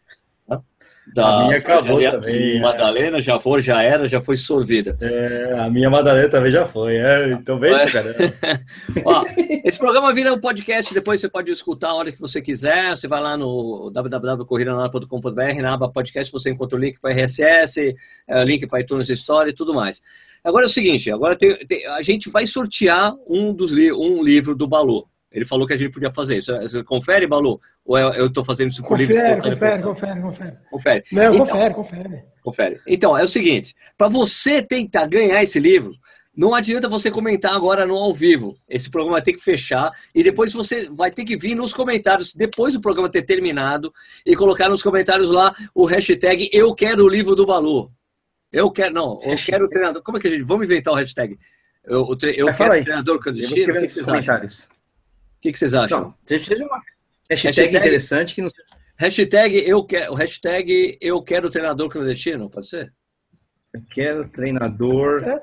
[1.15, 2.61] da a minha acabou também.
[2.61, 3.23] Madalena é.
[3.23, 4.97] já foi, já era, já foi sorvida.
[5.01, 6.97] É, a minha Madalena também já foi.
[6.97, 8.15] É, então vem, cara.
[9.05, 9.25] Ó,
[9.65, 12.97] esse programa vira um podcast, depois você pode escutar a hora que você quiser.
[12.97, 17.95] Você vai lá no www.corridanora.com.br, na aba podcast, você encontra o link para RSS,
[18.29, 20.01] é, link para iTunes Story e tudo mais.
[20.43, 24.55] Agora é o seguinte, agora tem, tem, a gente vai sortear um dos um livro
[24.55, 25.10] do Balu.
[25.33, 26.53] Ele falou que a gente podia fazer isso.
[26.61, 27.61] Você confere, Balu?
[27.85, 30.57] Ou eu estou fazendo isso por livre confere, confere, confere, confere.
[30.71, 31.05] Confere.
[31.13, 32.25] Não, então, confere, confere.
[32.43, 32.81] Confere.
[32.87, 35.95] Então, é o seguinte: para você tentar ganhar esse livro,
[36.37, 38.57] não adianta você comentar agora no ao vivo.
[38.69, 42.35] Esse programa vai ter que fechar e depois você vai ter que vir nos comentários,
[42.35, 43.93] depois do programa ter terminado,
[44.27, 47.91] e colocar nos comentários lá o hashtag Eu Quero o Livro do Balu.
[48.53, 50.03] Eu quero, não, eu quero o treinador.
[50.03, 50.43] Como é que a gente.
[50.45, 51.39] Vamos inventar o hashtag.
[51.85, 53.61] Eu, eu, eu quero o treinador clandestino.
[53.61, 54.63] Eu vou escrever nos comentários.
[54.63, 54.80] Acham?
[55.41, 56.01] O que, que vocês acham?
[56.01, 56.83] Não, seja uma
[57.31, 58.51] hashtag, hashtag interessante que não
[58.99, 62.93] Hashtag eu quero, hashtag eu quero treinador clandestino, pode ser?
[63.73, 65.41] Eu quero treinador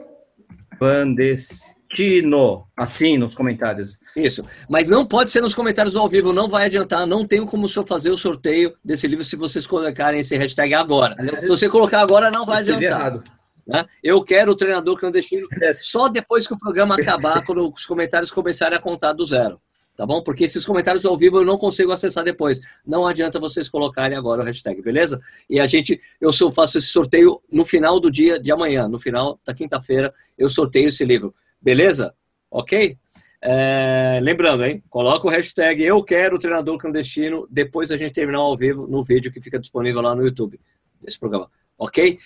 [0.78, 2.68] clandestino.
[2.78, 3.94] Assim, nos comentários.
[4.16, 4.46] Isso.
[4.70, 7.08] Mas não pode ser nos comentários ao vivo, não vai adiantar.
[7.08, 11.16] Não tenho como fazer o sorteio desse livro se vocês colocarem esse hashtag agora.
[11.18, 12.84] Aliás, se você colocar agora, não vai adiantar.
[12.84, 13.24] Errado.
[13.66, 13.84] Né?
[14.04, 15.48] Eu quero o treinador clandestino
[15.82, 19.60] só depois que o programa acabar, quando os comentários começarem a contar do zero
[19.98, 20.22] tá bom?
[20.22, 22.60] Porque esses comentários ao vivo eu não consigo acessar depois.
[22.86, 25.20] Não adianta vocês colocarem agora o hashtag, beleza?
[25.50, 29.40] E a gente, eu faço esse sorteio no final do dia de amanhã, no final
[29.44, 32.14] da quinta-feira, eu sorteio esse livro, beleza?
[32.50, 32.96] Ok?
[33.42, 34.84] É, lembrando, hein?
[34.90, 39.32] Coloca o hashtag Eu Quero Treinador Clandestino depois da gente terminar ao vivo no vídeo
[39.32, 40.60] que fica disponível lá no YouTube
[41.02, 42.20] desse programa, ok?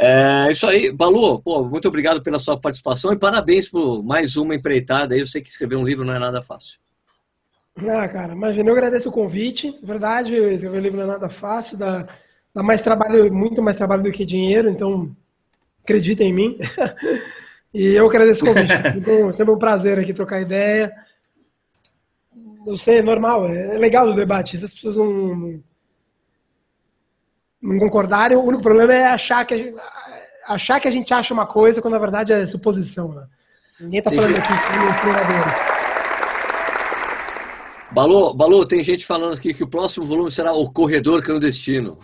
[0.00, 4.54] É isso aí, Balu, pô, muito obrigado pela sua participação e parabéns por mais uma
[4.54, 5.16] empreitada.
[5.16, 6.78] Eu sei que escrever um livro não é nada fácil.
[7.86, 9.78] Ah, cara, imagina, eu agradeço o convite.
[9.82, 12.08] Verdade, escrever livro não é nada fácil, dá,
[12.54, 15.14] dá mais trabalho, muito mais trabalho do que dinheiro, então
[15.82, 16.58] acredita em mim.
[17.72, 18.72] e eu agradeço o convite.
[18.96, 20.92] Então, sempre um prazer aqui trocar ideia.
[22.66, 24.58] Eu sei, é normal, é legal o debate.
[24.58, 25.62] Se as pessoas não,
[27.62, 29.76] não concordarem, o único problema é achar que a gente,
[30.46, 33.12] achar que a gente acha uma coisa quando na verdade é suposição.
[33.12, 33.26] Né?
[33.80, 35.77] Ninguém está falando aqui de treinadores.
[37.90, 41.98] Balu, Balu, tem gente falando aqui que o próximo volume será o Corredor Clandestino.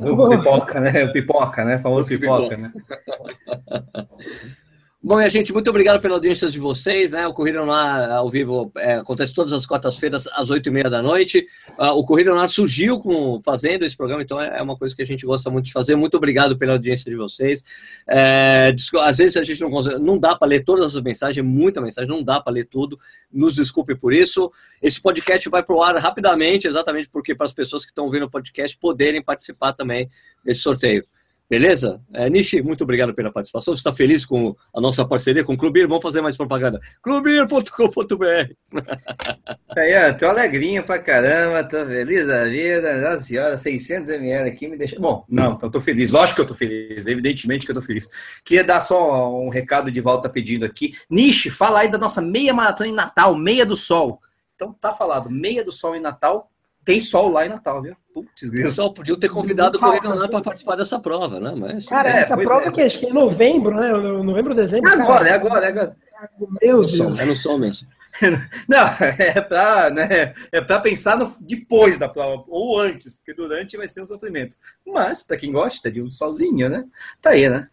[0.00, 1.04] O pipoca, né?
[1.04, 1.76] O pipoca, né?
[1.76, 2.72] O famoso pipoca, né?
[5.02, 7.12] Bom, minha gente, muito obrigado pela audiência de vocês.
[7.12, 7.26] Né?
[7.26, 10.90] O Corrida no Ar ao vivo é, acontece todas as quartas-feiras às oito e meia
[10.90, 11.46] da noite.
[11.78, 15.00] Uh, o Corrida Ar surgiu com, fazendo esse programa, então é, é uma coisa que
[15.00, 15.96] a gente gosta muito de fazer.
[15.96, 17.64] Muito obrigado pela audiência de vocês.
[18.06, 21.48] É, às vezes a gente não consegue, não dá para ler todas as mensagens, é
[21.48, 22.98] muita mensagem, não dá para ler tudo.
[23.32, 24.52] Nos desculpe por isso.
[24.82, 28.26] Esse podcast vai para o ar rapidamente, exatamente porque para as pessoas que estão ouvindo
[28.26, 30.10] o podcast poderem participar também
[30.44, 31.06] desse sorteio.
[31.50, 32.00] Beleza?
[32.14, 33.74] É, Nishi, muito obrigado pela participação.
[33.74, 35.88] Você está feliz com a nossa parceria com o Clubir?
[35.88, 36.80] Vamos fazer mais propaganda.
[37.02, 38.54] Clubir.com.br
[39.76, 43.00] Aí, tô alegrinha pra caramba, tô feliz da vida.
[43.00, 44.96] Nossa senhora, 600 ml aqui me deixa...
[45.00, 46.12] Bom, não, eu tô feliz.
[46.12, 48.08] Lógico que eu tô feliz, evidentemente que eu tô feliz.
[48.44, 50.92] Queria dar só um recado de volta pedindo aqui.
[51.10, 54.20] Nishi, fala aí da nossa meia maratona em Natal, Meia do Sol.
[54.54, 56.48] Então tá falado, Meia do Sol em Natal,
[56.84, 57.96] tem sol lá em Natal, viu?
[58.12, 61.54] Putz, o pessoal podia ter convidado o Correio lá para participar dessa prova, né?
[61.56, 62.70] Mas, cara, é, essa prova é.
[62.72, 63.92] que acho que é novembro, né?
[64.22, 64.90] Novembro, dezembro.
[64.90, 65.28] É agora, cara.
[65.28, 65.96] é agora, é agora.
[66.38, 67.00] Meu Deus.
[67.00, 67.86] É no sol mesmo.
[68.68, 68.86] Não,
[69.18, 73.86] é para né, é pra pensar no, depois da prova, ou antes, porque durante vai
[73.86, 74.56] ser um sofrimento.
[74.86, 76.84] Mas, para quem gosta de um solzinho, né?
[77.22, 77.68] Tá aí, né?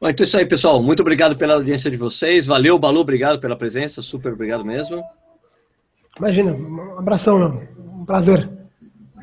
[0.00, 0.82] Bom, então é isso aí, pessoal.
[0.82, 2.44] Muito obrigado pela audiência de vocês.
[2.44, 4.02] Valeu, Balu, obrigado pela presença.
[4.02, 5.02] Super obrigado mesmo.
[6.18, 7.83] Imagina, um abração, não.
[8.04, 8.63] Um prazer.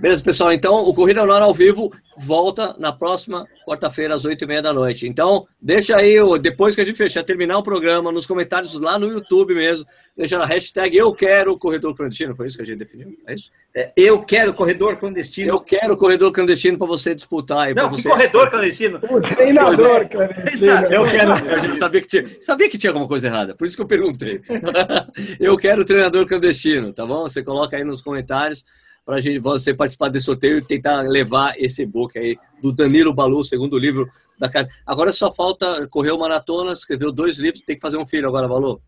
[0.01, 0.51] Beleza, pessoal.
[0.51, 4.73] Então, o Corrida Ar ao vivo volta na próxima quarta-feira, às oito e meia da
[4.73, 5.07] noite.
[5.07, 9.05] Então, deixa aí, depois que a gente fechar, terminar o programa, nos comentários lá no
[9.05, 9.85] YouTube mesmo,
[10.17, 12.35] deixa na hashtag Eu Quero Corredor Clandestino.
[12.35, 13.15] Foi isso que a gente definiu?
[13.27, 13.51] É isso?
[13.75, 15.53] É, eu quero corredor clandestino.
[15.53, 17.71] Eu quero corredor clandestino para você disputar.
[17.75, 18.09] Não, que você...
[18.09, 18.99] corredor clandestino?
[19.07, 20.65] O treinador clandestino.
[20.89, 21.31] Eu quero.
[21.47, 24.41] Eu sabia que, tinha, sabia que tinha alguma coisa errada, por isso que eu perguntei.
[25.39, 27.21] eu quero treinador clandestino, tá bom?
[27.21, 28.65] Você coloca aí nos comentários
[29.05, 33.43] para gente você participar desse sorteio e tentar levar esse book aí do Danilo Balu,
[33.43, 34.69] segundo livro da casa.
[34.85, 38.47] Agora só falta correr o maratona, escreveu dois livros, tem que fazer um filho agora,
[38.47, 38.81] Balu.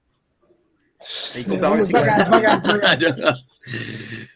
[1.34, 3.36] Tem que comprar um devagar, devagar, devagar.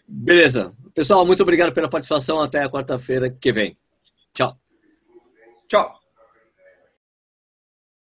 [0.07, 0.73] Beleza.
[0.93, 2.41] Pessoal, muito obrigado pela participação.
[2.41, 3.77] Até a quarta-feira que vem.
[4.33, 4.57] Tchau.
[5.67, 5.96] Tchau.